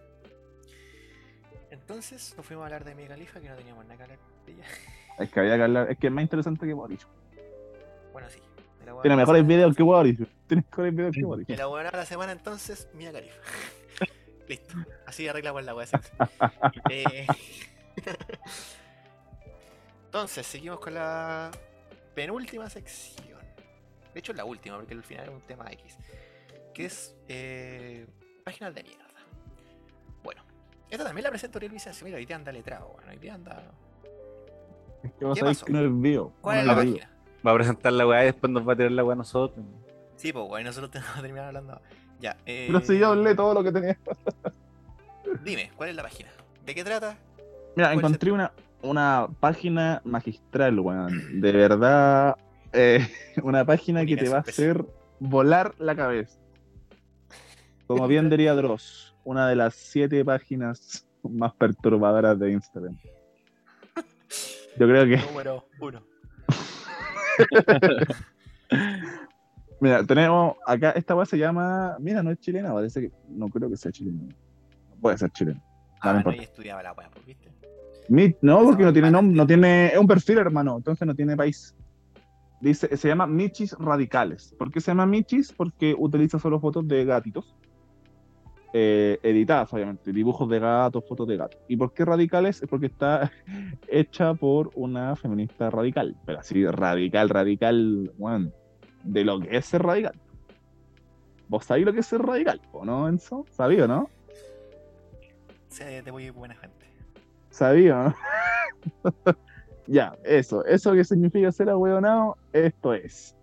[1.72, 4.52] Entonces nos fuimos a hablar de mi califa que no teníamos nada que hablar de
[4.52, 4.66] ella.
[5.18, 7.08] Es que había que hablar, es que es más interesante que Boris.
[8.12, 8.40] Bueno, sí.
[9.02, 10.18] Tiene mejores videos que Boris.
[10.48, 11.50] Tiene mejores videos que Boris.
[11.50, 13.40] Y la buena de la semana entonces, Mia Califa.
[14.48, 14.76] Listo.
[15.06, 16.12] Así arreglamos la sexy.
[16.90, 17.28] Eh,
[20.06, 21.52] Entonces, seguimos con la
[22.14, 23.40] penúltima sección.
[24.14, 25.98] De hecho, es la última, porque al final es un tema X.
[26.74, 28.06] Que es eh,
[28.44, 29.04] páginas de mierda.
[30.24, 30.42] Bueno,
[30.90, 32.06] esta también la presento Ariel Vicencio.
[32.06, 33.72] Mira, hoy día anda letrado, bueno, hoy día anda.
[35.04, 35.66] Es que vos ¿Qué sabés pasó?
[35.66, 36.34] que no es video.
[36.42, 37.10] ¿Cuál no es la página?
[37.46, 39.66] Va a presentar la weá y después nos va a tirar la weá a nosotros.
[40.16, 41.82] Sí, pues, bueno, nosotros tenemos que terminar hablando.
[42.20, 43.98] Ya, eh, Pero si yo hablé todo lo que tenía.
[45.44, 46.30] Dime, ¿cuál es la página?
[46.66, 47.18] ¿De qué trata?
[47.76, 48.52] Mira, ¿Cuál es encontré una,
[48.84, 51.42] una página magistral, weón.
[51.42, 52.38] De verdad.
[52.74, 53.08] eh,
[53.44, 54.86] una página que te va a hacer
[55.20, 56.38] volar la cabeza.
[57.94, 62.98] Como bien diría Dross, una de las siete páginas más perturbadoras de Instagram.
[64.78, 65.18] Yo creo que.
[65.28, 66.02] Número uno.
[69.80, 71.98] Mira, tenemos acá, esta weá se llama.
[72.00, 73.12] Mira, no es chilena, parece que.
[73.30, 74.22] No creo que sea chilena.
[74.90, 75.62] No puede ser chilena.
[76.02, 77.50] Ah, no estudiaba la wea, pues, ¿viste?
[78.10, 81.38] Mi- no, porque no tiene nombre, no tiene, es un perfil, hermano, entonces no tiene
[81.38, 81.76] país.
[82.60, 84.56] Dice, se llama Michis Radicales.
[84.58, 85.52] ¿Por qué se llama Michis?
[85.52, 87.56] Porque utiliza solo fotos de gatitos.
[88.74, 91.60] Eh, editadas, obviamente, dibujos de gatos, fotos de gatos.
[91.68, 92.62] ¿Y por qué radicales?
[92.62, 93.32] Es porque está
[93.88, 98.52] hecha por una feminista radical, pero así radical, radical, bueno,
[99.04, 100.14] de lo que es ser radical.
[101.50, 102.62] ¿Vos sabéis lo que es ser radical?
[102.72, 103.46] ¿O no, Enzo?
[103.52, 104.10] ¿Sabío, no?
[105.68, 106.86] Sé de muy buena gente.
[107.50, 108.16] Sabía,
[109.04, 109.36] ¿no?
[109.88, 110.64] ya, eso.
[110.64, 113.36] Eso que significa ser ahueonado, esto es.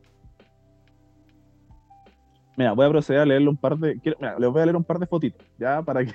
[2.59, 4.01] Mira, voy a proceder a leerle un par de.
[4.19, 6.13] mira, les voy a leer un par de fotitos, ya, para que.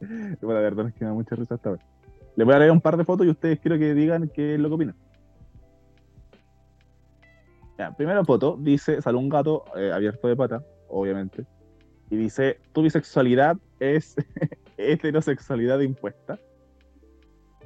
[0.00, 1.80] Me da mucha risa esta vez.
[2.36, 4.60] Les voy a leer un par de fotos y ustedes quiero que digan qué es
[4.60, 4.96] lo que opinan.
[7.96, 11.44] Primera foto dice: sale un gato eh, abierto de pata, obviamente.
[12.10, 14.14] Y dice: tu bisexualidad es
[14.76, 16.38] heterosexualidad impuesta.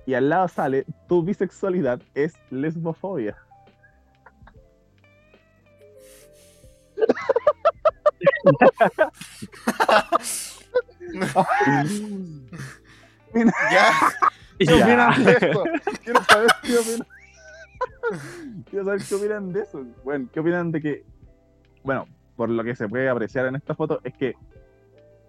[0.06, 3.36] Y al lado sale, tu bisexualidad es lesbofobia.
[13.70, 13.92] Ya.
[14.58, 15.64] ¿Qué opinan de eso?
[16.04, 17.06] Quiero saber qué opinan.
[18.70, 19.84] Quiero saber qué opinan de eso.
[20.04, 21.04] Bueno, ¿qué opinan de que,
[21.82, 24.34] bueno, por lo que se puede apreciar en esta foto, es que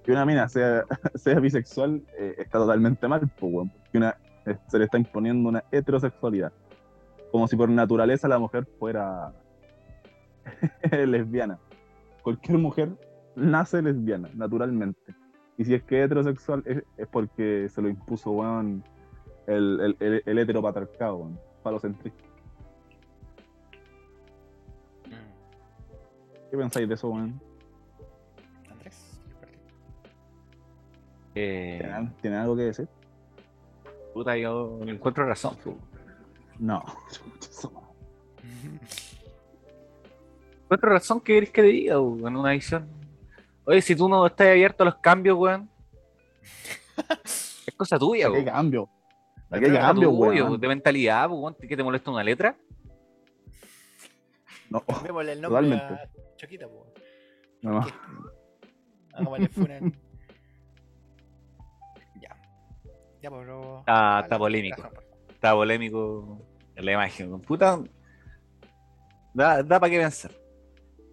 [0.03, 0.86] que una mina sea,
[1.16, 5.64] sea bisexual eh, está totalmente mal, pues, porque una, eh, se le está imponiendo una
[5.72, 6.51] heterosexualidad.
[7.32, 9.34] Como si por naturaleza la mujer fuera
[10.91, 11.57] lesbiana
[12.24, 12.97] cualquier mujer
[13.36, 15.13] nace lesbiana, naturalmente.
[15.57, 18.84] Y si es que heterosexual es, porque se lo impuso, weón,
[19.45, 22.24] el, el, el, el heteropatriarcado, weón, palocentrista.
[25.05, 26.49] Mm.
[26.49, 27.39] ¿Qué pensáis de eso, weón?
[28.71, 29.21] Andrés,
[31.36, 32.07] eh...
[32.24, 32.88] Algo que decir?
[34.13, 35.55] Puta, yo encuentro razón.
[36.57, 36.84] No.
[40.74, 42.89] Encuentro razón que querés que te diga, pu, en una visión.
[43.63, 45.69] Oye, si tú no estás abierto a los cambios, weón.
[47.24, 48.45] es cosa tuya, ¿Qué weón.
[48.45, 48.89] cambio?
[49.51, 50.59] Es ¿Qué cambio, weón?
[50.59, 51.55] De mentalidad, weón.
[51.61, 52.57] ¿Qué te molesta una letra?
[54.71, 55.93] No, Cambiémosle el nombre Totalmente.
[55.93, 56.88] a Choquita, po.
[57.61, 57.86] no.
[59.13, 59.49] Hagámosle.
[62.19, 62.36] Ya.
[63.21, 63.78] Ya, pues, pero.
[63.82, 64.89] Está- Dale, está polémico.
[65.30, 66.41] Está polémico
[66.76, 67.28] en la imagen.
[67.28, 67.41] weón.
[67.41, 67.80] Puta.
[69.36, 70.32] Da, da para qué pensar.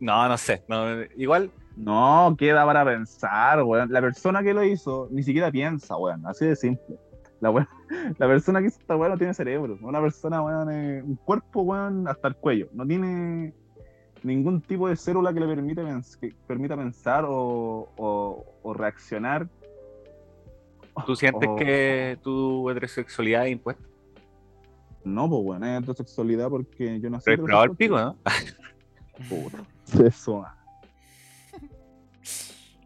[0.00, 0.62] No, no sé.
[0.68, 3.90] no, igual, No, queda para pensar, weón.
[3.92, 6.26] La persona que lo hizo ni siquiera piensa, weón.
[6.26, 6.96] Así de simple.
[7.40, 7.68] La, weón-
[8.18, 9.78] la persona que hizo esta weón no tiene cerebro.
[9.82, 12.68] Una persona, weón, es un cuerpo, weón, hasta el cuello.
[12.72, 13.52] No tiene
[14.22, 15.82] ningún tipo de célula que le permite
[16.20, 19.48] que permita pensar o, o- o reaccionar.
[21.06, 23.82] ¿tú sientes o- que tu heterosexualidad es impuesta?
[25.04, 27.24] No, pues, weón, es heterosexualidad porque yo nací.
[27.24, 28.06] Pero el pico, heterosexual.
[28.06, 28.16] ¿no?
[29.28, 29.64] Puta.
[30.06, 30.56] Eso, ah.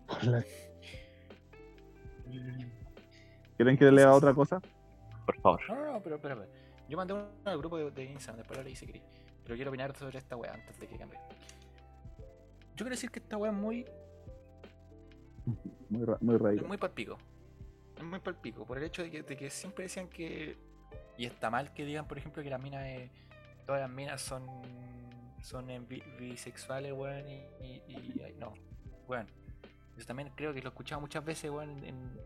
[0.09, 0.45] Hola.
[3.57, 4.61] ¿Quieren que le lea otra cosa?
[5.27, 5.61] Por favor.
[5.69, 6.47] No, no, no, pero espera.
[6.89, 9.05] Yo mandé uno al grupo de, de Instagram, después lo leí si queréis.
[9.45, 11.19] Pero quiero opinar sobre esta weá antes de que cambie.
[12.19, 13.87] Yo quiero decir que esta weá es muy,
[15.89, 17.17] Muy, ra- muy es muy palpico.
[17.97, 18.67] Es muy palpico.
[18.67, 20.57] Por el hecho de que, de que siempre decían que.
[21.17, 22.85] Y está mal que digan, por ejemplo, que las minas.
[22.87, 23.11] eh,
[23.67, 24.45] todas las minas son.
[25.45, 27.29] Son bi- bisexuales, weón.
[27.29, 28.55] Y, y, no,
[29.07, 29.29] weón.
[29.97, 32.19] Yo también creo que lo he escuchado muchas veces, weón, en,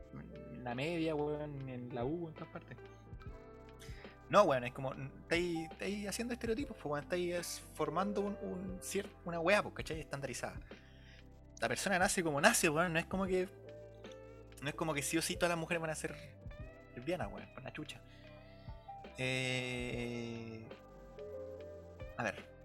[0.62, 2.78] la media, weón, en la U, en todas partes.
[4.30, 5.68] No, weón, es como, estáis,
[6.06, 8.80] haciendo estereotipos, pues, weón, estáis es, formando un, un
[9.24, 9.98] una weá, pues, ¿cachai?
[9.98, 10.54] Estandarizada.
[11.60, 13.48] La persona nace como nace, weón, no es como que.
[14.62, 16.14] No es como que sí o sí todas las mujeres van a ser
[16.94, 18.00] lesbianas, weón, por la chucha.
[19.18, 20.64] Eh...
[22.16, 22.57] A ver.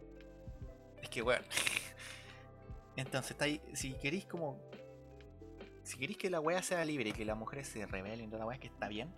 [1.13, 1.43] Que, weón.
[2.95, 4.59] Entonces, está ahí, si queréis como.
[5.83, 8.45] Si queréis que la weá sea libre y que las mujeres se rebelen, toda la
[8.45, 9.13] weá que está bien.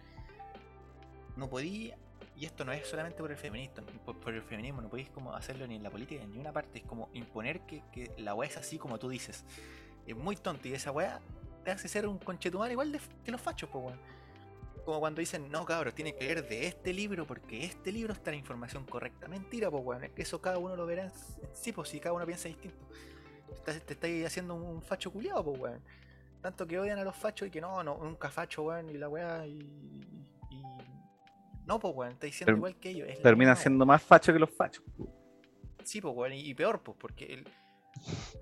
[1.37, 1.97] No podía.
[2.35, 5.67] Y esto no es solamente por el feminismo, por, el feminismo, no podéis como hacerlo
[5.67, 6.79] ni en la política ni en ninguna parte.
[6.79, 9.45] Es como imponer que, que la weá es así como tú dices.
[10.05, 11.21] Es muy tonto y esa weá
[11.63, 13.99] te hace ser un conchetumar igual de, que los fachos, pues weón.
[14.85, 18.29] Como cuando dicen, no cabros, tiene que leer de este libro porque este libro está
[18.31, 19.27] la información correcta.
[19.27, 20.11] Mentira, pues weón.
[20.15, 21.11] Eso cada uno lo verá en
[21.53, 22.77] sí, pues si cada uno piensa distinto.
[23.51, 25.81] Estás- te estáis haciendo un facho culiado, pues weón.
[26.41, 29.09] Tanto que odian a los fachos y que no, no, nunca facho, weón, y la
[29.09, 29.57] weá y.
[30.51, 30.63] y-
[31.65, 33.07] No, pues weón, estáis diciendo igual que ellos.
[33.09, 34.83] es misma siendo más fachos que los fachos.
[35.83, 37.47] Sí, pues, weón, y, y peor, pues, porque el,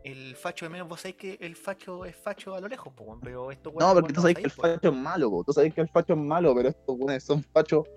[0.03, 3.07] el facho de menos, vos sabés que el facho es facho a lo lejos, pues,
[3.07, 5.43] weón, pero esto No, porque tú sabes que el facho es malo, po.
[5.43, 7.87] tú sabes que el facho es malo, pero estos weones son fachos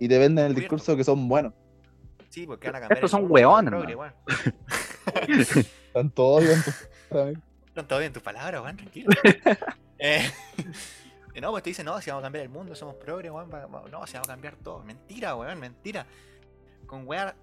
[0.00, 0.74] y te venden el Cubierto.
[0.76, 1.52] discurso que son buenos.
[2.30, 2.96] Sí, porque van a cambiar.
[2.98, 4.14] Estos son mundo, hueones, progre, man.
[4.26, 5.66] weón.
[5.92, 9.10] Tanto odio en tu- Están todo bien tus palabras, weón, tranquilo.
[9.98, 10.30] eh,
[11.42, 13.50] no, pues te dicen, no, si vamos a cambiar el mundo, somos progres, weón,
[13.90, 14.82] no, si vamos a cambiar todo.
[14.84, 16.06] Mentira, weón, mentira.
[16.86, 17.34] Con weá,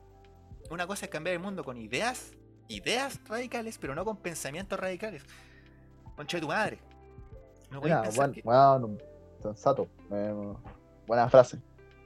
[0.72, 2.32] una cosa es cambiar el mundo con ideas,
[2.70, 5.24] ideas radicales, pero no con pensamientos radicales.
[6.16, 6.80] Concha de tu madre.
[7.70, 9.04] No podéis Mira, pensar weón, que- weón,
[9.44, 9.90] sensato.
[10.12, 10.34] eh,
[11.06, 11.58] buena frase.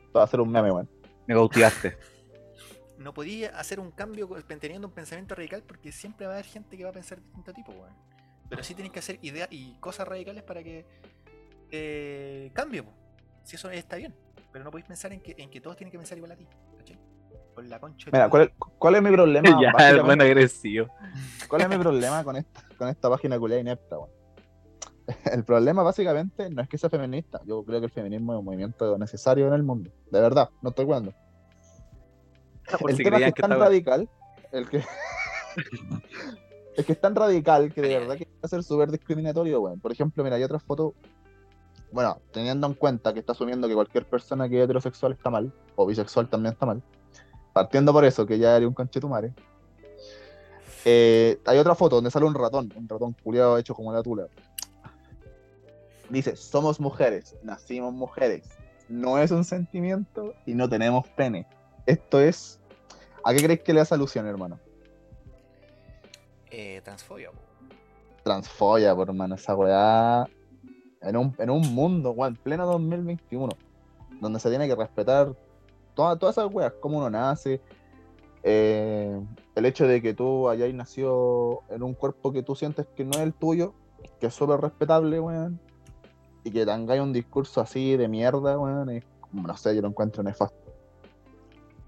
[0.06, 0.90] Esto va a ser un meme, weón.
[1.27, 1.98] Me cautivaste.
[2.98, 4.27] no podía hacer un cambio
[4.60, 7.26] teniendo un pensamiento radical porque siempre va a haber gente que va a pensar de
[7.26, 7.94] distinto tipo, weón.
[8.49, 10.85] Pero sí tienes que hacer ideas y cosas radicales para que
[11.72, 12.91] eh, cambie, po.
[13.44, 14.14] si eso está bien.
[14.52, 16.48] Pero no podéis pensar en que, en que todos tienen que pensar igual a ti.
[17.55, 18.49] Por la concha Mira, ¿cuál es,
[18.80, 19.47] cuál es mi problema?
[19.61, 20.88] ya, el buen agresivo.
[21.47, 24.09] ¿Cuál es mi problema con esta, con esta página culiada inepta, weón?
[25.34, 27.41] El problema básicamente no es que sea feminista.
[27.45, 29.91] Yo creo que el feminismo es un movimiento necesario en el mundo.
[30.09, 31.13] De verdad, no estoy jugando.
[32.80, 34.09] Por el si tema es que es que tan estaba- radical,
[34.53, 34.77] el que
[36.77, 39.80] es que es tan radical que de verdad que va a ser súper discriminatorio, weón.
[39.81, 40.93] Por ejemplo, mira, hay otra foto,
[41.91, 45.51] bueno, teniendo en cuenta que está asumiendo que cualquier persona que es heterosexual está mal,
[45.75, 46.81] o bisexual también está mal,
[47.53, 49.34] partiendo por eso, que ya haría un conchetumare,
[50.85, 54.27] eh, hay otra foto donde sale un ratón, un ratón culiado hecho como la tula.
[56.09, 58.49] Dice, somos mujeres, nacimos mujeres,
[58.89, 61.47] no es un sentimiento y no tenemos pene.
[61.85, 62.59] Esto es...
[63.23, 64.59] ¿A qué crees que le hace alusión, hermano?
[66.51, 67.39] Eh, transfobia, po.
[68.23, 70.27] Transfoya, por hermano, esa weá.
[71.01, 73.49] En un, en un mundo, weón, pleno 2021,
[74.19, 75.34] donde se tiene que respetar
[75.93, 77.61] toda- todas esas weas, cómo uno nace,
[78.43, 79.19] eh,
[79.55, 83.11] el hecho de que tú hayáis nacido en un cuerpo que tú sientes que no
[83.13, 83.73] es el tuyo,
[84.19, 85.59] que es súper respetable, weón,
[86.43, 90.23] y que tengáis un discurso así de mierda, weón, es, no sé, yo lo encuentro
[90.23, 90.57] nefasto.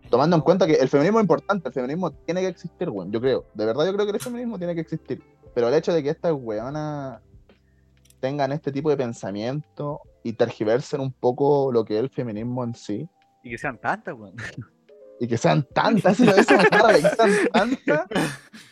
[0.10, 3.20] Tomando en cuenta que el feminismo es importante, el feminismo tiene que existir, weón, yo
[3.20, 3.46] creo.
[3.54, 5.22] De verdad yo creo que el feminismo tiene que existir.
[5.54, 7.22] Pero el hecho de que estas weonas
[8.20, 12.76] tengan este tipo de pensamiento y tergiversen un poco lo que es el feminismo en
[12.76, 13.10] sí,
[13.46, 14.36] Y que sean tantas, weón.
[15.20, 18.08] y que sean tantas, eso me carga, que sean tantas,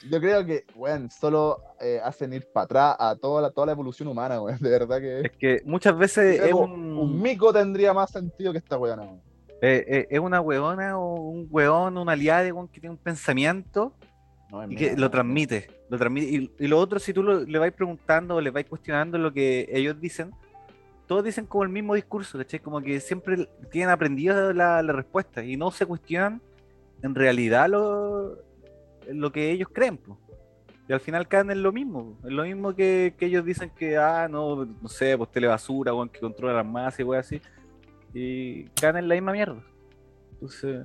[0.09, 3.71] yo creo que, weón, solo eh, hacen ir para atrás a toda la, toda la
[3.71, 5.21] evolución humana, weón, de verdad que...
[5.21, 9.21] Es que muchas veces es un, un mico tendría más sentido que esta weona, weón.
[9.61, 13.93] eh, eh, es una weona o un weón, una aliada weón, que tiene un pensamiento
[14.51, 15.67] No y mía, que lo transmite.
[15.89, 16.27] Lo transmite.
[16.27, 19.31] Y, y lo otro, si tú lo- le vais preguntando o le vais cuestionando lo
[19.31, 20.31] que ellos dicen,
[21.07, 22.59] todos dicen como el mismo discurso, ¿cachai?
[22.59, 26.41] Como que siempre tienen aprendido la, la respuesta y no se cuestionan
[27.01, 28.37] en realidad lo,
[29.11, 29.97] lo que ellos creen.
[29.97, 30.17] po.
[30.87, 32.17] Y al final caen en lo mismo.
[32.23, 36.09] En lo mismo que, que ellos dicen que, ah, no, no sé, pues telebasura, weón,
[36.09, 37.41] que controla las masas y weón así.
[38.13, 39.61] Y caen en la misma mierda.
[40.33, 40.81] Entonces.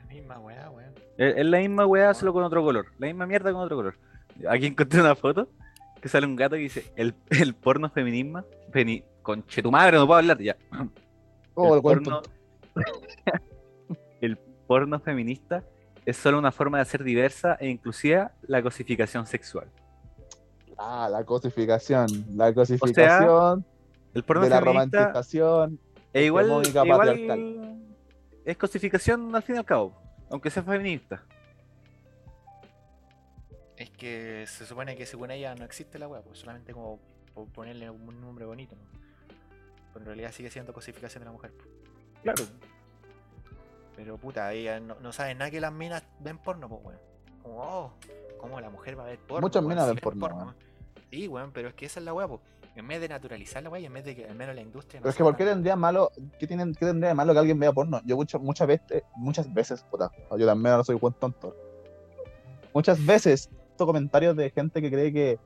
[0.00, 0.94] La misma weá, weón.
[1.18, 2.86] Es, es la misma weá, solo con otro color.
[2.98, 3.98] La misma mierda con otro color.
[4.48, 5.48] Aquí encontré una foto
[6.00, 8.44] que sale un gato que dice: El, el porno feminismo.
[8.72, 10.56] Feni, conche tu madre, no puedo hablar ya.
[11.56, 12.20] Oh, el, porno,
[14.20, 14.36] el
[14.66, 15.62] porno feminista
[16.04, 19.68] es solo una forma de hacer diversa e inclusiva la cosificación sexual.
[20.76, 23.64] Ah, la cosificación, la cosificación
[24.14, 25.78] El porno de la romantización.
[26.12, 27.78] es igual, igual patriarcal.
[28.44, 29.94] es cosificación al fin y al cabo,
[30.30, 31.22] aunque sea feminista.
[33.76, 36.98] Es que se supone que según ella no existe la weá, pues solamente como
[37.32, 39.03] por ponerle un nombre bonito, ¿no?
[39.94, 41.54] Pero en realidad sigue siendo cosificación de la mujer.
[42.22, 42.44] Claro.
[43.96, 47.00] Pero puta, ella no, no sabe nada que las minas ven porno, pues weón.
[47.42, 47.92] Como, oh,
[48.38, 49.42] ¿cómo la mujer va a ver porno?
[49.42, 49.68] Muchas weón?
[49.68, 50.54] minas Si ven porno, weón.
[51.10, 52.40] Sí, weón, pero es que esa es la weá, pues.
[52.74, 54.98] En vez de naturalizar la weá en vez de que al menos la industria.
[54.98, 56.10] no Pero es que ¿por qué tendría malo,
[56.40, 58.00] qué, tienen, qué tendría de malo que alguien vea porno?
[58.04, 61.56] Yo muchas, muchas veces, muchas veces, puta, yo también ahora soy buen tonto.
[62.72, 65.38] Muchas veces estos comentarios de gente que cree que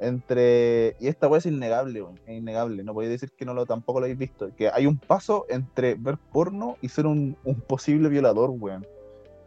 [0.00, 3.66] entre, y esta weá es innegable, weón, es innegable, no podéis decir que no lo
[3.66, 7.60] tampoco lo habéis visto, que hay un paso entre ver porno y ser un, un
[7.60, 8.86] posible violador, weón.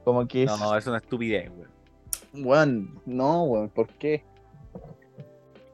[0.03, 2.45] Como que es, No, es una estupidez, weón.
[2.45, 4.23] weón, no, weón, ¿por qué?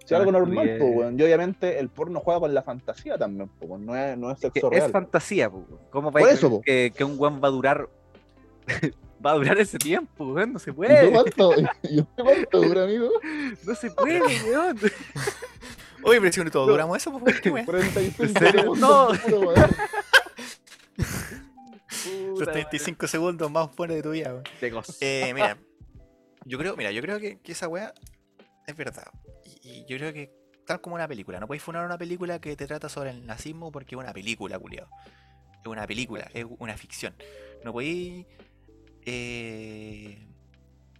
[0.05, 1.19] Si Una algo normal, pues, weón.
[1.19, 3.85] Y obviamente el porno juega con la fantasía también, pues, weón.
[3.85, 4.91] No es, no es sexo es real.
[4.91, 5.65] fantasía, po.
[5.89, 7.89] ¿cómo Por va a eso, que, que un weón va a durar
[9.25, 10.53] va a durar ese tiempo, weón?
[10.53, 13.09] No se ¿Y tú puede, cuánto, ¿Y usted cuánto dura, amigo?
[13.65, 14.77] no se puede, weón.
[16.03, 16.71] Oye, pero si no todos No.
[16.73, 17.65] duramos eso, pues qué weón.
[17.65, 18.61] 45 ¿En serio?
[18.61, 19.51] segundos, No.
[22.37, 24.43] Los 35 segundos más buenos de tu vida, weón.
[25.01, 25.57] Eh, mira,
[26.45, 27.93] yo creo, mira, yo creo que, que esa weá
[28.67, 29.07] es verdad.
[29.63, 30.31] Y, y yo creo que
[30.65, 33.71] tal como una película, no podéis funar una película que te trata sobre el nazismo
[33.71, 34.89] porque es una película, culiado.
[35.61, 37.13] Es una película, es una ficción.
[37.65, 38.25] No podéis
[39.11, 40.17] eh,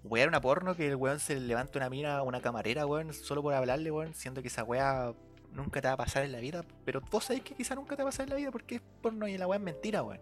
[0.04, 3.14] wear una porno que el weón se le levanta una mina a una camarera, weón,
[3.14, 5.14] solo por hablarle, weón, siendo que esa weá
[5.54, 6.64] nunca te va a pasar en la vida.
[6.86, 8.82] Pero vos sabéis que quizá nunca te va a pasar en la vida porque es
[9.02, 10.20] porno y la weá es mentira, weón.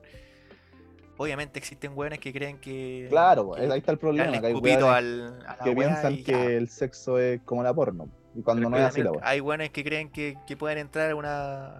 [1.20, 3.08] Obviamente existen weones que creen que.
[3.10, 4.40] Claro, que- ahí está el problema.
[4.40, 8.08] Que hay al, a la que piensan y que el sexo es como la porno.
[8.36, 9.22] Y cuando no es así la weá.
[9.28, 11.80] Hay weones que creen que, que pueden entrar a una,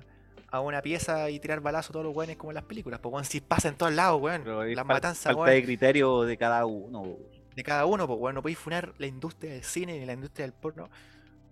[0.50, 3.00] a una pieza y tirar balazos a todos los weones como en las películas.
[3.02, 4.44] Pues weón, si pasa en todos lados, weón.
[4.76, 7.16] Las matanzas, falta weón, de criterio de cada uno.
[7.56, 10.46] de cada uno, pues weón, no podéis funar la industria del cine ni la industria
[10.46, 10.90] del porno.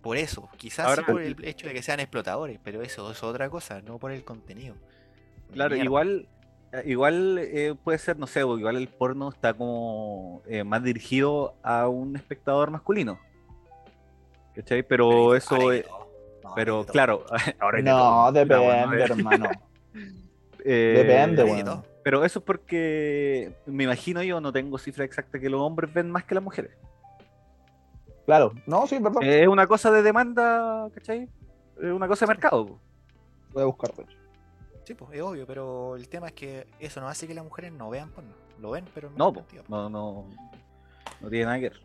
[0.02, 3.22] Por eso, quizás Ahora- sí por el hecho de que sean explotadores, pero eso es
[3.24, 4.76] otra cosa, no por el contenido.
[5.52, 5.84] Claro, Mierda.
[5.84, 6.28] igual,
[6.72, 10.82] eh, igual eh, puede ser, no sé, porque igual el porno está como eh, más
[10.84, 13.18] dirigido a un espectador masculino.
[14.54, 14.82] ¿Cachai?
[14.84, 15.82] Pero Pero eso ahora
[16.50, 16.50] de.
[16.50, 17.24] No, Pero de claro,
[17.60, 19.50] ahora de No, bueno, eh, hermano.
[20.64, 21.84] eh, Depende, de todo.
[22.02, 26.10] Pero eso es porque me imagino yo, no tengo cifra exacta, que los hombres ven
[26.10, 26.70] más que las mujeres.
[28.26, 29.22] Claro, no, sí, es verdad.
[29.22, 31.28] Eh, Es una cosa de demanda, ¿cachai?
[31.80, 32.66] Es una cosa de mercado.
[32.66, 32.80] po.
[33.52, 34.16] Voy a buscar, de hecho.
[34.84, 37.72] Sí, pues es obvio, pero el tema es que eso no hace que las mujeres
[37.72, 38.30] no vean porno.
[38.60, 39.64] Lo ven, pero No, po, cantidad.
[39.68, 40.26] no, no,
[41.20, 41.80] no tiene nada que ver.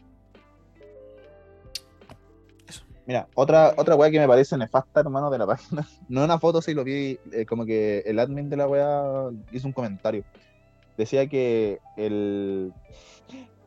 [3.05, 5.87] Mira, otra, otra weá que me parece nefasta, hermano, de la página.
[6.09, 9.67] No una foto, sí lo vi, eh, como que el admin de la weá hizo
[9.67, 10.23] un comentario.
[10.97, 12.73] Decía que el,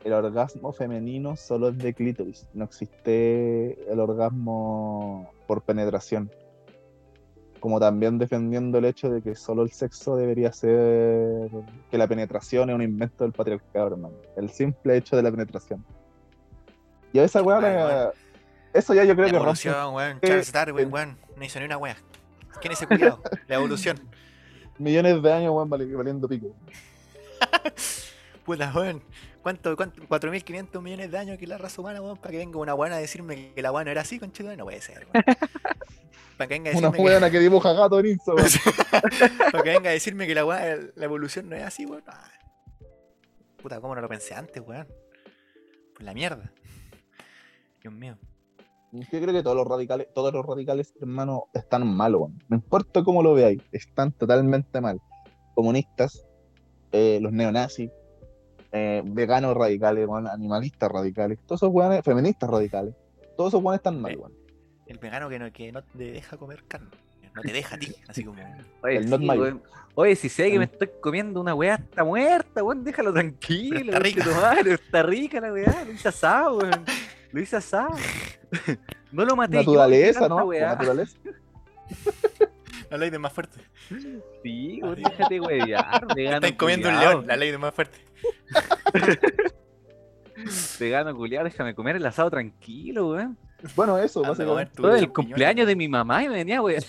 [0.04, 2.46] el orgasmo femenino solo es de clítoris.
[2.54, 6.30] No existe el orgasmo por penetración.
[7.58, 11.50] Como también defendiendo el hecho de que solo el sexo debería ser.
[11.90, 14.14] que la penetración es un invento del patriarcado, hermano.
[14.36, 15.84] El simple hecho de la penetración.
[17.12, 18.12] Y a esa weá.
[18.74, 20.16] Eso ya yo creo La que evolución, weón.
[20.18, 21.18] eh, Charles Darwin, el- weón.
[21.36, 21.96] No hizo ni una wea.
[22.60, 23.22] ¿Quién es ese cuidado?
[23.48, 23.98] La evolución.
[24.78, 26.54] millones de años, weón, vali- valiendo pico.
[28.44, 29.02] Puta, weón.
[29.42, 30.02] ¿Cuánto, cuánto?
[30.02, 32.98] 4.500 millones de años que la raza humana, weón, para que venga una buena a
[32.98, 35.24] decirme que la buena era así, conchito, no puede ser, weón.
[36.36, 38.48] Para que venga a Una decirme que, buena que dibuja gato en Insta, weón.
[39.52, 42.02] para que venga a decirme que la weá, la evolución no es así, weón.
[42.08, 42.28] Ah.
[43.62, 44.88] Puta, ¿cómo no lo pensé antes, weón?
[45.94, 46.50] Pues la mierda.
[47.80, 48.18] Dios mío.
[48.94, 52.38] Yo creo que todos los radicales, todos los radicales, hermano, están mal, weón.
[52.48, 55.00] No importa cómo lo veáis, están totalmente mal.
[55.54, 56.24] Comunistas,
[56.92, 57.90] eh, los neonazis,
[58.70, 62.94] eh, veganos radicales, weón, animalistas radicales, todos esos weones, feministas radicales,
[63.36, 64.32] todos esos weones están mal, weón.
[64.86, 66.90] El vegano que no, que no te deja comer carne.
[67.34, 68.40] No te deja a ti, así como.
[68.84, 69.62] Oye, El not sí, my- weón.
[69.96, 73.76] Oye, si sé que me estoy comiendo una weá, está muerta, weón, déjalo tranquilo.
[73.76, 74.60] Pero está rica.
[74.72, 76.84] Está rica la weá, hice asado, weón.
[77.34, 77.88] Lo hice asado.
[79.10, 79.54] No lo maté.
[79.54, 80.44] yo, Naturaleza, tanta ¿no?
[80.44, 80.68] weá.
[80.68, 81.18] Naturaleza.
[82.90, 83.58] La ley de más fuerte.
[84.44, 86.06] Sí, weón, déjate huevear.
[86.16, 87.98] Están comiendo un león, la ley de más fuerte.
[90.78, 93.36] Vegano culiado, déjame comer el asado tranquilo, weón.
[93.74, 96.84] Bueno, eso, Anda a comer Todo el cumpleaños de mi mamá y me venía, weón.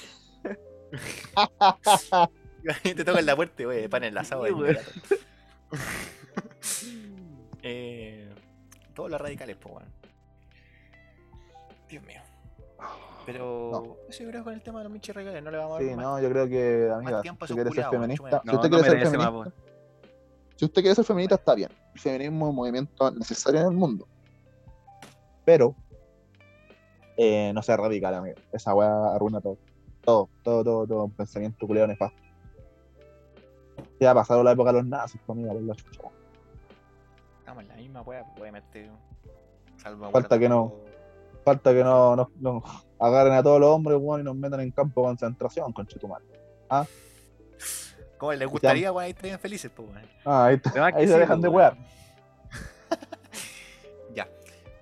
[2.84, 4.46] te tocan la puerta, wey, pan el asado.
[4.54, 4.78] Güey.
[7.64, 8.30] eh,
[8.94, 10.05] todos los radicales, pues, weón.
[12.00, 12.22] Dios mío.
[13.26, 15.76] Pero eso yo creo con el tema de los michis radicales, no le vamos a
[15.82, 16.06] dar Sí, más.
[16.06, 19.00] no, yo creo que, amiga, si esos quiere ser feminista, si No, usted no quiere
[19.00, 19.52] ser feminista,
[20.58, 21.70] si usted quiere ser feminista, está bien.
[21.94, 24.08] El feminismo es un movimiento necesario en el mundo.
[25.44, 25.76] Pero,
[27.18, 28.36] eh, no sea radical, amigo.
[28.52, 29.58] Esa weá arruina todo.
[30.04, 31.04] Todo, todo, todo, todo.
[31.06, 32.22] Un pensamiento culiado nefasto.
[34.00, 36.02] Ya ha pasado la época de los nazis, pues, amiga, por la chucha.
[37.40, 38.90] Estamos en la misma weá, obviamente.
[39.78, 40.85] Salvo Falta que no.
[41.46, 42.64] Falta que no, no, no
[43.00, 46.22] agarren a todos los hombres, weón, y nos metan en campo de concentración, conchetumar.
[48.18, 49.06] ¿Cómo les gustaría, weón?
[49.06, 50.02] Ahí estarían felices, pues, weón.
[50.26, 50.60] Ah, ahí,
[50.96, 51.78] ahí se sí, dejan de wear.
[54.16, 54.28] Ya.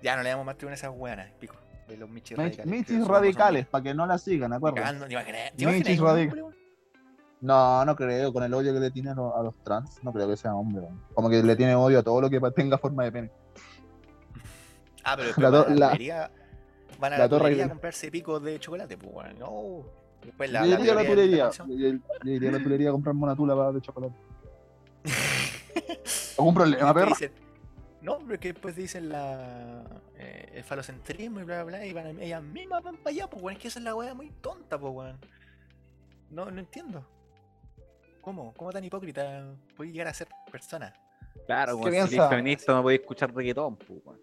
[0.02, 1.54] Ya no le damos más tribuna a esas weanas, pico.
[1.88, 2.66] De los michis Mich- radicales.
[2.66, 4.76] Michis radicales, para que no la sigan, Ni acuerdo.
[4.76, 6.54] cagando, ni imaginé- ¿te Michis imaginas un radic- hombre, weón?
[7.42, 8.32] No, no creo.
[8.32, 10.54] Con el odio que le tiene a los, a los trans, no creo que sea
[10.54, 10.80] hombre.
[10.82, 11.02] weón.
[11.12, 13.30] Como que le tiene odio a todo lo que tenga forma de pene.
[15.04, 16.30] Ah, pero La a la la- tulería,
[16.98, 19.38] van a la la torre tulería a comprarse picos de chocolate, pues, weón.
[19.38, 19.84] No.
[20.24, 21.50] Después la, a la tulería.
[21.50, 21.68] convención.
[21.70, 21.88] Yo
[22.24, 24.14] yo iría a la tulería a comprarme una tula para de chocolate.
[26.38, 27.32] ¿Algún problema, dicen-
[28.00, 29.82] no, pero que después dicen la,
[30.18, 33.28] eh, el falocentrismo y bla, bla, bla, y van, a- ellas mismas van para allá,
[33.28, 33.56] pues, weón.
[33.56, 35.18] Es que esa es la weá muy tonta, pues, weón.
[36.30, 37.06] No, no entiendo.
[38.20, 38.52] ¿Cómo?
[38.54, 39.44] ¿Cómo tan hipócrita
[39.76, 40.92] puede llegar a ser persona?
[41.46, 44.20] Claro, ¿Qué como si feminista no podéis escuchar reggaetón, pues, weón.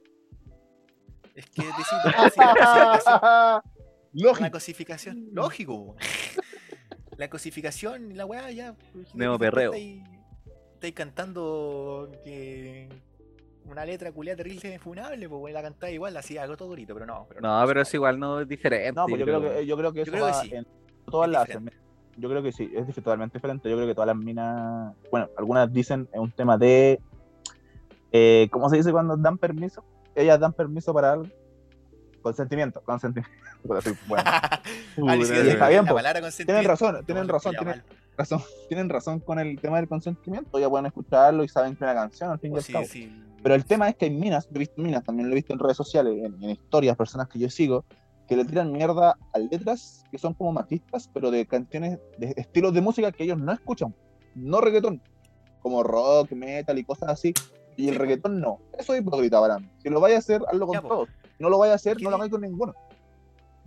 [1.36, 2.44] Es que decir, decir
[4.42, 5.96] la cosificación- Lógico.
[5.96, 5.96] lógico.
[7.18, 8.74] La cosificación y la weá ya.
[9.14, 9.74] Neo perreo.
[9.74, 10.02] Estáis,
[10.74, 12.90] estáis cantando que
[13.66, 17.28] una letra culiada terrible funable, pues la cantáis igual, así algo todo bonito, pero no.
[17.30, 18.94] Pero No, pero es igual, no es diferente.
[19.00, 20.56] No, pues yo creo que, yo creo que Yo eso creo que va sí.
[20.56, 20.68] en
[21.12, 21.78] todas Es las diferente.
[22.18, 23.70] Yo creo que sí, es totalmente diferente.
[23.70, 27.00] Yo creo que todas las minas, bueno, algunas dicen es un tema de,
[28.12, 29.84] eh, ¿cómo se dice cuando dan permiso?
[30.16, 31.28] Ellas dan permiso para algo.
[32.22, 33.32] Consentimiento, consentimiento.
[33.82, 34.24] Soy bueno.
[34.34, 34.62] Ah,
[34.96, 37.84] Puta, ni siquiera y se está bien, palabra Tienen razón, tienen razón, tienen
[38.18, 40.60] razón, tienen razón con el tema del consentimiento.
[40.60, 42.86] Ya pueden escucharlo y saben que es una canción al fin y Oh, al cabo.
[42.86, 43.24] sí.
[43.42, 45.54] Pero el tema es que hay minas, yo he visto minas, también lo he visto
[45.54, 47.86] en redes sociales, en, en historias, personas que yo sigo,
[48.28, 52.72] que le tiran mierda a letras que son como machistas, pero de canciones, de estilos
[52.74, 53.96] de música que ellos no escuchan,
[54.36, 55.02] no reggaetón,
[55.62, 57.34] como rock, metal y cosas así,
[57.82, 58.60] y el Sí, reggaetón no.
[58.78, 59.70] Eso es hipócrita para mí.
[59.82, 60.88] Si lo vaya a hacer, hazlo con Ya, po.
[60.90, 61.10] todos.
[61.38, 62.74] Si no lo vaya a hacer, ¿Qué no lo hagáis con ninguno.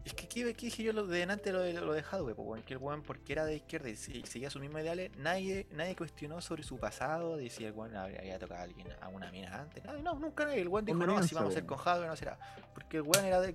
[0.05, 2.63] Es que ¿qué, qué dije yo lo de delante lo de, lo de Hadwe, pues?
[2.65, 5.97] Que el weón, porque era de izquierda y se- seguía sus mismos ideales, nadie, nadie
[5.97, 9.31] cuestionó sobre su pasado, de si el weón había, había tocado a alguien, a una
[9.33, 9.83] mina antes.
[9.83, 10.61] Nadie, no, nunca nadie.
[10.61, 11.83] El weón dijo, no, así Conveniencia, vamos a hacer weón.
[11.83, 12.39] con Hadwe, no será.
[12.75, 13.55] Porque el weón era de.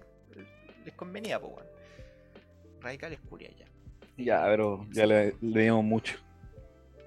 [0.85, 1.67] les convenía, pues, weón.
[2.81, 3.65] Radicales curia ya.
[4.17, 6.17] Ya, pero ya le, le dimos mucho.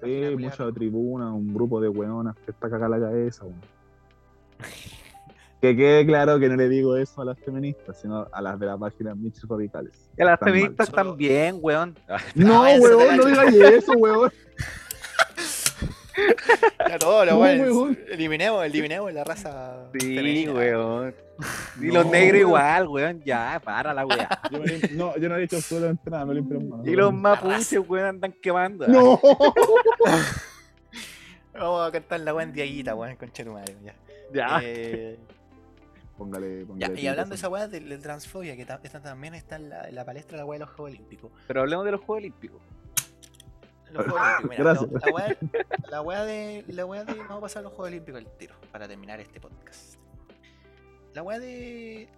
[0.03, 3.43] Sí, mucha tribuna, un grupo de weonas que está cagada la cabeza.
[3.45, 3.55] weón.
[5.61, 8.65] Que quede claro que no le digo eso a las feministas, sino a las de
[8.65, 10.09] la página Michis Radicales.
[10.17, 10.59] Y a las Están mal.
[10.59, 11.97] feministas Solo- también, weón.
[12.35, 14.29] No, váyanse de weón, no digas eso, weón.
[16.89, 17.97] Ya todo, lo weón.
[18.09, 19.89] Eliminemos, eliminemos la raza.
[19.99, 20.53] Sí, femenina.
[20.53, 21.15] weón.
[21.81, 22.47] Y No, los negros weón.
[22.49, 23.21] igual, weón.
[23.23, 24.29] Ya, para la weá.
[24.51, 26.87] Yo me lim- no, yo no he dicho absolutamente nada, me limpio manos.
[26.87, 28.87] Y los mapuches, weón, andan quemando.
[28.87, 29.19] No.
[31.53, 33.93] Vamos a cantar la weón Diaguita, weón, concha tu madre, ya.
[34.33, 34.59] Ya.
[34.63, 35.17] Eh,
[36.17, 39.33] Póngale, póngale Ya, y hablando de esa weá de, de transfobia, que ta- esta también
[39.33, 41.31] está en la, en la palestra de la weá de los Juegos Olímpicos.
[41.47, 42.61] Pero hablemos de los Juegos Olímpicos.
[43.93, 44.91] Los Juegos Olímpicos, mira, Gracias.
[44.91, 45.37] lo- la, weá,
[45.89, 46.65] la weá de.
[46.67, 47.13] La weá de.
[47.15, 49.95] Vamos a pasar a los Juegos Olímpicos al tiro, para terminar este podcast.
[51.13, 52.09] La weá de.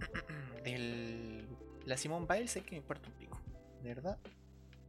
[0.64, 1.46] del.
[1.86, 3.40] La Simone Biles es que me importa un pico.
[3.82, 4.18] ¿De verdad?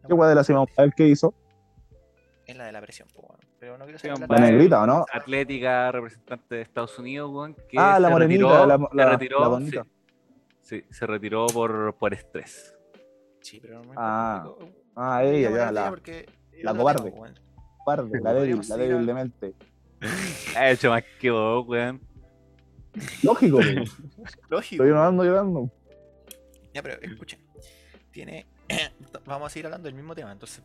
[0.03, 1.34] La ¿Qué weá de la Simón Pabel que hizo?
[2.45, 3.39] Es la de la presión, weón.
[3.60, 5.05] Pero no quiero saber La negrita, ¿o no?
[5.11, 9.47] Atlética, representante de Estados Unidos, weón, que Ah, la morenita, retiró, la- la- retiró, la
[9.47, 9.85] bonita.
[10.61, 12.76] sí, sí, se retiró por, por estrés.
[13.41, 14.69] Sí, pero no me Ah, pico.
[14.95, 16.27] Ah, ella, ya, la porque
[16.61, 17.09] la cobarde.
[17.09, 17.39] weón.
[17.79, 19.53] cobarde, la débil, la débil a- de mente.
[20.55, 22.01] Ha hecho más que vos, weón.
[23.23, 23.63] Lógico, po.
[24.49, 24.83] Lógico.
[24.83, 25.71] estoy llorando, llorando.
[26.73, 27.39] Ya, pero escuchen.
[28.11, 28.45] Tiene.
[29.25, 30.63] Vamos a seguir hablando del mismo tema, entonces.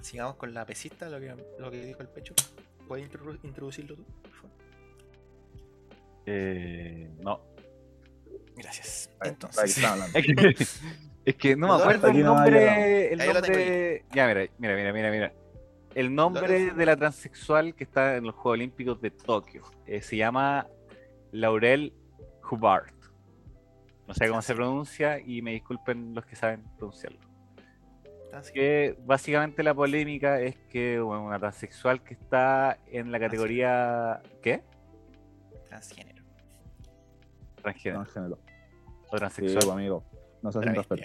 [0.00, 2.34] Sigamos con la pesista, lo que, lo que dijo el pecho.
[2.88, 4.50] ¿Puedes introdu- introducirlo tú, por favor?
[6.26, 7.40] Eh, no.
[8.56, 9.10] Gracias.
[9.20, 10.18] Ahí Entonces, está hablando.
[11.24, 13.12] Es que, no me acuerdo el nombre.
[13.12, 14.04] El nombre.
[14.14, 15.32] Ya, mira, mira, mira, mira, mira.
[15.94, 20.16] El nombre de la transexual que está en los Juegos Olímpicos de Tokio eh, se
[20.16, 20.66] llama
[21.32, 21.92] Laurel
[22.48, 22.92] Hubbard.
[24.06, 27.20] No sé cómo se pronuncia y me disculpen los que saben pronunciarlo.
[28.24, 34.22] entonces, Que básicamente la polémica es que bueno, una transexual que está en la categoría.
[34.42, 34.62] ¿Qué?
[35.68, 36.24] transgénero.
[37.62, 38.38] Transgénero Transgénero.
[39.10, 39.64] o transexual.
[39.64, 40.04] po, amigo.
[40.42, 41.02] No se hacen respeto.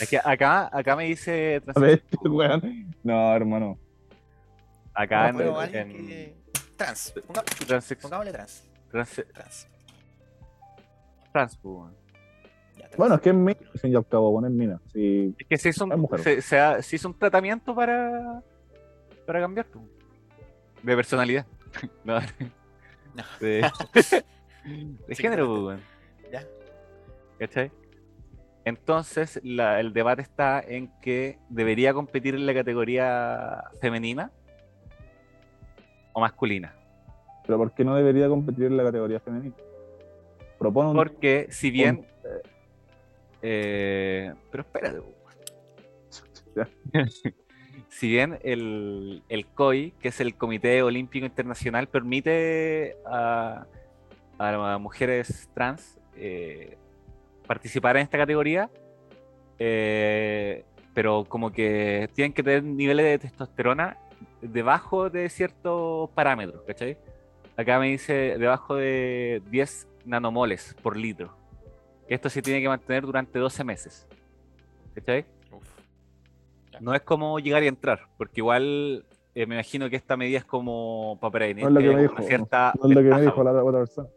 [0.00, 1.86] Es que acá, acá me dice A transexual.
[1.90, 2.94] ver, este weón.
[3.02, 3.78] No, hermano.
[4.92, 6.36] Acá en, alguien en- que.
[6.76, 7.14] Trans.
[7.26, 8.68] Ponga- transex- Pongámosle trans.
[8.92, 9.68] transe- Trans.
[11.32, 11.94] trans, pues, bueno.
[12.76, 12.96] Trans.
[12.96, 14.80] Bueno, es que es mina, al fin y al cabo, poner mina.
[14.92, 18.42] Sí, Es que se hizo Es un, se, se ha- se hizo un tratamiento para,
[19.26, 19.84] para cambiar pues,
[20.82, 21.46] de personalidad.
[22.04, 22.20] No,
[23.14, 23.24] No.
[23.40, 23.70] De,
[25.16, 25.80] género, pues, bueno.
[26.32, 26.44] Ya.
[27.38, 27.70] ¿Cachai?
[28.64, 34.30] Entonces, la- el debate está en que debería competir en la categoría femenina
[36.12, 36.74] o masculina.
[37.46, 39.54] pero ¿por qué no debería competir en la categoría femenina?
[40.58, 40.96] Propone un...
[40.96, 42.06] Porque si bien...
[43.42, 45.00] eh, pero espérate.
[47.88, 53.66] si bien el, el COI, que es el Comité Olímpico Internacional, permite a,
[54.38, 56.76] a mujeres trans eh,
[57.50, 58.70] participar en esta categoría,
[59.58, 60.64] eh,
[60.94, 63.98] pero como que tienen que tener niveles de testosterona
[64.40, 66.96] debajo de ciertos parámetros, ¿cachai?
[67.56, 71.34] Acá me dice debajo de 10 nanomoles por litro.
[72.06, 74.06] Esto se tiene que mantener durante 12 meses.
[74.94, 75.26] ¿Cachai?
[76.80, 79.04] No es como llegar y entrar, porque igual
[79.34, 81.94] eh, me imagino que esta medida es como para prevenir No es lo que me
[81.94, 84.08] como una dijo, cierta No es lo que me ventaja, dijo la otra persona.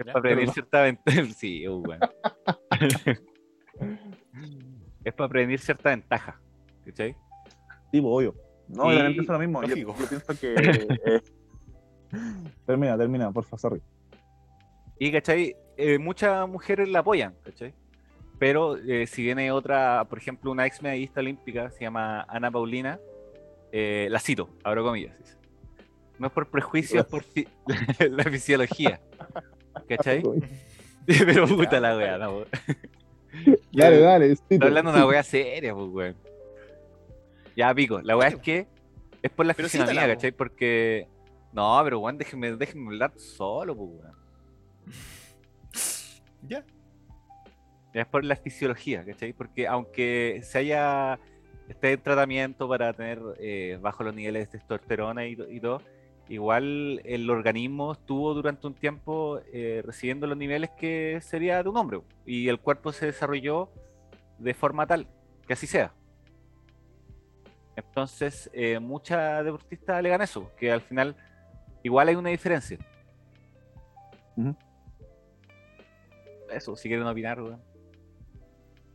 [0.00, 1.22] Es para prevenir cierta ventaja.
[1.36, 2.08] Sí, uh, bueno.
[5.04, 6.40] es para prevenir cierta ventaja.
[6.84, 7.12] ¿Cachai?
[7.92, 8.34] Sí, pues, obvio.
[8.68, 9.62] No, Y- obviamente es lo mismo.
[9.64, 10.54] Yo, yo pienso que...
[11.06, 11.20] eh,
[12.66, 13.80] termina, termina, porfa, sorry.
[14.98, 15.56] Y, ¿cachai?
[15.76, 17.74] Eh, muchas mujeres la apoyan, ¿cachai?
[18.38, 22.98] Pero eh, si viene otra, por ejemplo, una ex medallista olímpica, se llama Ana Paulina,
[23.72, 25.16] eh, la cito, abro comillas.
[25.18, 25.36] dice.
[26.18, 27.48] No es por prejuicio, es por fi-
[28.10, 29.00] la fisiología.
[29.88, 30.22] ¿Cachai?
[31.06, 32.44] Pero puta la wea, no.
[33.72, 34.36] Dale, dale.
[34.36, 36.16] sí, Está hablando de una wea seria, pues, weón.
[37.56, 38.00] Ya, pico.
[38.02, 38.66] La wea es que
[39.22, 40.06] es por la Pero fisionomía.
[40.06, 40.32] ¿cachai?
[40.32, 41.08] Porque.
[41.52, 44.16] No, pero weón, déjenme, déjenme hablar solo, pues, weón.
[46.42, 46.64] Ya.
[47.92, 49.32] Ya es por la fisiología, ¿cachai?
[49.32, 51.18] Porque aunque se haya.
[51.68, 55.82] esté en tratamiento para tener eh, bajo los niveles de testosterona y, y todo,
[56.30, 61.76] igual el organismo estuvo durante un tiempo eh, recibiendo los niveles que sería de un
[61.76, 62.00] hombre.
[62.24, 63.68] Y el cuerpo se desarrolló
[64.38, 65.08] de forma tal
[65.46, 65.92] que así sea.
[67.74, 71.16] Entonces, eh, muchas deportistas alegan eso, que al final
[71.82, 72.78] igual hay una diferencia.
[76.50, 77.60] Eso, si quieren opinar, weón.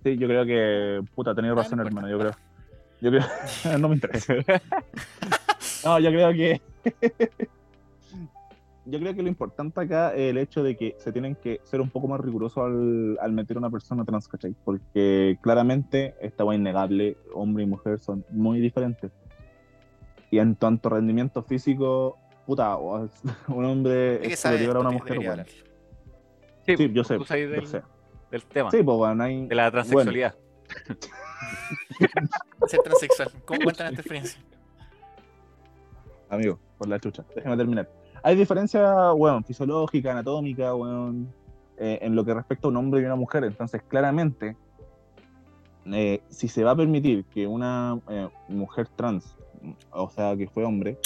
[0.03, 2.31] Sí, yo creo que, puta, tenéis no razón, hermano, yo creo.
[3.01, 3.23] Yo creo,
[3.79, 4.33] no me interesa.
[5.83, 6.61] No, yo creo que,
[8.85, 11.81] yo creo que lo importante acá es el hecho de que se tienen que ser
[11.81, 14.55] un poco más rigurosos al, al meter a una persona trans, ¿cachai?
[14.63, 19.11] Porque claramente, esta va innegable, hombre y mujer son muy diferentes.
[20.31, 25.43] Y en tanto rendimiento físico, puta, un hombre Es es superior a una mujer, bueno.
[26.65, 27.81] Sí, Sí, yo pues, sé, tú sabes yo del, sé.
[28.31, 29.45] del tema, Sí, pues bueno, hay...
[29.45, 30.35] de la transexualidad.
[32.67, 33.31] Ser transexual.
[33.45, 34.41] ¿Cómo cuentan esta experiencia?
[36.29, 37.23] Amigo, por la chucha.
[37.35, 37.89] Déjame terminar.
[38.23, 41.27] hay diferencia, weón, fisiológica, anatómica, weón,
[41.77, 43.43] eh, en lo que respecta a un hombre y una mujer.
[43.43, 44.55] Entonces, claramente,
[45.91, 49.35] eh, si se va a permitir que una eh, mujer trans,
[49.91, 50.97] o sea, que fue hombre,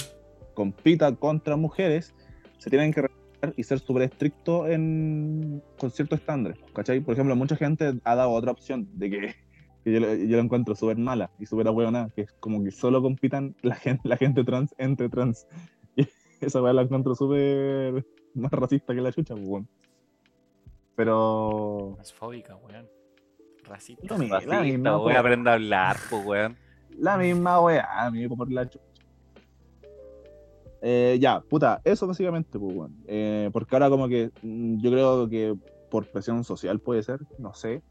[0.53, 2.13] compita contra mujeres,
[2.57, 6.57] se tienen que respetar y ser súper estrictos en, con ciertos estándares.
[6.73, 9.35] Por ejemplo, mucha gente ha dado otra opción de que,
[9.83, 9.99] que yo,
[10.37, 14.07] la encuentro súper mala y súper ahueonada, que es como que solo compitan la gente,
[14.07, 15.47] la gente trans entre trans.
[16.41, 19.67] Y esa weá la encuentro súper más racista que la chucha, pues, weón.
[20.95, 21.91] Pero...
[21.95, 22.87] Transfóbica, weón.
[23.65, 24.17] Racista.
[24.17, 24.35] Mismo.
[24.35, 26.57] Racista, la misma, weón, aprende a hablar, pues, weón.
[26.97, 28.85] La misma weá, a mí por la chucha.
[30.81, 32.95] Eh, ya, puta, eso básicamente, pues, weón.
[33.07, 35.55] Eh, porque ahora como que mm, yo creo que
[35.89, 37.81] por presión social puede ser, no sé.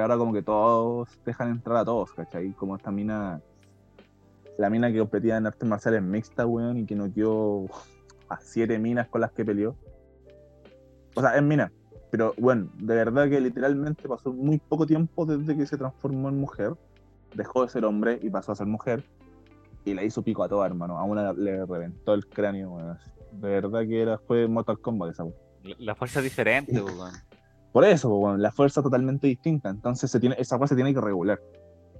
[0.00, 2.52] Ahora como que todos dejan entrar a todos, ¿cachai?
[2.52, 3.40] Como esta mina,
[4.56, 7.66] la mina que competía en artes marciales mixtas, weón, y que noqueó
[8.28, 9.76] a siete minas con las que peleó.
[11.14, 11.72] O sea, es mina.
[12.10, 16.38] Pero bueno, de verdad que literalmente pasó muy poco tiempo desde que se transformó en
[16.38, 16.74] mujer
[17.34, 19.04] dejó de ser hombre y pasó a ser mujer
[19.84, 20.98] y la hizo pico a toda, hermano.
[20.98, 22.98] A una le reventó el cráneo, weón.
[23.32, 25.36] De verdad que era, fue Mortal Kombat esa, weón.
[25.78, 27.12] La, fuerza es diferente, weón.
[27.72, 29.68] Por eso, la fuerza es totalmente distinta.
[29.70, 31.40] Entonces se tiene, esa cosa se tiene que regular.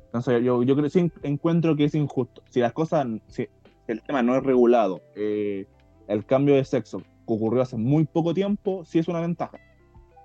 [0.06, 2.42] Entonces yo, yo creo sí encuentro que es injusto.
[2.48, 3.48] Si las cosas, si
[3.86, 5.66] el tema no es regulado, eh,
[6.06, 9.58] el cambio de sexo que ocurrió hace muy poco tiempo, sí es una ventaja.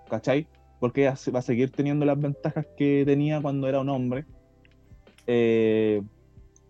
[0.09, 0.47] ¿Cachai?
[0.79, 4.25] Porque ella va a seguir teniendo las ventajas que tenía cuando era un hombre.
[5.27, 6.01] eh,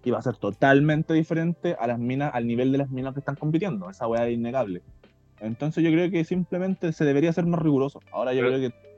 [0.03, 3.19] y va a ser totalmente diferente a las minas, al nivel de las minas que
[3.19, 3.89] están compitiendo.
[3.89, 4.81] Esa weá es innegable.
[5.43, 7.99] Entonces yo creo que simplemente se debería ser más riguroso.
[8.11, 8.93] Ahora yo Pero- creo que.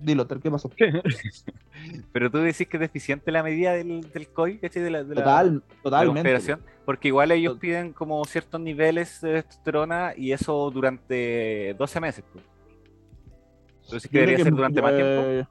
[0.00, 0.70] Dilo, ¿qué pasó?
[2.12, 4.82] Pero tú decís que es deficiente la medida del, del COI, ¿cachai?
[4.82, 6.18] De la, de la- Total, de la totalmente.
[6.20, 12.24] confederación, porque igual ellos piden como ciertos niveles de testosterona y eso durante 12 meses.
[12.32, 12.44] Pues.
[13.88, 15.22] ¿Tú decís que Yo creo debería que ser durante más tiempo?
[15.26, 15.44] eh,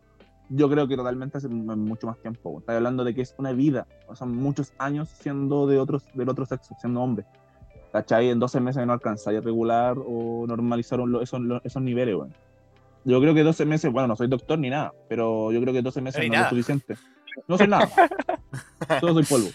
[0.49, 2.49] Yo creo que totalmente m- mucho más tiempo.
[2.51, 2.59] güey.
[2.61, 6.29] Estás hablando de que es una vida, o sea, muchos años siendo de otros, del
[6.29, 7.25] otro sexo, siendo hombre.
[7.93, 8.31] ¿Cachai?
[8.31, 12.31] En 12 meses no alcanzaría a regular o normalizar esos, esos niveles, güey.
[13.05, 15.83] Yo creo que 12 meses, bueno, no soy doctor ni nada, pero yo creo que
[15.83, 16.45] 12 meses no nada.
[16.45, 16.95] es suficiente.
[17.47, 17.87] No soy nada.
[18.99, 19.49] Solo soy polvo.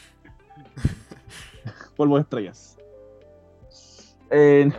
[1.96, 2.78] polvo de estrellas.
[4.30, 4.70] Eh,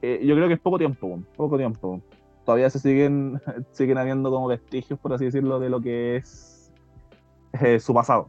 [0.00, 2.00] eh, yo creo que es poco tiempo, weón, poco tiempo.
[2.44, 3.42] Todavía se siguen,
[3.72, 6.72] siguen habiendo como vestigios, por así decirlo, de lo que es
[7.60, 8.28] eh, su pasado,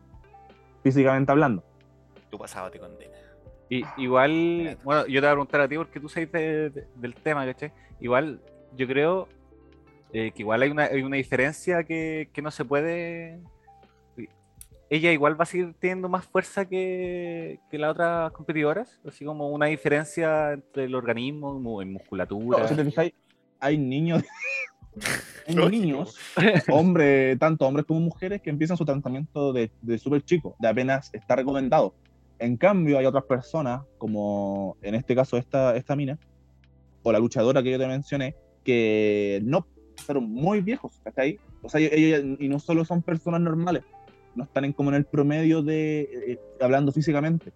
[0.81, 1.63] físicamente hablando.
[2.31, 3.18] Tu pasado te condena.
[3.69, 6.87] Y, igual, bueno, yo te voy a preguntar a ti porque tú sabes de- de-
[6.95, 7.71] del tema, ¿cachai?
[7.99, 8.41] Igual,
[8.75, 9.27] yo creo
[10.11, 13.39] eh, que igual hay una, hay una diferencia que, que no se puede.
[14.91, 19.49] Ella igual va a seguir teniendo más fuerza que, que las otras competidoras, así como
[19.49, 22.61] una diferencia entre el organismo, en musculatura.
[22.61, 23.13] No, si te fijáis,
[23.59, 24.23] hay niños,
[25.47, 26.17] hay niños,
[26.69, 31.13] hombres, tanto hombres como mujeres, que empiezan su tratamiento de, de súper chico, de apenas
[31.13, 31.93] está recomendado.
[32.39, 36.17] En cambio, hay otras personas, como en este caso esta, esta mina,
[37.03, 39.67] o la luchadora que yo te mencioné, que no,
[39.97, 41.39] fueron muy viejos, ¿cachai?
[41.61, 43.83] O sea, ellos, y no solo son personas normales,
[44.35, 47.51] no están en, como en el promedio de, eh, hablando físicamente.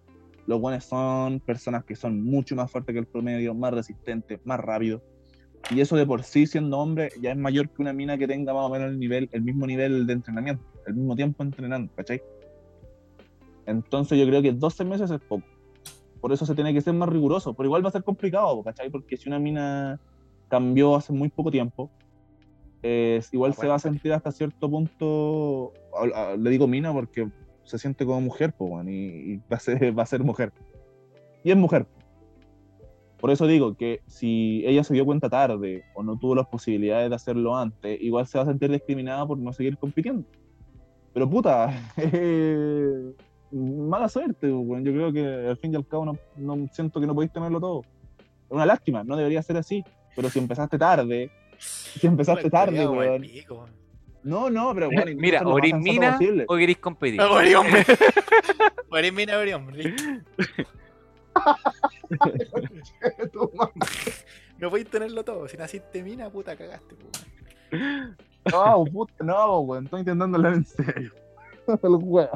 [0.46, 4.60] Los buenos son personas que son mucho más fuertes que el promedio, más resistentes, más
[4.60, 5.00] rápidos.
[5.70, 8.52] Y eso de por sí, siendo hombre, ya es mayor que una mina que tenga
[8.52, 12.20] más o menos el, nivel, el mismo nivel de entrenamiento, el mismo tiempo entrenando, ¿cachai?
[13.66, 15.46] Entonces yo creo que 12 meses es poco.
[16.20, 17.54] Por eso se tiene que ser más riguroso.
[17.54, 18.90] Pero igual va a ser complicado, ¿cachai?
[18.90, 20.00] Porque si una mina
[20.48, 21.90] cambió hace muy poco tiempo,
[22.82, 25.72] eh, igual se va a sentir hasta cierto punto,
[26.14, 27.28] a- a- le digo mina porque
[27.64, 28.92] se siente como mujer, pues, weón, y,
[29.32, 30.52] y va, a ser, va a ser mujer.
[31.42, 31.86] Y es mujer.
[33.18, 37.08] Por eso digo que si ella se dio cuenta tarde o no tuvo las posibilidades
[37.08, 40.24] de hacerlo antes, igual se va a sentir discriminada por no seguir compitiendo.
[41.14, 43.14] Pero puta, eh,
[43.54, 44.84] mala suerte, weón.
[44.84, 47.60] yo creo que al fin y al cabo no, no siento que no podéis tenerlo
[47.60, 47.80] todo.
[47.80, 49.84] Es una lástima, no debería ser así.
[50.16, 53.24] Pero si empezaste tarde, si empezaste tarde, weón.
[54.22, 56.44] No, no, pero bueno, Mira, lo o más eres sensato mina posible.
[56.48, 57.20] o queréis competir.
[57.20, 57.84] Ah, bueno, hombre.
[58.90, 59.82] O eres mina, o eres hombre.
[59.82, 60.02] listo.
[64.58, 65.48] No podéis tenerlo todo.
[65.48, 66.94] Si naciste mina, puta, cagaste.
[67.72, 68.16] weón.
[68.52, 71.12] No, puta, no, weón, estoy intentando hablar en serio.
[71.66, 72.28] El weón.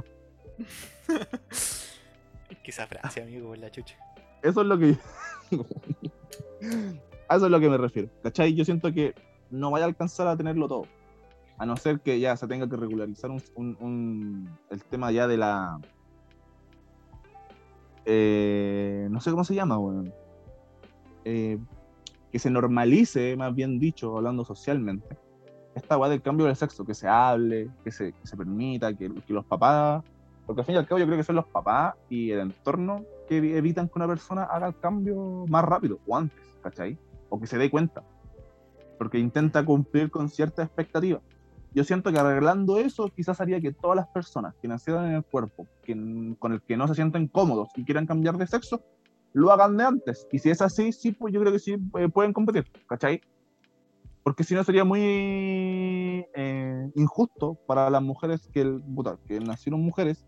[2.63, 3.97] Que esa frase, amigo, la chucha.
[4.43, 4.97] Eso es lo que.
[7.29, 8.09] a eso es lo que me refiero.
[8.23, 8.55] ¿Cachai?
[8.55, 9.15] Yo siento que
[9.51, 10.87] no vaya a alcanzar a tenerlo todo.
[11.59, 15.81] A no ser que ya se tenga que regularizar un, el tema ya de la.
[18.05, 20.13] eh, no sé cómo se llama, weón.
[21.25, 21.59] Eh,
[22.31, 25.17] que se normalice, más bien dicho, hablando socialmente,
[25.75, 29.33] esta weá del cambio del sexo, que se hable, que se, se permita, que, que
[29.33, 30.05] los papás,
[30.49, 33.05] porque al fin y al cabo yo creo que son los papás y el entorno
[33.29, 36.97] que evi- evitan que una persona haga el cambio más rápido o antes, ¿cachai?
[37.29, 38.03] O que se dé cuenta,
[38.97, 41.21] porque intenta cumplir con ciertas expectativas.
[41.75, 45.23] Yo siento que arreglando eso quizás haría que todas las personas que nacieron en el
[45.23, 45.93] cuerpo, que,
[46.39, 48.83] con el que no se sienten cómodos y quieran cambiar de sexo,
[49.35, 50.27] lo hagan de antes.
[50.33, 53.21] Y si es así, sí, pues yo creo que sí eh, pueden competir, ¿cachai?
[54.23, 55.01] Porque si no sería muy
[56.35, 58.83] eh, injusto para las mujeres que, el-
[59.27, 60.25] que nacieron mujeres,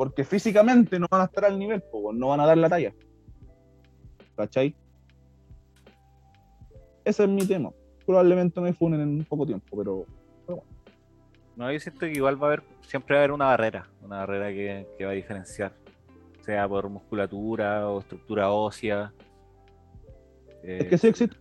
[0.00, 2.94] porque físicamente no van a estar al nivel, po, no van a dar la talla.
[4.34, 4.74] ¿Cachai?
[7.04, 7.70] Ese es mi tema.
[8.06, 10.06] Probablemente me funen en poco tiempo, pero
[11.54, 14.20] No, yo siento que igual va a haber, siempre va a haber una barrera, una
[14.20, 15.74] barrera que, que va a diferenciar,
[16.46, 19.12] sea por musculatura o estructura ósea.
[20.62, 21.36] Eh, es que sí existe.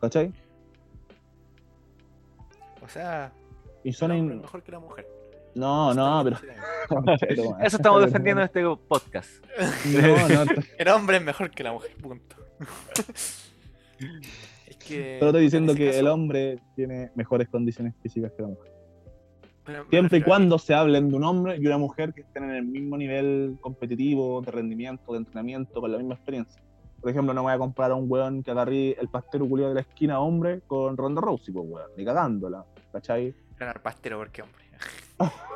[0.00, 0.32] ¿Cachai?
[2.82, 3.32] O sea,
[3.84, 5.06] Y son el in- mejor que la mujer.
[5.54, 6.36] No, no, pero.
[7.62, 9.30] Eso estamos defendiendo en este podcast.
[9.86, 12.36] No, no, te- El hombre es mejor que la mujer, punto.
[14.66, 15.16] es que.
[15.18, 18.72] solo estoy diciendo que el hombre tiene mejores condiciones físicas que la mujer.
[19.64, 22.50] pero Siempre y cuando se hablen de un hombre y una mujer que estén en
[22.50, 26.62] el mismo nivel competitivo, de rendimiento, de entrenamiento, con la misma experiencia.
[27.00, 29.76] Por ejemplo, no voy a comparar a un weón que agarré el pastero culiado de
[29.76, 33.34] la esquina hombre con Ronda Rousey, pues weón, ni cagándola, ¿cachai?
[33.58, 34.64] ganar pastero porque hombre.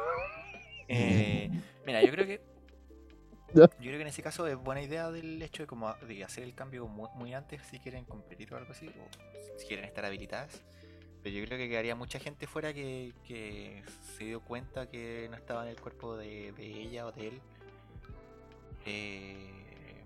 [0.86, 1.51] Eh,
[1.86, 2.43] mira, yo creo que.
[3.55, 6.45] Yo creo que en ese caso es buena idea del hecho de como de hacer
[6.45, 10.05] el cambio muy, muy antes si quieren competir o algo así, o si quieren estar
[10.05, 10.61] habilitadas.
[11.23, 13.82] Pero yo creo que quedaría mucha gente fuera que, que
[14.19, 17.41] se dio cuenta que no estaba en el cuerpo de, de ella o de él.
[18.85, 20.05] Eh,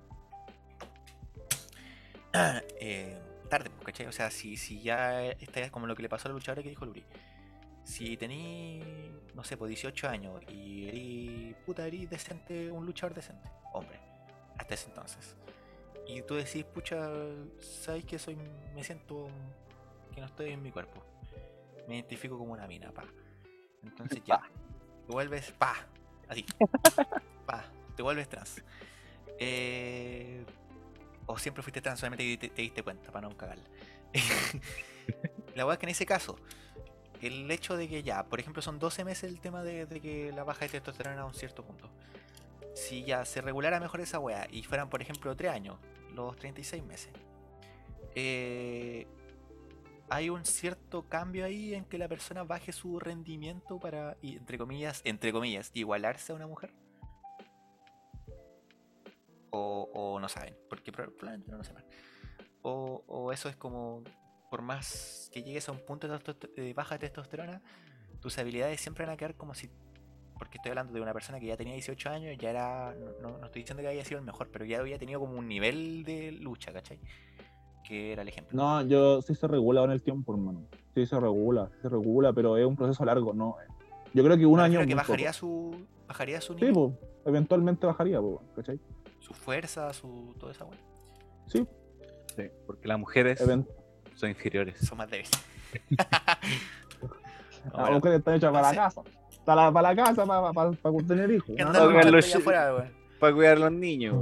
[2.80, 3.18] eh,
[3.48, 4.06] tarde, pues, ¿cachai?
[4.06, 6.68] O sea, si, si ya esta es como lo que le pasó al luchador que
[6.68, 7.04] dijo Luri.
[7.88, 8.82] Si tení,
[9.34, 13.98] no sé, pues 18 años y erí, puta, erí decente, un luchador decente, hombre,
[14.58, 15.34] hasta ese entonces.
[16.06, 17.08] Y tú decís, pucha,
[17.58, 18.36] ¿sabes que soy,
[18.74, 19.28] me siento
[20.14, 21.02] que no estoy en mi cuerpo?
[21.88, 23.04] Me identifico como una mina, pa.
[23.82, 24.42] Entonces ya,
[25.06, 25.74] te vuelves, pa,
[26.28, 26.44] así,
[27.46, 27.64] pa,
[27.96, 28.62] te vuelves trans.
[29.38, 30.44] Eh,
[31.24, 33.64] o siempre fuiste trans, solamente te diste cuenta, para no cagarla.
[35.54, 36.38] La verdad es que en ese caso,
[37.22, 40.44] el hecho de que ya, por ejemplo, son 12 meses el tema de, que la
[40.44, 41.90] baja de testosterona a un cierto punto.
[42.74, 45.78] Si ya se regulara mejor esa wea y fueran, por ejemplo, 3 años,
[46.14, 47.12] los 36 meses,
[48.14, 49.06] eh,
[50.10, 55.02] hay un cierto cambio ahí en que la persona baje su rendimiento para, entre comillas,
[55.04, 56.72] entre comillas, igualarse a una mujer.
[59.50, 61.84] O, no saben, porque prob- probablemente no lo sepan.
[62.62, 64.02] O eso es como
[64.50, 66.18] por más que llegues a un punto de,
[66.62, 67.62] de baja testosterona,
[68.20, 69.68] tus habilidades siempre van a quedar como si.
[70.38, 72.94] Porque estoy hablando de una persona que ya tenía 18 años, ya era.
[73.20, 75.48] No, no- estoy diciendo que haya sido el mejor, pero ya había tenido como un
[75.48, 77.00] nivel de lucha, ¿cachai?
[77.86, 78.56] Que era el ejemplo.
[78.56, 80.66] No, yo sí se regula con el tiempo, hermano.
[80.94, 83.56] Sí se regula, sí se regula, pero es un proceso largo, ¿no?
[84.14, 84.84] Yo creo que un año.
[84.86, 85.38] que bajaría poco.
[85.38, 85.86] su.
[86.06, 86.94] Bajaría su Sí, nivel, pues,
[87.26, 88.80] eventualmente bajaría, pues, ¿cachai?
[89.18, 90.34] su fuerza, su.
[90.38, 90.78] todo esa weá.
[91.46, 91.66] Sí,
[92.36, 93.66] Sí, porque las mujeres event-
[94.18, 94.78] son inferiores.
[94.80, 95.30] Son más débiles.
[95.96, 97.92] las bueno.
[97.92, 99.02] mujeres están hechas para la casa.
[99.44, 101.50] Para la, para la casa, para, para, para tener hijos.
[101.56, 102.90] No, los afuera.
[103.20, 104.14] Para cuidar a los niños,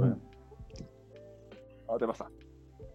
[1.87, 2.27] no te pasa.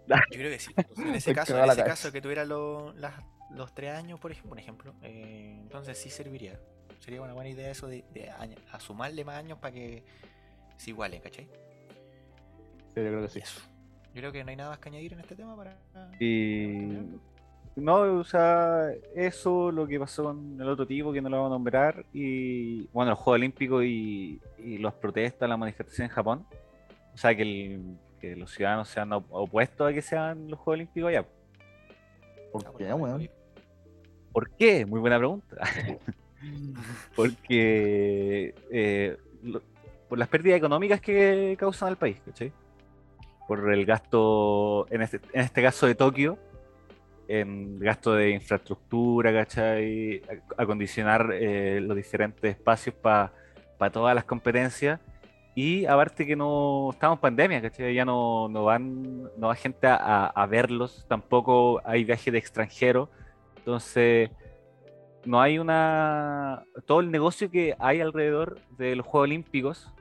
[0.06, 0.72] Yo creo que sí.
[0.96, 3.20] En ese caso, en ese caso que tuviera lo- las-
[3.50, 6.58] los tres años, por ejemplo, un ejemplo, eh, entonces sí serviría.
[7.00, 10.04] Sería una buena idea eso de, de año- a sumarle más años para que
[10.76, 11.46] se igualen, ¿cachai?
[11.46, 13.38] Sí, yo creo que sí.
[13.40, 13.60] Eso.
[14.14, 15.76] Yo creo que no hay nada más que añadir en este tema para.
[16.20, 16.98] Y
[17.76, 21.50] no, o sea, eso, lo que pasó con el otro tipo que no lo vamos
[21.50, 26.46] a nombrar, y bueno, los Juegos Olímpicos y, y las protestas, la manifestación en Japón.
[27.14, 30.58] O sea, que, el- que los ciudadanos se han op- opuesto a que sean los
[30.60, 31.24] Juegos Olímpicos allá.
[32.52, 33.18] ¿Por Ah, qué, bueno,
[34.32, 34.84] ¿Por qué?
[34.86, 35.56] Muy buena pregunta.
[37.16, 39.62] Porque eh, lo-
[40.08, 42.52] por las pérdidas económicas que causan al país, ¿cachai?
[43.48, 46.38] Por el gasto, en este, en este caso de Tokio,
[47.28, 50.22] en gasto de infraestructura, ¿cachai?
[50.22, 53.32] Ac- Acondicionar eh, los diferentes espacios para
[53.92, 55.00] todas las competencias.
[55.54, 57.94] Y aparte que no estamos en pandemia, ¿cachai?
[57.94, 63.08] Ya no, no van, no va gente a- a verlos, tampoco hay viajes de extranjeros.
[63.58, 64.30] Entonces,
[65.24, 66.64] no hay una.
[66.86, 69.92] Todo el negocio que hay alrededor de los Juegos Olímpicos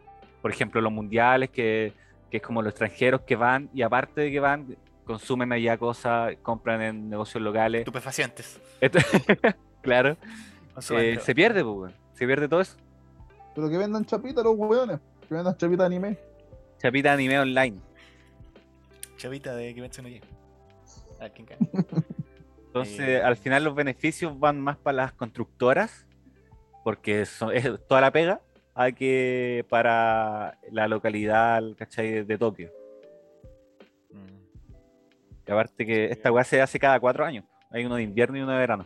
[0.42, 1.94] por ejemplo, los mundiales, que,
[2.32, 4.76] que es como los extranjeros que van y aparte de que van,
[5.06, 7.82] consumen allá cosas, compran en negocios locales.
[7.82, 8.60] Estupefacientes.
[9.82, 10.16] Claro,
[10.92, 11.94] eh, se pierde, pues, weón.
[12.14, 12.78] se pierde todo eso.
[13.56, 15.00] Pero que vendan chapitas los weones.
[15.28, 16.18] Que vendan chapitas de anime.
[16.78, 17.80] Chapita anime online.
[19.18, 20.10] Chavita de Kimetsu no.
[20.10, 21.68] A ver quién gana.
[22.68, 23.22] Entonces, Eh.
[23.24, 26.06] al final los beneficios van más para las constructoras,
[26.84, 28.40] porque son- es toda la pega,
[28.74, 32.24] a que para la localidad, ¿cachai?
[32.24, 32.72] De, Tokio.
[34.12, 35.48] Mm.
[35.48, 37.46] Y aparte que esta weá se hace cada cuatro años.
[37.70, 38.86] Hay uno de invierno y uno de verano.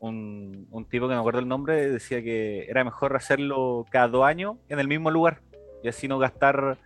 [0.00, 4.08] Un, un tipo que no me acuerdo el nombre decía que era mejor hacerlo cada
[4.08, 5.42] dos años en el mismo lugar
[5.82, 6.78] y así no gastar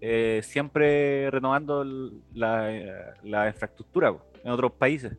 [0.00, 1.84] eh, siempre renovando
[2.34, 5.16] la, la infraestructura po, en otros países.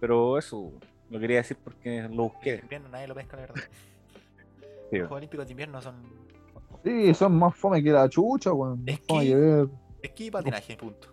[0.00, 0.72] Pero eso
[1.10, 2.60] lo quería decir porque lo busqué.
[2.62, 3.54] invierno nadie lo pesca, la verdad.
[4.90, 4.98] Sí.
[4.98, 6.02] Los Juegos Olímpicos de invierno son
[6.84, 8.82] Sí, son más fome que la chucha, weón.
[8.86, 9.68] Es Más fome que- que ver
[10.02, 11.08] esquí y patinaje, punto.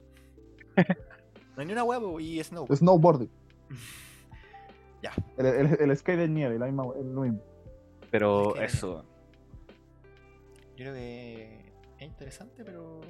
[1.56, 2.68] No hay ni una huevo y snow.
[2.74, 3.30] snowboarding.
[5.02, 5.12] Ya.
[5.38, 7.42] El, el, el skate de nieve, la misma, es lo mismo.
[8.10, 9.04] Pero Es que- eso,
[10.70, 13.02] Yo creo que es interesante, pero.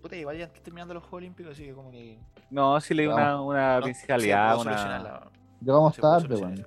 [0.00, 2.18] Puta, igual ya está terminando los Juegos Olímpicos, así que como que.
[2.50, 3.86] no, sí leí una, una no
[4.60, 5.30] una...
[5.60, 6.66] Llegamos tarde, weón.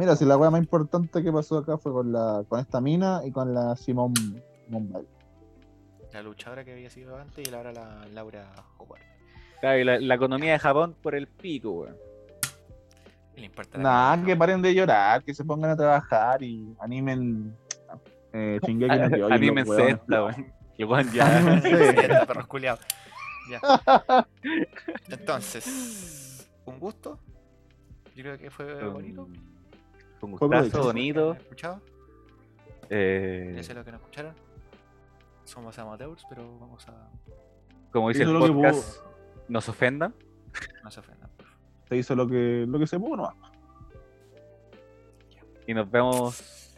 [0.00, 3.20] Mira, si la weá más importante que pasó acá fue con la con esta mina
[3.22, 5.06] y con la Simone Mumbai.
[6.14, 9.02] La luchadora que había sido antes y ahora la Laura Howard.
[9.60, 11.96] Claro, y la, la economía de Japón por el pico, weón.
[13.34, 17.54] ¿Qué le importa Nah, que paren de llorar, que se pongan a trabajar y animen
[18.32, 20.00] eh, Shingeki no Kyojin, Anímense los weones.
[20.00, 21.10] esta, weón.
[21.12, 22.24] Ya.
[22.26, 22.80] Perros culiados.
[23.50, 23.60] Ya.
[25.10, 27.18] Entonces, un gusto.
[28.16, 29.28] Yo creo que fue bonito.
[30.20, 30.84] Con Fue gustazo, provechoso.
[30.84, 31.32] bonito.
[31.32, 31.80] escuchado.
[32.90, 34.34] eh, Ya sé lo que nos escucharon.
[35.44, 37.08] Somos amateurs, pero vamos a.
[37.90, 39.00] como dice el podcast,
[39.48, 40.14] nos ofendan.
[40.84, 41.30] No se ofendan.
[41.88, 43.34] Se hizo lo que, lo que se pudo, no.
[45.66, 46.76] Y nos vemos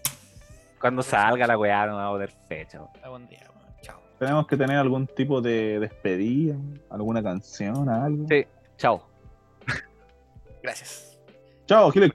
[0.80, 2.78] cuando salga la weá, no va a poder fecha.
[2.80, 2.90] weón.
[3.02, 3.40] Algún día.
[3.82, 4.00] Chao.
[4.18, 6.56] Tenemos que tener algún tipo de despedida,
[6.90, 8.26] alguna canción, algo.
[8.28, 8.46] Sí,
[8.76, 9.06] chao.
[10.62, 11.18] Gracias.
[11.66, 12.14] Chao, Gil el